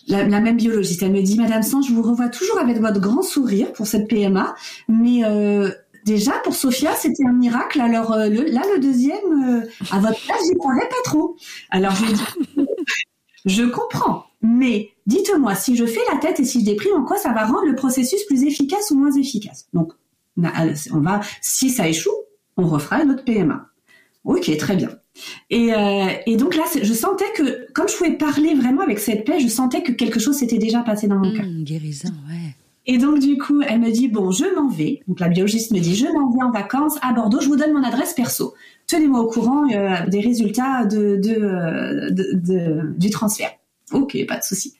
La, 0.08 0.28
la, 0.28 0.39
même 0.39 0.58
biologiste, 0.58 1.01
elle 1.01 1.14
me 1.14 1.22
dit, 1.22 1.36
Madame 1.36 1.64
Sans, 1.64 1.82
je 1.82 1.91
vous 1.91 2.03
revois 2.03 2.30
toujours 2.30 2.60
avec 2.60 2.80
votre 2.80 2.99
grand 2.99 3.24
sourire 3.24 3.74
pour 3.74 3.88
cette 3.88 4.08
PMA, 4.08 4.53
mais 4.88 5.24
Déjà, 6.06 6.34
pour 6.43 6.56
Sophia, 6.56 6.95
c'était 6.95 7.26
un 7.26 7.34
miracle. 7.34 7.82
Alors 7.82 8.14
euh, 8.14 8.30
là, 8.30 8.62
le 8.74 8.80
deuxième, 8.80 9.64
euh, 9.64 9.68
à 9.91 9.99
votre 9.99 10.22
place, 10.22 10.38
j'y 10.47 10.56
croirais 10.56 10.88
pas 10.88 11.01
trop. 11.03 11.36
Alors 11.72 11.95
je 11.95 12.06
dis, 12.06 12.68
je 13.45 13.64
comprends, 13.64 14.26
mais 14.41 14.91
dites-moi, 15.08 15.56
si 15.56 15.76
je 15.76 15.86
fais 15.86 16.01
la 16.14 16.20
tête 16.20 16.39
et 16.39 16.45
si 16.45 16.62
je 16.62 16.66
déprime, 16.66 16.93
en 16.93 17.03
quoi 17.03 17.18
ça 17.18 17.32
va 17.32 17.45
rendre 17.45 17.66
le 17.66 17.76
processus 17.76 18.24
plus 18.26 18.43
efficace 18.43 18.91
ou 18.91 18.95
moins 18.99 19.12
efficace? 19.12 19.68
Donc, 19.74 19.93
on 20.38 20.99
va, 20.99 21.22
si 21.41 21.72
ça 21.72 21.88
échoue, 21.88 22.12
on 22.56 22.68
refera 22.68 23.01
une 23.01 23.12
autre 23.12 23.24
PMA. 23.24 23.68
Ok, 24.26 24.56
très 24.58 24.76
bien. 24.76 24.89
Et, 25.49 25.74
euh, 25.74 26.08
et 26.26 26.36
donc 26.38 26.56
là, 26.56 26.64
je 26.80 26.93
sentais 26.93 27.32
que, 27.36 27.72
comme 27.74 27.88
je 27.88 27.95
pouvais 27.95 28.18
parler 28.18 28.53
vraiment 28.53 28.82
avec 28.82 28.99
cette 28.99 29.26
paix, 29.26 29.39
je 29.39 29.47
sentais 29.47 29.82
que 29.82 29.91
quelque 29.91 30.20
chose 30.20 30.38
s'était 30.38 30.58
déjà 30.58 30.82
passé 30.82 31.08
dans 31.08 31.18
mon 31.18 31.34
cœur. 31.34 31.45
Mmh, 31.45 31.64
guérison, 31.64 32.10
ouais. 32.30 32.56
Et 32.88 32.98
donc 32.98 33.20
du 33.20 33.38
coup, 33.38 33.62
elle 33.62 33.80
me 33.80 33.92
dit 33.92 34.08
bon, 34.08 34.32
je 34.32 34.46
m'en 34.56 34.68
vais. 34.68 35.02
Donc 35.08 35.20
la 35.20 35.30
biologiste 35.30 35.72
me 35.72 35.80
dit 35.80 35.96
je 35.96 36.06
m'en 36.06 36.32
vais 36.32 36.44
en 36.44 36.52
vacances 36.52 36.98
à 37.02 37.14
Bordeaux. 37.14 37.42
Je 37.42 37.48
vous 37.48 37.56
donne 37.56 37.74
mon 37.74 37.84
adresse 37.84 38.14
perso. 38.14 38.54
Tenez-moi 38.88 39.22
au 39.22 39.28
courant 39.28 39.68
euh, 39.72 40.06
des 40.08 40.20
résultats 40.20 40.86
de, 40.86 41.16
de, 41.16 42.12
de, 42.12 42.94
du 42.98 43.10
transfert. 43.10 43.52
Ok, 43.92 44.18
pas 44.28 44.38
de 44.38 44.44
souci. 44.44 44.76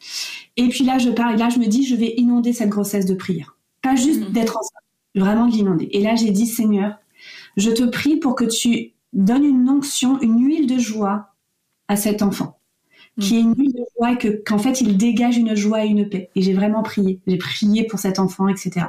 Et 0.58 0.70
puis 0.70 0.84
là, 0.84 0.98
je 0.98 1.10
parle. 1.10 1.38
Là, 1.38 1.50
je 1.50 1.60
me 1.60 1.66
dis 1.66 1.86
je 1.86 1.96
vais 1.96 2.14
inonder 2.18 2.54
cette 2.54 2.70
grossesse 2.70 3.06
de 3.06 3.16
prière. 3.16 3.58
Pas 3.82 3.96
juste 3.96 4.22
mhm. 4.22 4.32
d'être 4.34 4.58
enceinte, 4.58 4.84
vraiment 5.16 5.48
de 5.48 5.54
l'inonder. 5.54 5.90
Et 5.92 6.02
là, 6.02 6.16
j'ai 6.16 6.32
dit 6.32 6.46
Seigneur, 6.46 6.96
je 7.58 7.72
te 7.72 7.84
prie 7.84 8.18
pour 8.18 8.36
que 8.36 8.46
tu 8.46 8.94
donnes 9.14 9.46
une 9.46 9.70
onction, 9.70 10.20
une 10.22 10.46
huile 10.46 10.68
de 10.68 10.78
joie 10.78 11.34
à 11.88 11.96
cet 11.96 12.22
enfant 12.22 12.55
qui 13.20 13.38
est 13.38 13.42
une 13.42 13.56
nuit 13.56 13.72
de 13.72 13.80
joie 13.98 14.12
et 14.12 14.18
que 14.18 14.28
qu'en 14.28 14.58
fait 14.58 14.82
il 14.82 14.98
dégage 14.98 15.38
une 15.38 15.56
joie 15.56 15.86
et 15.86 15.88
une 15.88 16.10
paix. 16.10 16.30
Et 16.36 16.42
j'ai 16.42 16.54
vraiment 16.54 16.84
prié, 16.84 17.20
j'ai 17.28 17.38
prié 17.38 17.86
pour 17.86 18.00
cet 18.00 18.20
enfant, 18.20 18.48
etc. 18.48 18.88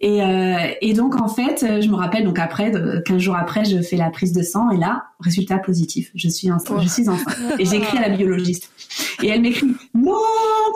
Et, 0.00 0.22
euh, 0.22 0.56
et 0.80 0.92
donc 0.94 1.20
en 1.20 1.28
fait, 1.28 1.64
je 1.80 1.88
me 1.88 1.96
rappelle 1.96 2.24
donc 2.24 2.38
après, 2.38 2.72
15 3.04 3.18
jours 3.18 3.36
après, 3.36 3.64
je 3.64 3.82
fais 3.82 3.96
la 3.96 4.10
prise 4.10 4.32
de 4.32 4.42
sang 4.42 4.70
et 4.70 4.76
là, 4.76 5.06
résultat 5.18 5.58
positif, 5.58 6.10
je 6.14 6.28
suis 6.28 6.50
enceinte, 6.50 6.80
je 6.82 6.88
suis 6.88 7.08
enceinte. 7.08 7.36
Et 7.58 7.64
j'écris 7.64 7.98
à 7.98 8.08
la 8.08 8.16
biologiste 8.16 8.70
et 9.22 9.28
elle 9.28 9.42
m'écrit 9.42 9.66
non, 9.94 10.16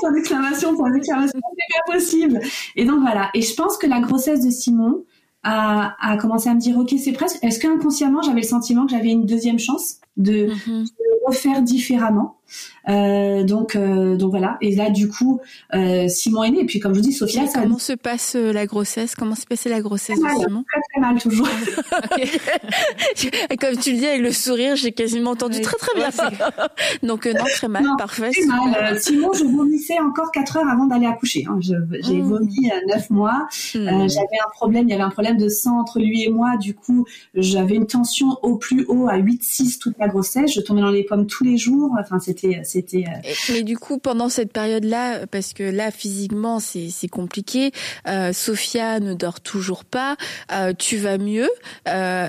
point 0.00 0.12
d'exclamation, 0.12 0.76
point 0.76 0.90
d'exclamation, 0.90 1.38
c'est 1.40 1.86
pas 1.86 1.92
possible. 1.92 2.40
Et 2.76 2.84
donc 2.84 3.00
voilà. 3.00 3.30
Et 3.34 3.42
je 3.42 3.54
pense 3.54 3.78
que 3.78 3.86
la 3.86 4.00
grossesse 4.00 4.44
de 4.44 4.50
Simon 4.50 5.04
a, 5.42 5.94
a 6.00 6.16
commencé 6.16 6.48
à 6.48 6.54
me 6.54 6.60
dire 6.60 6.76
ok, 6.78 6.94
c'est 7.02 7.12
presque. 7.12 7.38
Est-ce 7.42 7.60
qu'inconsciemment 7.60 8.22
j'avais 8.22 8.40
le 8.40 8.46
sentiment 8.46 8.86
que 8.86 8.92
j'avais 8.92 9.10
une 9.10 9.26
deuxième 9.26 9.58
chance 9.58 9.96
de, 10.16 10.48
mm-hmm. 10.48 10.82
de 10.82 11.26
refaire 11.26 11.62
différemment? 11.62 12.38
Euh, 12.88 13.44
donc, 13.44 13.76
euh, 13.76 14.16
donc 14.16 14.30
voilà. 14.30 14.56
Et 14.60 14.74
là, 14.74 14.90
du 14.90 15.08
coup, 15.08 15.40
euh, 15.74 16.08
Simon 16.08 16.44
est 16.44 16.50
né. 16.50 16.60
Et 16.60 16.66
puis, 16.66 16.80
comme 16.80 16.94
je 16.94 17.00
vous 17.00 17.04
dis, 17.04 17.12
Sophia, 17.12 17.46
ça. 17.46 17.62
Comment 17.62 17.78
se 17.78 17.94
passe 17.94 18.34
la 18.34 18.66
grossesse? 18.66 19.14
Comment 19.14 19.34
s'est 19.34 19.46
passée 19.48 19.68
la 19.68 19.80
grossesse 19.80 20.18
de 20.18 20.26
Simon? 20.40 20.64
Très 20.70 20.80
très 20.92 21.00
mal 21.00 21.20
toujours. 21.20 21.48
comme 23.60 23.76
tu 23.76 23.92
le 23.92 23.98
dis 23.98 24.06
avec 24.06 24.20
le 24.20 24.32
sourire, 24.32 24.76
j'ai 24.76 24.92
quasiment 24.92 25.30
entendu 25.30 25.60
très 25.60 25.76
très 25.76 25.94
bien. 25.94 26.10
donc 27.02 27.26
non, 27.26 27.44
très 27.54 27.68
mal, 27.68 27.84
parfait. 27.98 28.30
Très 28.30 28.46
mal. 28.46 29.00
Simon, 29.00 29.32
je 29.32 29.44
vomissais 29.44 29.98
encore 30.00 30.30
4 30.32 30.58
heures 30.58 30.68
avant 30.68 30.86
d'aller 30.86 31.06
accoucher. 31.06 31.46
Hein. 31.48 31.58
J'ai 31.60 31.76
mmh. 31.76 32.22
vomi 32.22 32.70
9 32.88 33.10
mois. 33.10 33.46
Mmh. 33.74 34.08
j'avais 34.08 34.40
un 34.44 34.50
problème. 34.52 34.88
Il 34.88 34.90
y 34.90 34.94
avait 34.94 35.02
un 35.02 35.10
problème 35.10 35.38
de 35.38 35.48
sang 35.48 35.80
entre 35.80 36.00
lui 36.00 36.24
et 36.24 36.28
moi. 36.28 36.56
Du 36.58 36.74
coup, 36.74 37.06
j'avais 37.34 37.76
une 37.76 37.86
tension 37.86 38.36
au 38.42 38.56
plus 38.56 38.84
haut 38.88 39.08
à 39.08 39.18
8-6 39.18 39.78
toute 39.78 39.96
la 39.98 40.08
grossesse. 40.08 40.52
Je 40.52 40.60
tombais 40.60 40.82
dans 40.82 40.90
les 40.90 41.04
pommes 41.04 41.26
tous 41.26 41.44
les 41.44 41.56
jours. 41.56 41.94
Enfin, 41.98 42.18
c'était 42.18 42.43
c'était. 42.62 43.04
Euh, 43.08 43.32
mais 43.52 43.62
du 43.62 43.76
coup, 43.76 43.98
pendant 43.98 44.28
cette 44.28 44.52
période-là, 44.52 45.26
parce 45.26 45.52
que 45.52 45.62
là, 45.62 45.90
physiquement, 45.90 46.60
c'est 46.60 47.08
compliqué. 47.08 47.72
Euh, 48.06 48.32
Sophia 48.32 49.00
ne 49.00 49.14
dort 49.14 49.40
toujours 49.40 49.84
pas. 49.84 50.16
Euh, 50.52 50.72
tu 50.76 50.96
vas 50.96 51.18
mieux. 51.18 51.50
Euh, 51.88 52.28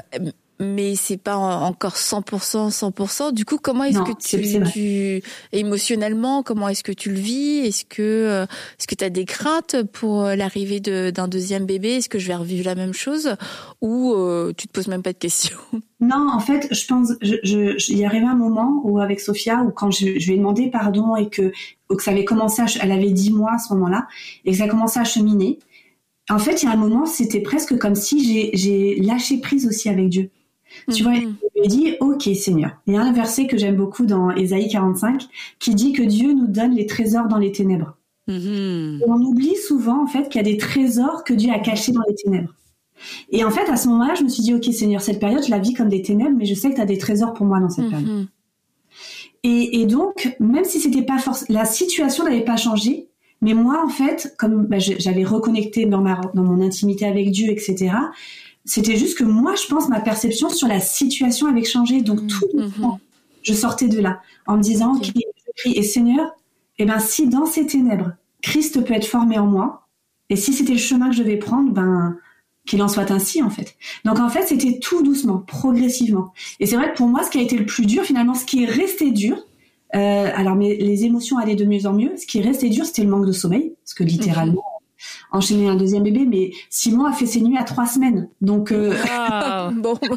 mais 0.60 0.96
c'est 0.96 1.18
pas 1.18 1.36
encore 1.36 1.96
100% 1.96 2.70
100%. 2.70 3.34
Du 3.34 3.46
coup, 3.46 3.58
comment 3.62 3.84
est-ce 3.84 4.00
que 4.00 4.72
tu, 4.72 5.22
émotionnellement, 5.52 6.44
comment 6.44 6.70
est-ce 6.70 6.84
que 6.84 6.92
tu 6.92 7.10
le 7.10 7.20
vis? 7.20 7.66
Est-ce 7.66 7.86
que 7.86 8.02
euh, 8.02 8.44
est-ce 8.44 8.88
que 8.88 8.96
tu 8.96 9.04
as 9.04 9.10
des 9.10 9.26
craintes 9.26 9.84
pour 9.92 10.24
euh, 10.24 10.36
l'arrivée 10.36 10.80
d'un 10.80 11.28
deuxième 11.28 11.66
bébé? 11.66 11.96
Est-ce 11.96 12.10
que 12.10 12.20
je 12.20 12.28
vais 12.28 12.36
revivre 12.36 12.66
la 12.66 12.76
même 12.76 12.94
chose? 12.94 13.36
Ou 13.82 14.14
euh, 14.14 14.54
tu 14.56 14.68
te 14.68 14.72
poses 14.72 14.88
même 14.88 15.04
pas 15.04 15.14
de 15.14 15.18
questions? 15.18 15.58
Non, 16.02 16.28
en 16.30 16.42
fait, 16.42 16.68
je 16.72 16.86
pense 16.88 17.14
je, 17.22 17.94
y 17.94 18.06
arrivé 18.06 18.26
un 18.26 18.36
moment 18.36 18.82
où 18.84 19.00
avec 19.00 19.22
Sophia 19.22 19.64
où 19.64 19.72
quand 19.72 19.92
je, 19.92 20.20
je 20.20 20.28
lui 20.28 20.34
ai 20.34 20.38
demandé 20.38 20.70
pardon 20.70 21.16
et 21.16 21.30
que 21.30 21.54
que 21.90 22.04
ça 22.04 22.12
avait 22.12 22.26
commencé 22.26 22.62
à, 22.62 22.66
elle 22.82 22.92
avait 22.92 23.12
10 23.12 23.32
mois 23.32 23.54
à 23.54 23.58
ce 23.58 23.74
moment-là 23.74 24.06
et 24.44 24.52
que 24.52 24.58
ça 24.58 24.66
a 24.66 24.68
commencé 24.68 25.00
à 25.00 25.06
cheminer. 25.06 25.58
En 26.30 26.40
fait, 26.40 26.64
il 26.64 26.66
y 26.66 26.70
a 26.70 26.72
un 26.72 26.78
moment, 26.78 27.06
c'était 27.06 27.40
presque 27.40 27.78
comme 27.78 27.96
si 27.96 28.52
j'ai 28.54 28.96
lâché 28.96 29.38
prise 29.38 29.68
aussi 29.68 29.90
avec 29.90 30.10
Dieu. 30.10 30.32
Tu 30.94 31.04
vois, 31.04 31.14
il 31.16 31.28
me 31.30 31.68
dit, 31.68 31.96
ok 32.00 32.30
Seigneur. 32.36 32.72
Il 32.88 32.94
y 32.94 32.98
a 32.98 33.02
un 33.02 33.12
verset 33.12 33.48
que 33.48 33.58
j'aime 33.58 33.76
beaucoup 33.76 34.06
dans 34.06 34.32
Ésaïe 34.32 34.68
45 34.70 35.24
qui 35.60 35.76
dit 35.76 35.94
que 35.94 36.04
Dieu 36.04 36.34
nous 36.34 36.48
donne 36.48 36.76
les 36.76 36.86
trésors 36.86 37.28
dans 37.28 37.38
les 37.38 37.52
ténèbres. 37.52 37.98
Mm-hmm. 38.28 39.04
on 39.08 39.22
oublie 39.22 39.56
souvent 39.56 40.02
en 40.02 40.08
fait 40.08 40.30
qu'il 40.30 40.38
y 40.38 40.40
a 40.40 40.52
des 40.52 40.58
trésors 40.58 41.24
que 41.24 41.36
Dieu 41.36 41.52
a 41.54 41.60
cachés 41.60 41.92
dans 41.92 42.02
les 42.08 42.16
ténèbres. 42.16 42.56
Et 43.30 43.44
en 43.44 43.52
fait, 43.52 43.70
à 43.70 43.78
ce 43.78 43.88
moment-là, 43.90 44.16
je 44.16 44.24
me 44.24 44.30
suis 44.30 44.42
dit, 44.42 44.54
ok 44.54 44.66
Seigneur, 44.74 45.02
cette 45.02 45.20
période, 45.20 45.44
je 45.46 45.52
la 45.52 45.60
vis 45.60 45.74
comme 45.74 45.90
des 45.90 46.02
ténèbres, 46.02 46.36
mais 46.36 46.46
je 46.46 46.56
sais 46.56 46.72
que 46.72 46.76
tu 46.76 46.82
as 46.82 46.86
des 46.86 46.98
trésors 46.98 47.34
pour 47.34 47.46
moi 47.46 47.60
dans 47.60 47.70
cette 47.70 47.90
période. 47.90 48.08
Mm-hmm. 48.08 48.28
Et, 49.44 49.82
et, 49.82 49.86
donc, 49.86 50.36
même 50.40 50.64
si 50.64 50.80
c'était 50.80 51.04
pas 51.04 51.20
forcément, 51.20 51.60
la 51.60 51.66
situation 51.66 52.24
n'avait 52.24 52.44
pas 52.44 52.58
changé, 52.58 53.10
Mais 53.42 53.54
moi, 53.54 53.84
en 53.86 53.90
fait, 53.90 54.34
comme 54.40 54.66
bah, 54.66 54.80
j'avais 54.80 55.24
reconnecté 55.24 55.86
dans, 55.86 56.02
ma, 56.02 56.20
dans 56.34 56.42
mon 56.42 56.62
intimité 56.66 57.06
avec 57.06 57.30
Dieu, 57.30 57.52
etc., 57.52 57.92
c'était 58.66 58.98
juste 58.98 59.18
que 59.18 59.24
moi, 59.24 59.54
je 59.56 59.68
pense, 59.68 59.88
ma 59.88 60.00
perception 60.00 60.50
sur 60.50 60.68
la 60.68 60.80
situation 60.80 61.48
avait 61.48 61.64
changé. 61.64 62.02
Donc, 62.02 62.22
mmh, 62.22 62.28
tout 62.28 62.48
le 62.54 62.68
mmh. 62.68 62.98
je 63.44 63.54
sortais 63.54 63.88
de 63.88 64.00
là 64.00 64.22
en 64.48 64.58
me 64.58 64.62
disant, 64.62 64.96
ok, 64.96 65.06
je 65.06 65.62
prie, 65.62 65.78
et 65.78 65.84
Seigneur, 65.84 66.32
eh 66.80 66.86
ben, 66.86 67.00
si 67.00 67.28
dans 67.28 67.46
ces 67.46 67.68
ténèbres, 67.68 68.12
Christ 68.42 68.84
peut 68.84 68.94
être 68.94 69.06
formé 69.06 69.38
en 69.38 69.46
moi, 69.46 69.88
et 70.30 70.36
si 70.36 70.54
c'était 70.54 70.74
le 70.74 70.80
chemin 70.80 71.10
que 71.10 71.16
je 71.16 71.24
devais 71.24 71.38
prendre, 71.38 71.72
ben, 71.72 72.18
qu'il 72.66 72.82
en 72.82 72.88
soit 72.88 73.12
ainsi, 73.12 73.44
en 73.44 73.52
fait. 73.52 73.76
Donc, 74.04 74.20
en 74.20 74.30
fait, 74.30 74.48
c'était 74.48 74.80
tout 74.80 75.04
doucement, 75.04 75.38
progressivement. 75.38 76.34
Et 76.60 76.66
c'est 76.66 76.76
vrai 76.76 76.92
que 76.92 76.98
pour 76.98 77.08
moi, 77.08 77.24
ce 77.24 77.30
qui 77.30 77.38
a 77.38 77.42
été 77.42 77.58
le 77.58 77.66
plus 77.66 77.86
dur, 77.86 78.04
finalement, 78.04 78.34
ce 78.34 78.46
qui 78.46 78.64
est 78.64 78.68
resté 78.68 79.12
dur, 79.12 79.38
euh, 79.96 80.32
alors, 80.36 80.56
mais 80.56 80.76
les 80.76 81.06
émotions 81.06 81.38
allaient 81.38 81.56
de 81.56 81.66
mieux 81.66 81.86
en 81.86 81.94
mieux. 81.94 82.18
Ce 82.18 82.26
qui 82.26 82.40
est 82.40 82.42
resté 82.42 82.70
dur, 82.70 82.86
c'était 82.86 83.04
le 83.04 83.10
manque 83.10 83.28
de 83.28 83.32
sommeil, 83.32 83.74
parce 83.84 83.94
que 83.94 84.04
littéralement, 84.04 84.64
enchaîner 85.32 85.70
un 85.70 85.76
deuxième 85.76 86.04
bébé, 86.04 86.26
mais 86.26 86.52
Simon 86.70 87.06
a 87.06 87.14
fait 87.14 87.26
ses 87.26 87.42
nuits 87.42 87.58
à 87.58 87.64
trois 87.64 87.86
semaines. 87.86 88.30
Donc, 88.42 88.72
euh, 88.72 88.94
bon, 89.76 89.98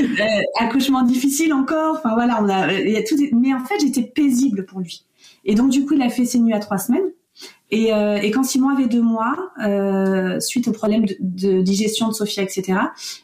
euh, 0.00 0.24
accouchement 0.58 1.02
difficile 1.02 1.52
encore. 1.52 1.96
Enfin 1.96 2.14
voilà, 2.14 2.40
on 2.42 2.48
a, 2.48 2.72
il 2.72 2.90
y 2.90 2.96
a 2.96 3.02
tout. 3.02 3.16
Mais 3.32 3.54
en 3.54 3.64
fait, 3.64 3.80
j'étais 3.80 4.02
paisible 4.02 4.66
pour 4.66 4.80
lui. 4.80 5.04
Et 5.44 5.54
donc 5.54 5.70
du 5.70 5.84
coup, 5.84 5.94
il 5.94 6.02
a 6.02 6.08
fait 6.08 6.24
ses 6.24 6.38
nuits 6.38 6.54
à 6.54 6.60
trois 6.60 6.78
semaines. 6.78 7.10
Et, 7.70 7.92
euh, 7.92 8.16
et 8.16 8.30
quand 8.30 8.44
Simon 8.44 8.68
avait 8.68 8.86
deux 8.86 9.02
mois, 9.02 9.34
euh, 9.64 10.38
suite 10.38 10.68
au 10.68 10.72
problème 10.72 11.06
de, 11.18 11.62
digestion 11.62 12.08
de 12.08 12.12
Sophia, 12.12 12.42
etc., 12.42 12.78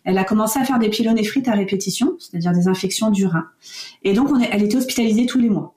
elle 0.04 0.18
a 0.18 0.24
commencé 0.24 0.58
à 0.58 0.64
faire 0.64 0.78
des 0.78 0.88
pyélonéphrite 0.88 1.46
à 1.46 1.52
répétition, 1.52 2.16
c'est-à-dire 2.18 2.52
des 2.52 2.66
infections 2.66 3.10
du 3.10 3.26
rein. 3.26 3.46
Et 4.02 4.12
donc, 4.12 4.30
on 4.30 4.40
est, 4.40 4.48
elle 4.50 4.64
était 4.64 4.76
hospitalisée 4.76 5.26
tous 5.26 5.38
les 5.38 5.50
mois. 5.50 5.76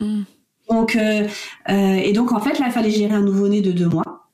Mm. 0.00 0.22
Donc, 0.70 0.96
euh, 0.96 1.26
euh, 1.68 1.94
et 1.94 2.12
donc 2.12 2.32
en 2.32 2.40
fait, 2.40 2.58
là, 2.58 2.66
il 2.66 2.72
fallait 2.72 2.90
gérer 2.90 3.14
un 3.14 3.22
nouveau-né 3.22 3.60
de 3.60 3.72
deux 3.72 3.88
mois 3.88 4.28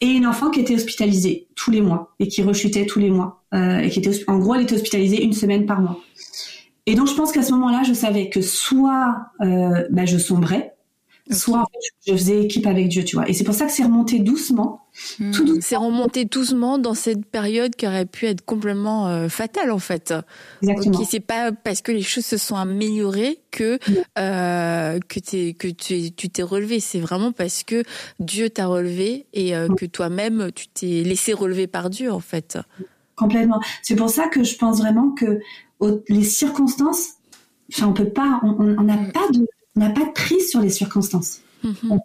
et 0.00 0.08
une 0.08 0.26
enfant 0.26 0.50
qui 0.50 0.60
était 0.60 0.74
hospitalisée 0.74 1.48
tous 1.54 1.70
les 1.70 1.80
mois 1.80 2.14
et 2.20 2.28
qui 2.28 2.42
rechutait 2.42 2.86
tous 2.86 2.98
les 2.98 3.10
mois 3.10 3.42
euh, 3.54 3.78
et 3.78 3.90
qui 3.90 4.00
était, 4.00 4.12
en 4.26 4.38
gros, 4.38 4.54
elle 4.54 4.62
était 4.62 4.74
hospitalisée 4.74 5.22
une 5.22 5.32
semaine 5.32 5.66
par 5.66 5.80
mois. 5.80 5.98
Et 6.86 6.94
donc, 6.94 7.08
je 7.08 7.14
pense 7.14 7.32
qu'à 7.32 7.42
ce 7.42 7.52
moment-là, 7.52 7.82
je 7.82 7.94
savais 7.94 8.28
que 8.28 8.42
soit 8.42 9.16
bah, 9.40 10.04
je 10.04 10.18
sombrais, 10.18 10.73
Soit 11.30 11.64
je 12.06 12.12
faisais 12.12 12.42
équipe 12.42 12.66
avec 12.66 12.88
Dieu, 12.88 13.02
tu 13.02 13.16
vois. 13.16 13.28
Et 13.28 13.32
c'est 13.32 13.44
pour 13.44 13.54
ça 13.54 13.64
que 13.64 13.72
c'est 13.72 13.84
remonté 13.84 14.18
doucement. 14.18 14.86
Hmm. 15.18 15.30
Tout 15.30 15.58
C'est 15.62 15.76
remonté 15.76 16.26
doucement 16.26 16.78
dans 16.78 16.92
cette 16.92 17.24
période 17.24 17.74
qui 17.76 17.86
aurait 17.86 18.04
pu 18.04 18.26
être 18.26 18.44
complètement 18.44 19.08
euh, 19.08 19.28
fatale 19.28 19.70
en 19.70 19.78
fait. 19.78 20.12
Exactement. 20.62 20.98
Okay, 20.98 21.06
c'est 21.10 21.20
pas 21.20 21.50
parce 21.50 21.80
que 21.80 21.92
les 21.92 22.02
choses 22.02 22.26
se 22.26 22.36
sont 22.36 22.56
améliorées 22.56 23.40
que 23.50 23.78
euh, 24.18 24.98
que, 25.08 25.52
que 25.52 25.68
tu, 25.68 26.12
tu 26.12 26.28
t'es 26.28 26.42
relevé. 26.42 26.78
C'est 26.78 27.00
vraiment 27.00 27.32
parce 27.32 27.62
que 27.62 27.84
Dieu 28.20 28.50
t'a 28.50 28.66
relevé 28.66 29.24
et 29.32 29.56
euh, 29.56 29.68
que 29.68 29.86
toi-même 29.86 30.50
tu 30.54 30.68
t'es 30.68 31.02
laissé 31.04 31.32
relever 31.32 31.66
par 31.66 31.88
Dieu 31.88 32.12
en 32.12 32.20
fait. 32.20 32.58
Complètement. 33.16 33.60
C'est 33.82 33.96
pour 33.96 34.10
ça 34.10 34.28
que 34.28 34.44
je 34.44 34.56
pense 34.56 34.78
vraiment 34.78 35.10
que 35.12 35.40
les 36.08 36.24
circonstances, 36.24 37.14
enfin 37.72 37.86
on 37.86 37.94
peut 37.94 38.10
pas, 38.10 38.40
on 38.42 38.82
n'a 38.82 38.96
hmm. 38.96 39.12
pas 39.12 39.28
de 39.32 39.46
n'a 39.76 39.90
pas 39.90 40.04
de 40.04 40.12
prise 40.12 40.50
sur 40.50 40.60
les 40.60 40.70
circonstances. 40.70 41.40
Mhm. 41.62 41.98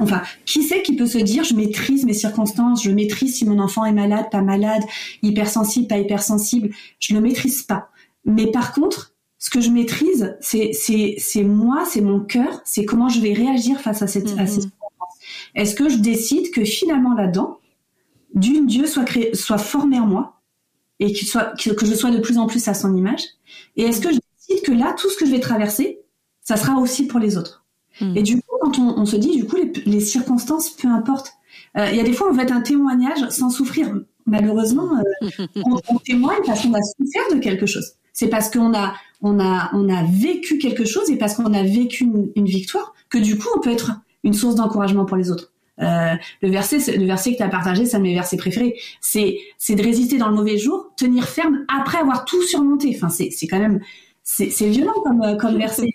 enfin, 0.00 0.22
qui 0.44 0.62
sait 0.62 0.82
qui 0.82 0.96
peut 0.96 1.06
se 1.06 1.18
dire 1.18 1.44
je 1.44 1.54
maîtrise 1.54 2.04
mes 2.04 2.12
circonstances, 2.12 2.82
je 2.82 2.90
maîtrise 2.90 3.36
si 3.36 3.44
mon 3.44 3.60
enfant 3.60 3.84
est 3.84 3.92
malade, 3.92 4.26
pas 4.32 4.42
malade, 4.42 4.82
hypersensible, 5.22 5.86
pas 5.86 5.98
hypersensible, 5.98 6.70
je 6.98 7.14
le 7.14 7.20
maîtrise 7.20 7.62
pas. 7.62 7.90
Mais 8.24 8.50
par 8.50 8.72
contre, 8.72 9.14
ce 9.38 9.50
que 9.50 9.60
je 9.60 9.70
maîtrise, 9.70 10.36
c'est 10.40 10.72
c'est 10.72 11.44
moi, 11.44 11.84
c'est 11.88 12.00
mon 12.00 12.20
cœur, 12.20 12.60
c'est 12.64 12.84
comment 12.84 13.08
je 13.08 13.20
vais 13.20 13.32
réagir 13.32 13.80
face 13.80 14.02
à 14.02 14.06
cette 14.06 14.28
à 14.38 14.46
ces 14.46 14.62
circonstances. 14.62 15.18
Est-ce 15.54 15.74
que 15.74 15.88
je 15.88 15.98
décide 15.98 16.50
que 16.50 16.64
finalement 16.64 17.14
là-dedans, 17.14 17.60
d'une 18.34 18.66
Dieu 18.66 18.86
soit 18.86 19.04
créé, 19.04 19.34
soit 19.34 19.58
formé 19.58 20.00
en 20.00 20.06
moi 20.06 20.40
et 20.98 21.12
que 21.12 21.24
soit 21.24 21.52
que 21.56 21.86
je 21.86 21.94
sois 21.94 22.10
de 22.10 22.18
plus 22.18 22.38
en 22.38 22.46
plus 22.46 22.66
à 22.68 22.74
son 22.74 22.96
image, 22.96 23.22
et 23.76 23.82
est-ce 23.82 24.00
que 24.00 24.10
je 24.12 24.18
décide 24.38 24.64
que 24.64 24.72
là 24.72 24.94
tout 24.98 25.10
ce 25.10 25.16
que 25.16 25.26
je 25.26 25.30
vais 25.30 25.40
traverser 25.40 26.00
ça 26.46 26.56
sera 26.56 26.78
aussi 26.78 27.06
pour 27.06 27.18
les 27.18 27.36
autres. 27.36 27.64
Hmm. 28.00 28.16
Et 28.16 28.22
du 28.22 28.36
coup, 28.36 28.56
quand 28.60 28.78
on, 28.78 29.04
se 29.04 29.16
dit, 29.16 29.36
du 29.36 29.46
coup, 29.46 29.56
les, 29.84 30.00
circonstances, 30.00 30.70
peu 30.70 30.88
importe. 30.88 31.32
Euh, 31.76 31.88
il 31.90 31.96
y 31.96 32.00
a 32.00 32.04
des 32.04 32.12
fois, 32.12 32.28
on 32.30 32.32
va 32.32 32.44
être 32.44 32.52
un 32.52 32.60
témoignage 32.60 33.28
sans 33.30 33.50
souffrir. 33.50 33.92
Malheureusement, 34.26 34.88
euh, 35.22 35.46
on, 35.88 35.98
témoigne 35.98 36.38
parce 36.46 36.62
qu'on 36.62 36.74
a 36.74 36.82
souffert 36.82 37.34
de 37.34 37.40
quelque 37.40 37.66
chose. 37.66 37.94
C'est 38.12 38.28
parce 38.28 38.48
qu'on 38.48 38.74
a, 38.74 38.94
on 39.22 39.40
a, 39.40 39.70
on 39.74 39.88
a 39.88 40.04
vécu 40.04 40.58
quelque 40.58 40.84
chose 40.84 41.10
et 41.10 41.18
parce 41.18 41.34
qu'on 41.34 41.52
a 41.52 41.62
vécu 41.64 42.08
une, 42.36 42.46
victoire 42.46 42.94
que 43.10 43.18
du 43.18 43.36
coup, 43.36 43.48
on 43.56 43.60
peut 43.60 43.72
être 43.72 43.92
une 44.22 44.32
source 44.32 44.54
d'encouragement 44.54 45.04
pour 45.04 45.16
les 45.16 45.30
autres. 45.32 45.52
Euh, 45.82 46.14
le 46.42 46.50
verset, 46.50 46.96
le 46.96 47.06
verset 47.06 47.32
que 47.32 47.38
tu 47.38 47.42
as 47.42 47.48
partagé, 47.48 47.86
c'est 47.86 47.96
un 47.96 48.00
de 48.00 48.04
mes 48.04 48.14
versets 48.14 48.36
préférés. 48.36 48.76
C'est, 49.00 49.38
c'est 49.58 49.74
de 49.74 49.82
résister 49.82 50.16
dans 50.16 50.28
le 50.28 50.36
mauvais 50.36 50.58
jour, 50.58 50.92
tenir 50.96 51.28
ferme 51.28 51.64
après 51.76 51.98
avoir 51.98 52.24
tout 52.24 52.42
surmonté. 52.42 52.92
Enfin, 52.96 53.08
c'est, 53.08 53.30
c'est 53.30 53.46
quand 53.46 53.58
même, 53.58 53.80
c'est 54.28 54.68
violent 54.68 54.92
comme, 55.04 55.22
euh, 55.22 55.36
comme 55.36 55.56
verset. 55.58 55.86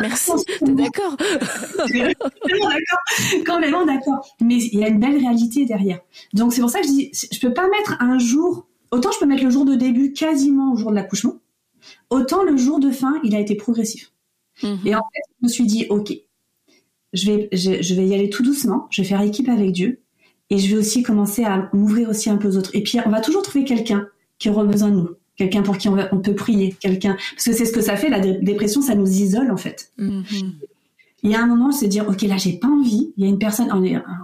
Merci, 0.00 0.32
d'accord? 0.62 1.16
complètement 1.76 2.68
d'accord. 2.68 3.46
Complètement 3.46 3.86
d'accord. 3.86 4.36
Mais 4.40 4.56
il 4.56 4.80
y 4.80 4.84
a 4.84 4.88
une 4.88 4.98
belle 4.98 5.18
réalité 5.18 5.64
derrière. 5.64 6.00
Donc 6.32 6.52
c'est 6.52 6.60
pour 6.60 6.70
ça 6.70 6.80
que 6.80 6.86
je 6.86 6.92
dis, 6.92 7.10
je 7.32 7.38
peux 7.40 7.54
pas 7.54 7.68
mettre 7.68 7.96
un 8.00 8.18
jour, 8.18 8.66
autant 8.90 9.10
je 9.12 9.20
peux 9.20 9.26
mettre 9.26 9.44
le 9.44 9.50
jour 9.50 9.64
de 9.64 9.76
début 9.76 10.12
quasiment 10.12 10.72
au 10.72 10.76
jour 10.76 10.90
de 10.90 10.96
l'accouchement, 10.96 11.36
autant 12.10 12.42
le 12.42 12.56
jour 12.56 12.80
de 12.80 12.90
fin, 12.90 13.20
il 13.22 13.36
a 13.36 13.40
été 13.40 13.54
progressif. 13.54 14.12
Mhm. 14.62 14.80
Et 14.84 14.94
en 14.96 15.00
fait, 15.00 15.22
je 15.40 15.46
me 15.46 15.48
suis 15.48 15.66
dit, 15.66 15.86
ok, 15.90 16.12
je 17.12 17.26
vais, 17.26 17.48
je, 17.52 17.82
je 17.82 17.94
vais 17.94 18.06
y 18.06 18.14
aller 18.14 18.30
tout 18.30 18.42
doucement, 18.42 18.88
je 18.90 19.02
vais 19.02 19.08
faire 19.08 19.22
équipe 19.22 19.48
avec 19.48 19.70
Dieu, 19.70 20.02
et 20.50 20.58
je 20.58 20.74
vais 20.74 20.76
aussi 20.76 21.04
commencer 21.04 21.44
à 21.44 21.70
m'ouvrir 21.72 22.08
aussi 22.08 22.30
un 22.30 22.36
peu 22.36 22.48
aux 22.48 22.56
autres. 22.56 22.74
Et 22.74 22.82
puis, 22.82 22.98
on 23.06 23.10
va 23.10 23.20
toujours 23.20 23.42
trouver 23.42 23.64
quelqu'un 23.64 24.08
qui 24.38 24.50
aura 24.50 24.64
besoin 24.64 24.90
de 24.90 24.96
nous 24.96 25.10
quelqu'un 25.36 25.62
pour 25.62 25.78
qui 25.78 25.88
on, 25.88 25.96
on 26.12 26.18
peut 26.18 26.34
prier, 26.34 26.74
quelqu'un 26.78 27.16
parce 27.32 27.44
que 27.44 27.52
c'est 27.52 27.64
ce 27.64 27.72
que 27.72 27.80
ça 27.80 27.96
fait 27.96 28.08
la 28.08 28.20
dépression, 28.20 28.82
ça 28.82 28.94
nous 28.94 29.08
isole 29.08 29.50
en 29.50 29.56
fait. 29.56 29.90
Mm-hmm. 29.98 30.52
Il 31.24 31.30
y 31.30 31.34
a 31.34 31.42
un 31.42 31.46
moment, 31.46 31.72
se 31.72 31.86
dire 31.86 32.06
ok 32.06 32.22
là 32.22 32.36
j'ai 32.36 32.52
pas 32.52 32.68
envie. 32.68 33.12
Il 33.16 33.24
y 33.24 33.26
a 33.26 33.30
une 33.30 33.38
personne, 33.38 33.68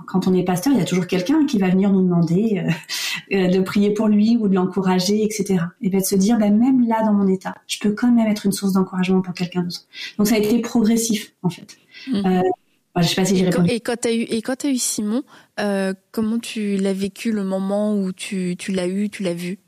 quand 0.06 0.28
on 0.28 0.34
est 0.34 0.44
pasteur, 0.44 0.72
il 0.74 0.78
y 0.78 0.82
a 0.82 0.84
toujours 0.84 1.06
quelqu'un 1.06 1.46
qui 1.46 1.58
va 1.58 1.68
venir 1.68 1.90
nous 1.90 2.02
demander 2.02 2.62
euh, 2.62 2.70
euh, 3.36 3.48
de 3.48 3.61
prier 3.61 3.94
pour 3.94 4.08
lui 4.08 4.36
ou 4.38 4.48
de 4.48 4.54
l'encourager, 4.54 5.24
etc. 5.24 5.64
Et 5.80 5.88
bien 5.88 6.00
de 6.00 6.04
se 6.04 6.14
dire 6.14 6.38
ben 6.38 6.54
même 6.56 6.86
là 6.86 7.02
dans 7.04 7.14
mon 7.14 7.26
état, 7.26 7.54
je 7.66 7.78
peux 7.80 7.92
quand 7.92 8.12
même 8.12 8.28
être 8.28 8.44
une 8.44 8.52
source 8.52 8.74
d'encouragement 8.74 9.22
pour 9.22 9.32
quelqu'un 9.32 9.62
d'autre. 9.62 9.86
Donc 10.18 10.26
ça 10.26 10.34
a 10.34 10.38
été 10.38 10.58
progressif 10.61 11.32
en 11.42 11.48
fait. 11.48 11.78
Euh, 12.14 12.42
je 12.98 13.02
sais 13.02 13.14
pas 13.14 13.24
si 13.24 13.36
j'ai 13.36 13.46
répondu. 13.46 13.70
Et 13.70 13.80
quand 13.80 13.96
tu 14.00 14.08
as 14.08 14.12
eu 14.12 14.22
et 14.22 14.42
quand 14.42 14.56
tu 14.56 14.66
as 14.66 14.70
eu 14.70 14.76
Simon, 14.76 15.22
euh, 15.58 15.94
comment 16.12 16.38
tu 16.38 16.76
l'as 16.76 16.92
vécu 16.92 17.32
le 17.32 17.44
moment 17.44 17.94
où 17.94 18.12
tu 18.12 18.56
tu 18.58 18.72
l'as 18.72 18.88
eu, 18.88 19.08
tu 19.08 19.22
l'as 19.22 19.34
vu? 19.34 19.58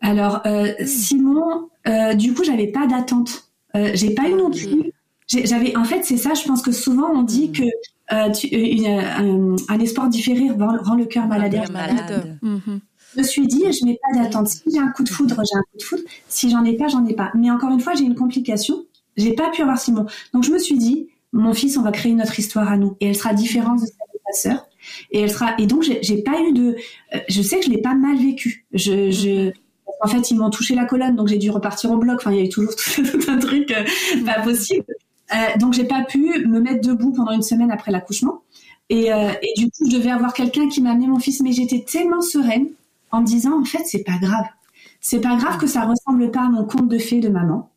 Alors 0.00 0.42
euh, 0.46 0.72
Simon, 0.84 1.68
euh, 1.88 2.14
du 2.14 2.34
coup, 2.34 2.44
j'avais 2.44 2.68
pas 2.68 2.86
d'attente. 2.86 3.50
Euh, 3.74 3.90
j'ai 3.94 4.14
pas 4.14 4.28
eu 4.28 4.34
non 4.34 4.50
plus. 4.50 4.92
J'avais, 5.28 5.76
en 5.76 5.84
fait, 5.84 6.04
c'est 6.04 6.16
ça. 6.16 6.34
Je 6.34 6.44
pense 6.44 6.62
que 6.62 6.72
souvent 6.72 7.10
on 7.12 7.22
dit 7.22 7.50
que 7.52 7.64
un, 8.08 8.30
espoir 9.80 10.08
différé 10.08 10.50
rend, 10.50 10.94
le 10.94 11.06
cœur 11.06 11.26
malade. 11.26 12.38
Mhm. 12.42 12.80
Je 13.14 13.20
me 13.20 13.26
suis 13.26 13.46
dit, 13.46 13.64
je 13.72 13.84
n'ai 13.84 13.98
pas 13.98 14.22
d'attente. 14.22 14.48
Si 14.48 14.62
j'ai 14.72 14.78
un 14.78 14.88
coup 14.88 15.02
de 15.02 15.08
foudre, 15.08 15.36
j'ai 15.36 15.58
un 15.58 15.62
coup 15.62 15.78
de 15.78 15.82
foudre. 15.82 16.02
Si 16.28 16.50
j'en 16.50 16.64
ai 16.64 16.74
pas, 16.74 16.88
j'en 16.88 17.04
ai 17.06 17.14
pas. 17.14 17.30
Mais 17.34 17.50
encore 17.50 17.70
une 17.70 17.80
fois, 17.80 17.94
j'ai 17.94 18.04
une 18.04 18.14
complication. 18.14 18.84
J'ai 19.16 19.32
pas 19.32 19.50
pu 19.50 19.62
avoir 19.62 19.78
Simon. 19.78 20.06
Donc 20.34 20.44
je 20.44 20.52
me 20.52 20.58
suis 20.58 20.76
dit, 20.76 21.08
mon 21.32 21.54
fils, 21.54 21.76
on 21.76 21.82
va 21.82 21.92
créer 21.92 22.14
notre 22.14 22.38
histoire 22.38 22.70
à 22.70 22.76
nous, 22.76 22.96
et 23.00 23.08
elle 23.08 23.16
sera 23.16 23.34
différente 23.34 23.80
de 23.80 23.86
celle 23.86 23.96
de 24.12 24.18
ta 24.26 24.32
sœur. 24.32 24.65
Et 25.10 25.20
elle 25.20 25.30
sera. 25.30 25.54
Et 25.58 25.66
donc 25.66 25.82
j'ai 25.82 26.22
pas 26.22 26.40
eu 26.40 26.52
de. 26.52 26.76
Je 27.28 27.42
sais 27.42 27.58
que 27.58 27.64
je 27.64 27.70
l'ai 27.70 27.80
pas 27.80 27.94
mal 27.94 28.16
vécu. 28.16 28.66
Je, 28.72 29.10
je 29.10 29.52
en 30.02 30.08
fait, 30.08 30.30
ils 30.30 30.36
m'ont 30.36 30.50
touché 30.50 30.74
la 30.74 30.84
colonne, 30.84 31.16
donc 31.16 31.28
j'ai 31.28 31.38
dû 31.38 31.50
repartir 31.50 31.90
au 31.90 31.96
bloc. 31.96 32.16
Enfin, 32.20 32.32
il 32.32 32.38
y 32.38 32.40
a 32.40 32.44
eu 32.44 32.48
toujours 32.48 32.74
tout, 32.76 33.02
un 33.28 33.38
truc 33.38 33.70
euh, 33.70 33.84
pas 34.24 34.40
possible. 34.42 34.86
Euh, 35.34 35.58
donc, 35.58 35.72
j'ai 35.72 35.84
pas 35.84 36.04
pu 36.04 36.46
me 36.46 36.60
mettre 36.60 36.86
debout 36.86 37.12
pendant 37.12 37.32
une 37.32 37.42
semaine 37.42 37.70
après 37.70 37.90
l'accouchement. 37.90 38.42
Et, 38.88 39.12
euh, 39.12 39.32
et, 39.42 39.58
du 39.58 39.66
coup, 39.66 39.90
je 39.90 39.96
devais 39.96 40.10
avoir 40.10 40.32
quelqu'un 40.32 40.68
qui 40.68 40.80
m'a 40.80 40.90
amené 40.90 41.08
mon 41.08 41.18
fils, 41.18 41.40
mais 41.42 41.52
j'étais 41.52 41.84
tellement 41.84 42.20
sereine 42.20 42.68
en 43.10 43.22
me 43.22 43.26
disant, 43.26 43.60
en 43.60 43.64
fait, 43.64 43.82
c'est 43.84 44.04
pas 44.04 44.18
grave. 44.20 44.46
C'est 45.00 45.20
pas 45.20 45.36
grave 45.36 45.58
que 45.58 45.66
ça 45.66 45.82
ressemble 45.82 46.30
pas 46.30 46.42
à 46.42 46.48
mon 46.48 46.64
conte 46.64 46.88
de 46.88 46.98
fées 46.98 47.20
de 47.20 47.28
maman. 47.28 47.70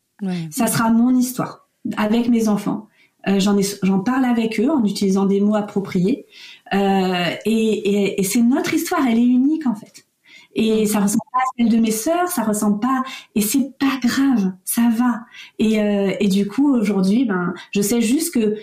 Ça 0.50 0.66
sera 0.66 0.90
mon 0.90 1.16
histoire 1.16 1.68
avec 1.96 2.28
mes 2.28 2.48
enfants. 2.48 2.88
Euh, 3.28 3.38
j'en 3.38 4.00
parle 4.00 4.24
avec 4.24 4.58
eux 4.60 4.70
en 4.70 4.84
utilisant 4.84 5.26
des 5.26 5.40
mots 5.40 5.54
appropriés. 5.54 6.26
Euh, 6.72 7.36
et, 7.44 7.50
et, 7.50 8.20
et 8.20 8.24
c'est 8.24 8.42
notre 8.42 8.74
histoire, 8.74 9.06
elle 9.06 9.18
est 9.18 9.26
unique 9.26 9.66
en 9.66 9.74
fait 9.74 10.06
et 10.54 10.86
ça 10.86 11.00
ressemble 11.00 11.22
pas 11.32 11.38
à 11.38 11.44
celle 11.56 11.68
de 11.68 11.76
mes 11.76 11.90
sœurs, 11.90 12.28
ça 12.28 12.42
ressemble 12.42 12.80
pas 12.80 13.02
et 13.34 13.40
c'est 13.40 13.76
pas 13.78 13.98
grave, 14.02 14.52
ça 14.64 14.82
va. 14.96 15.20
Et, 15.58 15.80
euh, 15.80 16.12
et 16.20 16.28
du 16.28 16.46
coup 16.46 16.74
aujourd'hui, 16.74 17.24
ben 17.24 17.54
je 17.72 17.80
sais 17.80 18.00
juste 18.00 18.34
que 18.34 18.56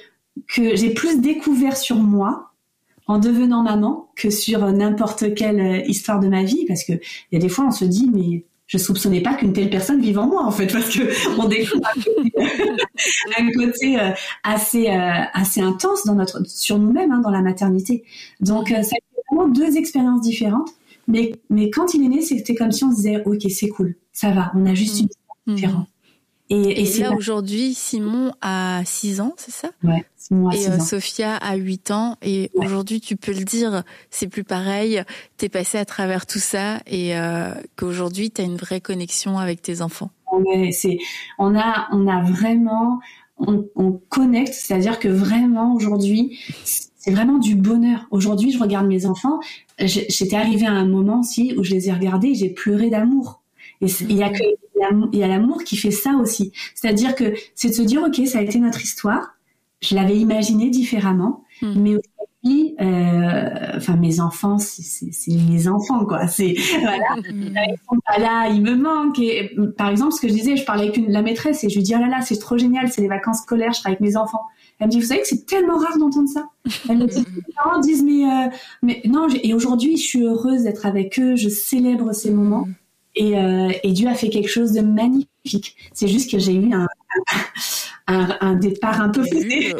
que 0.47 0.75
j'ai 0.75 0.93
plus 0.93 1.19
découvert 1.19 1.75
sur 1.75 1.97
moi 1.97 2.51
en 3.07 3.19
devenant 3.19 3.63
maman 3.63 4.11
que 4.15 4.29
sur 4.29 4.71
n'importe 4.71 5.33
quelle 5.33 5.59
euh, 5.59 5.81
histoire 5.87 6.19
de 6.19 6.27
ma 6.27 6.43
vie 6.43 6.65
parce 6.67 6.83
que 6.83 6.93
il 6.93 7.33
y 7.33 7.35
a 7.37 7.39
des 7.39 7.49
fois 7.49 7.65
on 7.65 7.71
se 7.71 7.85
dit 7.85 8.09
mais 8.13 8.45
je 8.67 8.77
soupçonnais 8.77 9.21
pas 9.21 9.33
qu'une 9.33 9.53
telle 9.53 9.69
personne 9.69 10.01
vive 10.01 10.19
en 10.19 10.27
moi 10.27 10.45
en 10.45 10.51
fait 10.51 10.67
parce 10.71 10.89
que 10.89 11.39
on 11.39 11.47
découvre 11.47 11.89
un 13.39 13.51
côté 13.53 13.99
euh, 13.99 14.11
assez 14.43 14.89
euh, 14.89 15.23
assez 15.33 15.61
intense 15.61 16.05
dans 16.05 16.15
notre 16.15 16.45
sur 16.47 16.77
nous-mêmes 16.77 17.11
hein, 17.11 17.21
dans 17.21 17.31
la 17.31 17.41
maternité. 17.41 18.03
Donc 18.41 18.71
euh, 18.71 18.83
ça 18.83 18.95
a 18.95 19.33
vraiment 19.35 19.49
deux 19.49 19.77
expériences 19.77 20.21
différentes. 20.21 20.69
Mais 21.07 21.31
mais 21.49 21.69
quand 21.69 21.93
il 21.93 22.03
est 22.03 22.09
né, 22.09 22.21
c'était 22.21 22.55
comme 22.55 22.71
si 22.71 22.83
on 22.83 22.91
se 22.91 22.97
disait 22.97 23.23
ok 23.25 23.43
c'est 23.49 23.69
cool, 23.69 23.95
ça 24.11 24.31
va, 24.31 24.51
on 24.55 24.65
a 24.65 24.73
juste 24.73 24.99
une 24.99 25.07
mmh. 25.47 25.55
différente. 25.55 25.87
Et, 26.49 26.81
et, 26.81 26.99
là, 26.99 27.13
aujourd'hui, 27.13 27.73
Simon 27.73 28.31
a 28.41 28.81
6 28.85 29.19
ans, 29.19 29.33
c'est 29.37 29.51
ça? 29.51 29.69
Ouais, 29.83 30.05
Simon 30.15 30.49
a 30.49 30.55
Et 30.55 30.67
euh, 30.69 30.79
Sophia 30.79 31.35
a 31.35 31.55
8 31.55 31.91
ans. 31.91 32.15
Et 32.21 32.51
aujourd'hui, 32.55 33.01
tu 33.01 33.17
peux 33.17 33.33
le 33.33 33.43
dire, 33.43 33.83
c'est 34.11 34.27
plus 34.27 34.45
pareil. 34.45 35.03
T'es 35.35 35.49
passé 35.49 35.77
à 35.77 35.85
travers 35.85 36.25
tout 36.25 36.39
ça 36.39 36.79
et 36.87 37.17
euh, 37.17 37.49
qu'aujourd'hui, 37.75 38.31
tu 38.31 38.41
as 38.41 38.45
une 38.45 38.55
vraie 38.55 38.79
connexion 38.79 39.37
avec 39.37 39.61
tes 39.61 39.81
enfants. 39.81 40.09
Ouais, 40.31 40.71
c'est, 40.71 40.97
on 41.37 41.57
a, 41.57 41.87
on 41.91 42.07
a 42.07 42.21
vraiment, 42.21 42.99
on, 43.37 43.67
on 43.75 43.99
connecte, 44.09 44.53
c'est-à-dire 44.53 44.99
que 44.99 45.09
vraiment 45.09 45.73
aujourd'hui, 45.73 46.39
c'est 46.63 47.11
vraiment 47.11 47.39
du 47.39 47.55
bonheur. 47.55 48.05
Aujourd'hui, 48.11 48.51
je 48.51 48.59
regarde 48.59 48.87
mes 48.87 49.05
enfants. 49.05 49.39
J'étais 49.79 50.35
arrivée 50.35 50.65
à 50.65 50.73
un 50.73 50.85
moment 50.85 51.19
aussi 51.21 51.53
où 51.57 51.63
je 51.63 51.71
les 51.71 51.89
ai 51.89 51.93
regardés 51.93 52.29
et 52.29 52.35
j'ai 52.35 52.49
pleuré 52.49 52.89
d'amour. 52.89 53.41
Et 53.81 53.87
il 54.01 54.17
y 54.17 54.23
a 54.23 54.29
que 54.29 54.43
il 55.11 55.19
y 55.19 55.23
a 55.23 55.27
l'amour 55.27 55.63
qui 55.63 55.77
fait 55.77 55.91
ça 55.91 56.15
aussi. 56.21 56.51
C'est-à-dire 56.75 57.15
que 57.15 57.33
c'est 57.55 57.69
de 57.69 57.73
se 57.73 57.81
dire, 57.81 58.03
OK, 58.03 58.25
ça 58.27 58.39
a 58.39 58.41
été 58.41 58.59
notre 58.59 58.81
histoire. 58.81 59.35
Je 59.81 59.95
l'avais 59.95 60.17
imaginé 60.17 60.69
différemment, 60.69 61.43
hmm. 61.61 61.79
mais 61.79 61.95
aujourd'hui, 61.95 62.75
euh, 62.81 63.75
enfin 63.75 63.95
mes 63.95 64.19
enfants, 64.19 64.57
c'est 64.57 65.31
mes 65.31 65.67
enfants 65.67 66.03
quoi. 66.05 66.27
C'est 66.27 66.55
voilà, 66.79 67.15
hmm. 67.17 67.55
ils 67.55 67.77
sont 67.87 67.99
pas 68.05 68.17
là, 68.17 68.49
ils 68.49 68.61
me 68.61 68.75
manquent. 68.75 69.19
Et 69.19 69.55
par 69.77 69.89
exemple, 69.89 70.13
ce 70.13 70.21
que 70.21 70.27
je 70.27 70.33
disais, 70.33 70.57
je 70.57 70.65
parlais 70.65 70.83
avec 70.83 70.97
une, 70.97 71.11
la 71.11 71.21
maîtresse 71.21 71.63
et 71.63 71.69
je 71.69 71.75
lui 71.75 71.83
dis, 71.83 71.93
oh 71.95 71.99
là 71.99 72.07
là, 72.07 72.21
c'est 72.21 72.37
trop 72.37 72.57
génial, 72.57 72.91
c'est 72.91 73.01
les 73.01 73.07
vacances 73.07 73.41
scolaires, 73.41 73.73
je 73.73 73.79
serai 73.79 73.89
avec 73.89 74.01
mes 74.01 74.17
enfants. 74.17 74.41
Elle 74.79 74.87
me 74.87 74.91
dit, 74.91 74.99
vous 74.99 75.07
savez 75.07 75.21
que 75.21 75.27
c'est 75.27 75.45
tellement 75.45 75.77
rare 75.77 75.97
d'entendre 75.97 76.29
ça. 76.29 76.49
Elle 76.89 76.99
me 76.99 77.05
dit, 77.05 77.25
les 77.35 77.53
parents 77.55 77.79
disent, 77.79 78.03
mais, 78.03 78.25
euh, 78.25 78.49
mais 78.81 79.01
non, 79.05 79.27
et 79.29 79.53
aujourd'hui, 79.53 79.97
je 79.97 80.03
suis 80.03 80.23
heureuse 80.23 80.63
d'être 80.63 80.85
avec 80.85 81.19
eux, 81.19 81.35
je 81.35 81.49
célèbre 81.49 82.13
ces 82.13 82.31
moments. 82.31 82.67
Et, 83.17 83.35
euh, 83.37 83.71
et, 83.83 83.91
Dieu 83.93 84.07
a 84.07 84.13
fait 84.13 84.29
quelque 84.29 84.47
chose 84.47 84.73
de 84.73 84.81
magnifique. 84.81 85.75
C'est 85.91 86.07
juste 86.07 86.29
que 86.29 86.37
j'ai 86.37 86.53
eu 86.53 86.71
un, 86.71 86.87
un, 88.07 88.37
un, 88.41 88.53
départ 88.53 89.01
un 89.01 89.09
peu 89.09 89.23
fêté. 89.23 89.73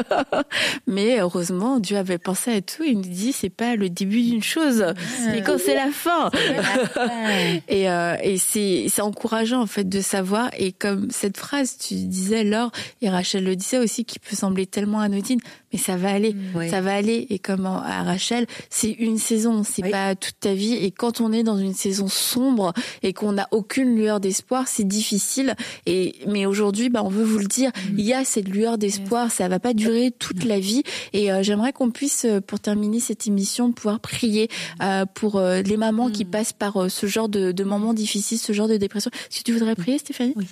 Mais 0.86 1.20
heureusement, 1.20 1.80
Dieu 1.80 1.96
avait 1.96 2.18
pensé 2.18 2.52
à 2.52 2.60
tout. 2.60 2.84
Il 2.84 2.96
nous 2.96 3.02
dit 3.02 3.32
c'est 3.32 3.48
pas 3.48 3.76
le 3.76 3.88
début 3.88 4.22
d'une 4.22 4.42
chose, 4.42 4.84
mais 5.26 5.42
quand 5.42 5.58
c'est 5.58 5.74
la 5.74 5.90
fin. 5.90 6.30
et 7.68 7.90
euh, 7.90 8.16
et 8.22 8.36
c'est 8.36 8.86
c'est 8.88 9.02
encourageant 9.02 9.62
en 9.62 9.66
fait 9.66 9.88
de 9.88 10.00
savoir. 10.00 10.50
Et 10.58 10.72
comme 10.72 11.10
cette 11.10 11.38
phrase, 11.38 11.78
tu 11.78 11.94
disais 11.94 12.44
Laure 12.44 12.72
et 13.00 13.08
Rachel 13.08 13.44
le 13.44 13.56
disait 13.56 13.78
aussi, 13.78 14.04
qui 14.04 14.18
peut 14.18 14.36
sembler 14.36 14.66
tellement 14.66 15.00
anodine, 15.00 15.40
mais 15.72 15.78
ça 15.78 15.96
va 15.96 16.10
aller, 16.10 16.34
mm. 16.34 16.68
ça 16.68 16.80
va 16.80 16.94
aller. 16.94 17.26
Et 17.30 17.38
comme 17.38 17.66
à 17.66 18.02
Rachel, 18.02 18.46
c'est 18.68 18.90
une 18.90 19.18
saison, 19.18 19.62
c'est 19.64 19.88
pas 19.88 20.14
toute 20.14 20.38
ta 20.40 20.54
vie. 20.54 20.74
Et 20.74 20.90
quand 20.90 21.20
on 21.20 21.32
est 21.32 21.42
dans 21.42 21.58
une 21.58 21.74
saison 21.74 22.08
sombre 22.08 22.72
et 23.02 23.12
qu'on 23.12 23.32
n'a 23.32 23.48
aucune 23.50 23.94
lueur 23.96 24.20
d'espoir, 24.20 24.68
c'est 24.68 24.86
difficile. 24.86 25.54
Et 25.86 26.16
mais 26.26 26.46
aujourd'hui, 26.46 26.88
bah, 26.88 27.02
on 27.04 27.08
veut 27.08 27.24
vous 27.24 27.38
le 27.38 27.46
dire, 27.46 27.70
mm. 27.70 27.98
il 27.98 28.04
y 28.04 28.12
a 28.12 28.24
cette 28.24 28.48
lueur 28.48 28.78
d'espoir. 28.78 29.30
Ça 29.30 29.48
va 29.48 29.60
pas 29.60 29.74
durer 29.74 30.10
toute 30.10 30.44
la 30.44 30.58
vie. 30.58 30.82
Et 31.12 31.30
euh, 31.30 31.42
j'aimerais 31.42 31.72
qu'on 31.72 31.90
puisse, 31.90 32.24
euh, 32.24 32.40
pour 32.40 32.60
terminer 32.60 33.00
cette 33.00 33.26
émission, 33.26 33.72
pouvoir 33.72 34.00
prier 34.00 34.48
euh, 34.82 35.04
pour 35.06 35.40
les 35.40 35.76
mamans 35.76 36.10
qui 36.10 36.24
mm. 36.24 36.30
passent 36.30 36.52
par 36.52 36.90
ce 36.90 37.06
genre 37.06 37.28
de, 37.28 37.52
de 37.52 37.64
moments 37.64 37.94
difficiles, 37.94 38.38
ce 38.38 38.52
genre 38.52 38.68
de 38.68 38.76
dépression. 38.76 39.10
Est-ce 39.30 39.40
que 39.40 39.44
tu 39.44 39.52
voudrais 39.52 39.74
prier, 39.74 39.98
Stéphanie? 39.98 40.34
Oui. 40.36 40.46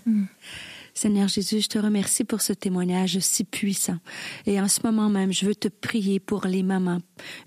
Seigneur 1.00 1.28
Jésus, 1.28 1.60
je 1.60 1.68
te 1.68 1.78
remercie 1.78 2.24
pour 2.24 2.40
ce 2.40 2.52
témoignage 2.52 3.20
si 3.20 3.44
puissant. 3.44 3.98
Et 4.46 4.60
en 4.60 4.66
ce 4.66 4.80
moment 4.82 5.08
même, 5.08 5.32
je 5.32 5.46
veux 5.46 5.54
te 5.54 5.68
prier 5.68 6.18
pour 6.18 6.44
les 6.44 6.64
mamans. 6.64 6.98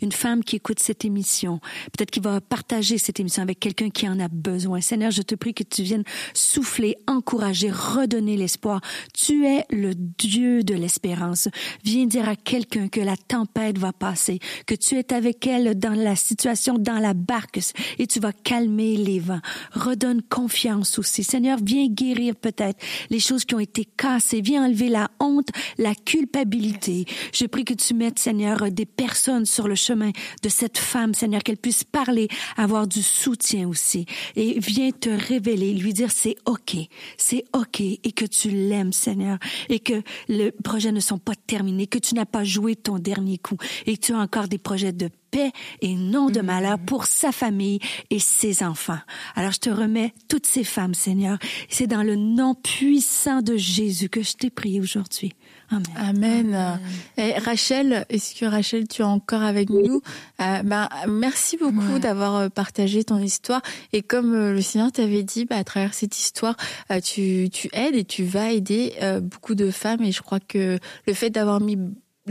Une 0.02 0.14
femme 0.14 0.42
qui 0.42 0.56
écoute 0.56 0.80
cette 0.80 1.04
émission, 1.04 1.60
peut-être 1.92 2.12
qui 2.12 2.22
va 2.22 2.40
partager 2.40 2.98
cette 2.98 3.20
émission 3.20 3.44
avec 3.44 3.60
quelqu'un 3.60 3.90
qui 3.90 4.08
en 4.08 4.22
a 4.22 4.30
besoin. 4.30 4.80
Seigneur, 4.80 5.12
je 5.12 5.22
te 5.22 5.36
prie 5.36 5.54
que 5.54 5.64
tu 5.64 5.84
viennes 5.84 6.06
souffler, 6.34 6.96
encourager, 7.08 7.70
redonner 7.70 8.38
l'espoir. 8.38 8.80
Tu 9.14 9.46
es 9.46 9.66
le 9.70 9.96
Dieu 9.96 10.64
de 10.64 10.74
l'espérance. 10.74 11.50
Viens 11.84 12.06
dire 12.06 12.30
à 12.30 12.38
quelqu'un 12.38 12.88
que 12.88 13.02
la 13.02 13.18
tempête 13.18 13.78
va 13.78 13.92
passer, 13.92 14.40
que 14.66 14.76
tu 14.76 14.96
es 14.96 15.12
avec 15.12 15.46
elle 15.46 15.78
dans 15.78 15.94
la 15.94 16.16
situation, 16.16 16.78
dans 16.78 17.00
la 17.00 17.14
barque, 17.14 17.60
et 18.00 18.08
tu 18.08 18.22
vas 18.22 18.32
calmer 18.32 18.96
les 18.96 19.20
vents. 19.20 19.42
Redonne 19.74 20.22
confiance 20.22 20.98
aussi. 20.98 21.26
Seigneur, 21.26 21.60
viens 21.62 21.88
guérir 21.88 22.38
peut-être 22.38 22.80
les 23.10 23.20
choses 23.20 23.41
qui 23.46 23.56
ont 23.56 23.60
été 23.60 23.86
cassées. 23.86 24.42
Viens 24.42 24.66
enlever 24.66 24.90
la 24.90 25.10
honte, 25.20 25.50
la 25.78 25.96
culpabilité. 25.96 27.06
Je 27.34 27.46
prie 27.46 27.66
que 27.66 27.74
tu 27.74 27.94
mettes, 27.94 28.20
Seigneur, 28.20 28.72
des 28.72 28.86
personnes 28.86 29.46
sur 29.46 29.68
le 29.68 29.76
chemin 29.76 30.12
de 30.44 30.50
cette 30.50 30.78
femme, 30.78 31.14
Seigneur, 31.14 31.44
qu'elle 31.44 31.58
puisse 31.58 31.84
parler, 31.84 32.28
avoir 32.58 32.88
du 32.88 33.02
soutien 33.02 33.68
aussi. 33.68 34.06
Et 34.36 34.60
viens 34.60 34.92
te 34.92 35.10
révéler, 35.10 35.74
lui 35.74 35.94
dire 35.94 36.12
c'est 36.12 36.36
OK, 36.46 36.76
c'est 37.18 37.44
OK 37.54 37.82
et 37.82 38.12
que 38.12 38.26
tu 38.26 38.50
l'aimes, 38.50 38.94
Seigneur, 38.94 39.38
et 39.70 39.80
que 39.80 40.02
le 40.28 40.52
projet 40.52 40.92
ne 40.92 41.00
sont 41.00 41.18
pas 41.18 41.36
terminés, 41.36 41.88
que 41.88 42.00
tu 42.00 42.16
n'as 42.16 42.26
pas 42.26 42.44
joué 42.44 42.76
ton 42.76 43.00
dernier 43.00 43.38
coup 43.38 43.58
et 43.86 43.98
que 43.98 44.06
tu 44.06 44.14
as 44.14 44.20
encore 44.20 44.48
des 44.48 44.58
projets 44.58 44.94
de 44.94 45.10
paix 45.32 45.52
et 45.82 45.96
non 45.96 46.30
de 46.30 46.42
malheur 46.42 46.78
mm. 46.78 46.86
pour 46.86 47.06
sa 47.06 47.32
famille 47.32 47.80
et 48.10 48.20
ses 48.20 48.64
enfants. 48.64 49.00
Alors 49.36 49.52
je 49.52 49.60
te 49.60 49.70
remets 49.70 50.14
toutes 50.28 50.46
ces 50.46 50.64
femmes, 50.64 50.94
Seigneur. 50.94 51.38
C'est 51.70 51.88
dans 51.88 52.04
le 52.04 52.16
nom 52.16 52.56
puissant 52.56 53.42
de 53.42 53.56
Jésus 53.56 54.10
que 54.10 54.22
je 54.22 54.34
t'ai 54.34 54.50
prié 54.50 54.80
aujourd'hui. 54.80 55.34
Amen. 55.72 56.54
Amen. 56.54 56.80
Et 57.18 57.32
Rachel, 57.40 58.06
est-ce 58.10 58.36
que 58.36 58.46
Rachel, 58.46 58.88
tu 58.90 59.04
es 59.04 59.06
encore 59.06 59.42
avec 59.42 59.70
nous? 59.70 60.02
Euh, 60.42 60.64
ben, 60.64 60.90
Merci 61.08 61.58
beaucoup 61.58 62.00
d'avoir 62.00 62.36
euh, 62.36 62.50
partagé 62.50 63.04
ton 63.04 63.20
histoire. 63.20 63.62
Et 63.94 64.02
comme 64.02 64.34
euh, 64.34 64.54
le 64.54 64.62
Seigneur 64.62 64.92
t'avait 64.92 65.24
dit, 65.24 65.46
bah, 65.46 65.58
à 65.58 65.64
travers 65.64 65.94
cette 65.94 66.18
histoire, 66.18 66.56
euh, 66.92 67.00
tu, 67.00 67.50
tu 67.52 67.70
aides 67.74 67.96
et 67.96 68.04
tu 68.04 68.24
vas 68.24 68.52
aider 68.52 68.94
beaucoup 69.22 69.56
de 69.56 69.72
femmes. 69.72 70.04
Et 70.04 70.12
je 70.12 70.22
crois 70.22 70.40
que 70.40 70.78
le 71.08 71.14
fait 71.14 71.30
d'avoir 71.30 71.62
mis 71.62 71.78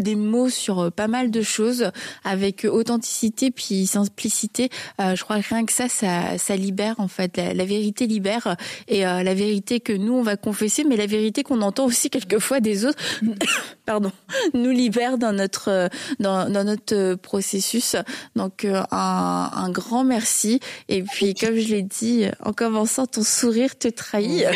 des 0.00 0.16
mots 0.16 0.48
sur 0.48 0.80
euh, 0.80 0.90
pas 0.90 1.08
mal 1.08 1.30
de 1.30 1.42
choses 1.42 1.90
avec 2.24 2.66
authenticité 2.70 3.50
puis 3.50 3.86
simplicité. 3.86 4.70
Euh, 5.00 5.14
je 5.14 5.24
crois 5.24 5.40
que 5.40 5.48
rien 5.48 5.64
que 5.64 5.72
ça, 5.72 5.88
ça, 5.88 6.38
ça 6.38 6.56
libère 6.56 6.96
en 6.98 7.08
fait. 7.08 7.36
La, 7.36 7.64
vérité 7.64 8.06
libère 8.06 8.56
et 8.88 9.06
euh, 9.06 9.22
la 9.22 9.34
vérité 9.34 9.80
que 9.80 9.92
nous 9.92 10.14
on 10.14 10.22
va 10.22 10.36
confesser, 10.36 10.84
mais 10.84 10.96
la 10.96 11.06
vérité 11.06 11.42
qu'on 11.42 11.62
entend 11.62 11.86
aussi 11.86 12.10
quelquefois 12.10 12.60
des 12.60 12.84
autres, 12.84 12.98
pardon, 13.86 14.12
nous 14.54 14.70
libère 14.70 15.18
dans 15.18 15.32
notre 15.32 15.88
dans, 16.18 16.50
dans 16.50 16.64
notre 16.64 17.14
processus. 17.16 17.96
Donc 18.36 18.64
un, 18.64 18.86
un, 18.90 19.70
grand 19.70 20.04
merci. 20.04 20.60
Et 20.88 21.02
puis 21.02 21.34
comme 21.34 21.56
je 21.56 21.68
l'ai 21.68 21.82
dit 21.82 22.26
en 22.44 22.52
commençant, 22.52 23.06
ton 23.06 23.22
sourire 23.22 23.78
te 23.78 23.88
trahit. 23.88 24.44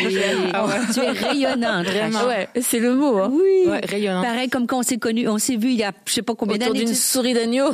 Ah 0.53 0.65
tu 0.93 0.99
es 0.99 1.09
rayonnante, 1.09 1.85
vraiment. 1.85 2.25
Ouais, 2.25 2.47
c'est 2.61 2.79
le 2.79 2.95
mot. 2.95 3.17
Hein. 3.17 3.31
Oui, 3.31 3.69
rayonnante. 3.83 4.23
Pareil 4.23 4.49
comme 4.49 4.67
quand 4.67 4.79
on 4.79 4.83
s'est 4.83 4.97
connus 4.97 5.27
on 5.35 5.37
s'est 5.37 5.57
vu 5.57 5.71
il 5.71 5.77
y 5.77 5.83
a 5.83 5.91
je 6.05 6.13
sais 6.13 6.21
pas 6.21 6.33
combien 6.33 6.57
d'années. 6.57 6.85
d'une 6.85 6.93
souris 6.93 7.33
d'agneau. 7.33 7.67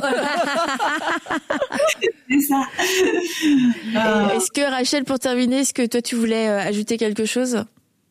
c'est 2.28 2.40
ça. 2.40 2.62
Euh, 2.82 4.36
est-ce 4.36 4.50
que 4.50 4.68
Rachel, 4.68 5.04
pour 5.04 5.20
terminer, 5.20 5.60
est-ce 5.60 5.72
que 5.72 5.86
toi 5.86 6.02
tu 6.02 6.16
voulais 6.16 6.48
euh, 6.48 6.58
ajouter 6.58 6.96
quelque 6.96 7.24
chose? 7.24 7.64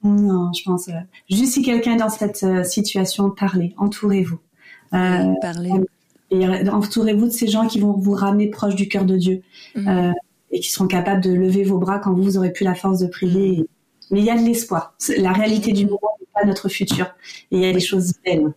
Non, 0.04 0.54
je 0.54 0.64
pense. 0.64 0.88
Euh, 0.88 0.93
juste 1.30 1.54
si 1.54 1.64
quelqu'un 1.64 1.95
est 1.95 1.97
dans 1.97 2.10
cette 2.10 2.66
situation, 2.66 3.30
parlez, 3.30 3.74
entourez-vous. 3.78 4.39
parlez. 4.89 5.72
Et 6.34 6.47
entourez-vous 6.70 7.26
de 7.26 7.32
ces 7.32 7.47
gens 7.47 7.68
qui 7.68 7.82
vont 7.82 7.91
vous 7.91 8.14
ramener 8.14 8.47
proche 8.47 8.76
du 8.76 8.88
cœur 8.88 9.04
de 9.04 9.18
Dieu 9.18 9.41
mm. 9.76 10.14
et 10.52 10.62
qui 10.62 10.72
seront 10.72 10.88
capables 10.88 11.22
de 11.22 11.34
lever 11.34 11.66
vos 11.66 11.78
bras 11.78 11.99
quand 11.99 12.14
vous, 12.14 12.24
vous 12.24 12.38
aurez 12.38 12.54
plus 12.54 12.64
la 12.64 12.74
force 12.74 12.99
de 12.99 13.08
prier. 13.08 13.68
Mais 14.12 14.20
il 14.20 14.26
y 14.26 14.30
a 14.30 14.38
de 14.38 14.45
l'espoir. 14.45 14.95
La 15.18 15.34
réalité 15.34 15.74
du 15.74 15.88
moment 15.88 16.16
n'est 16.22 16.28
pas 16.34 16.45
notre 16.45 16.70
futur. 16.70 17.08
Et 17.52 17.58
il 17.58 17.60
y 17.60 17.66
a 17.66 17.74
des 17.74 17.82
choses 17.82 18.14
belles. 18.24 18.54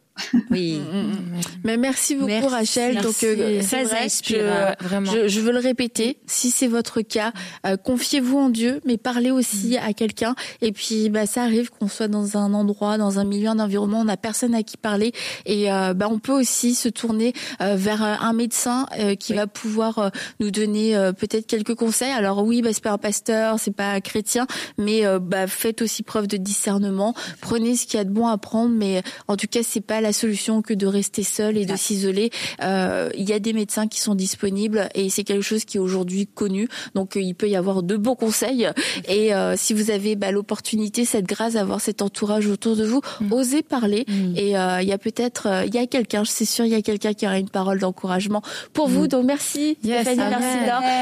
Oui. 0.50 0.80
Mm, 0.94 0.98
mm, 0.98 1.10
mm. 1.10 1.40
Mais 1.64 1.76
merci 1.76 2.14
beaucoup 2.14 2.46
Rachel. 2.46 3.00
Donc 3.00 3.22
euh, 3.22 3.62
ça 3.62 3.78
inspire 4.02 4.74
vraiment. 4.80 5.10
Je, 5.26 5.40
veux 5.40 5.52
le 5.52 5.58
répéter. 5.58 6.18
Si 6.26 6.50
c'est 6.50 6.66
votre 6.66 7.00
cas, 7.00 7.32
euh, 7.66 7.76
confiez-vous 7.76 8.38
en 8.38 8.48
Dieu, 8.50 8.80
mais 8.84 8.96
parlez 8.96 9.30
aussi 9.30 9.76
à 9.76 9.92
quelqu'un. 9.92 10.34
Et 10.62 10.72
puis 10.72 11.08
bah 11.08 11.26
ça 11.26 11.42
arrive 11.42 11.70
qu'on 11.70 11.88
soit 11.88 12.08
dans 12.08 12.36
un 12.36 12.54
endroit, 12.54 12.98
dans 12.98 13.18
un 13.18 13.24
milieu, 13.24 13.48
un 13.48 13.58
environnement, 13.58 14.00
on 14.00 14.04
n'a 14.04 14.16
personne 14.16 14.54
à 14.54 14.62
qui 14.62 14.76
parler. 14.76 15.12
Et 15.46 15.72
euh, 15.72 15.94
bah 15.94 16.08
on 16.10 16.18
peut 16.18 16.32
aussi 16.32 16.74
se 16.74 16.88
tourner 16.88 17.32
vers 17.60 18.02
un 18.02 18.32
médecin 18.32 18.86
qui 19.18 19.34
va 19.34 19.46
pouvoir 19.46 20.10
nous 20.40 20.50
donner 20.50 20.94
peut-être 21.18 21.46
quelques 21.46 21.74
conseils. 21.74 22.12
Alors 22.12 22.44
oui, 22.44 22.62
bah 22.62 22.70
c'est 22.72 22.82
pas 22.82 22.92
un 22.92 22.98
pasteur, 22.98 23.58
c'est 23.58 23.74
pas 23.74 24.00
chrétien, 24.00 24.46
mais 24.78 25.02
bah 25.20 25.46
faites 25.46 25.82
aussi 25.82 26.02
preuve 26.02 26.26
de 26.26 26.36
discernement. 26.36 27.14
Prenez 27.40 27.76
ce 27.76 27.86
qu'il 27.86 27.98
y 27.98 28.00
a 28.00 28.04
de 28.04 28.10
bon 28.10 28.26
à 28.26 28.38
prendre, 28.38 28.74
mais 28.74 29.02
en 29.28 29.36
tout 29.36 29.46
cas 29.48 29.60
c'est 29.62 29.80
pas 29.80 30.00
la 30.04 30.12
solution 30.12 30.62
que 30.62 30.74
de 30.74 30.86
rester 30.86 31.22
seul 31.22 31.56
et 31.56 31.66
de 31.66 31.76
s'isoler. 31.76 32.30
Euh, 32.62 33.10
il 33.16 33.28
y 33.28 33.32
a 33.32 33.38
des 33.38 33.52
médecins 33.52 33.88
qui 33.88 34.00
sont 34.00 34.14
disponibles 34.14 34.88
et 34.94 35.10
c'est 35.10 35.24
quelque 35.24 35.42
chose 35.42 35.64
qui 35.64 35.78
est 35.78 35.80
aujourd'hui 35.80 36.26
connu. 36.26 36.68
Donc, 36.94 37.16
il 37.16 37.34
peut 37.34 37.48
y 37.48 37.56
avoir 37.56 37.82
de 37.82 37.96
bons 37.96 38.14
conseils. 38.14 38.68
Et 39.08 39.30
si 39.56 39.74
vous 39.74 39.90
avez 39.90 40.16
bah, 40.16 40.30
l'opportunité, 40.30 41.04
cette 41.04 41.26
grâce, 41.26 41.54
d'avoir 41.54 41.80
cet 41.80 42.02
entourage 42.02 42.46
autour 42.46 42.76
de 42.76 42.84
vous, 42.84 43.00
mm. 43.20 43.32
osez 43.32 43.62
parler. 43.62 44.04
Mm. 44.08 44.36
Et 44.36 44.48
il 44.50 44.88
y 44.88 44.92
a 44.92 44.98
peut-être, 44.98 45.48
il 45.66 45.74
y 45.74 45.78
a 45.78 45.86
quelqu'un, 45.86 46.24
je 46.24 46.30
suis 46.30 46.46
sûre, 46.46 46.64
il 46.64 46.72
y 46.72 46.76
a 46.76 46.82
quelqu'un 46.82 47.12
qui 47.12 47.26
aura 47.26 47.38
une 47.38 47.50
parole 47.50 47.78
d'encouragement 47.78 48.42
pour 48.72 48.88
vous. 48.88 49.04
Mm. 49.04 49.08
Donc, 49.08 49.24
merci 49.24 49.76
merci 49.84 50.16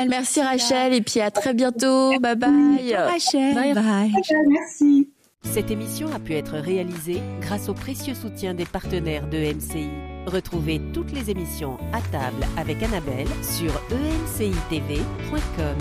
merci 0.09 0.41
Rachel. 0.41 0.93
Et 0.95 1.01
puis 1.01 1.21
à 1.21 1.31
très 1.31 1.55
bientôt. 1.55 2.19
Bye 2.21 2.37
bye. 2.37 2.95
Rachel. 2.95 3.55
Bye 3.55 3.75
bye. 3.75 4.13
Merci. 4.49 5.09
Cette 5.45 5.71
émission 5.71 6.13
a 6.13 6.19
pu 6.19 6.35
être 6.35 6.57
réalisée 6.57 7.21
grâce 7.41 7.69
au 7.69 7.75
précieux 7.75 8.15
soutien 8.15 8.55
des 8.55 8.65
partenaires 8.65 9.29
de 9.29 9.39
MCI. 9.39 9.91
Retrouvez 10.27 10.81
toutes 10.95 11.13
les 11.13 11.31
émissions 11.31 11.79
à 11.93 12.01
table 12.01 12.47
avec 12.57 12.83
Annabelle 12.83 13.29
sur 13.43 13.73
emcitv.com. 13.91 15.77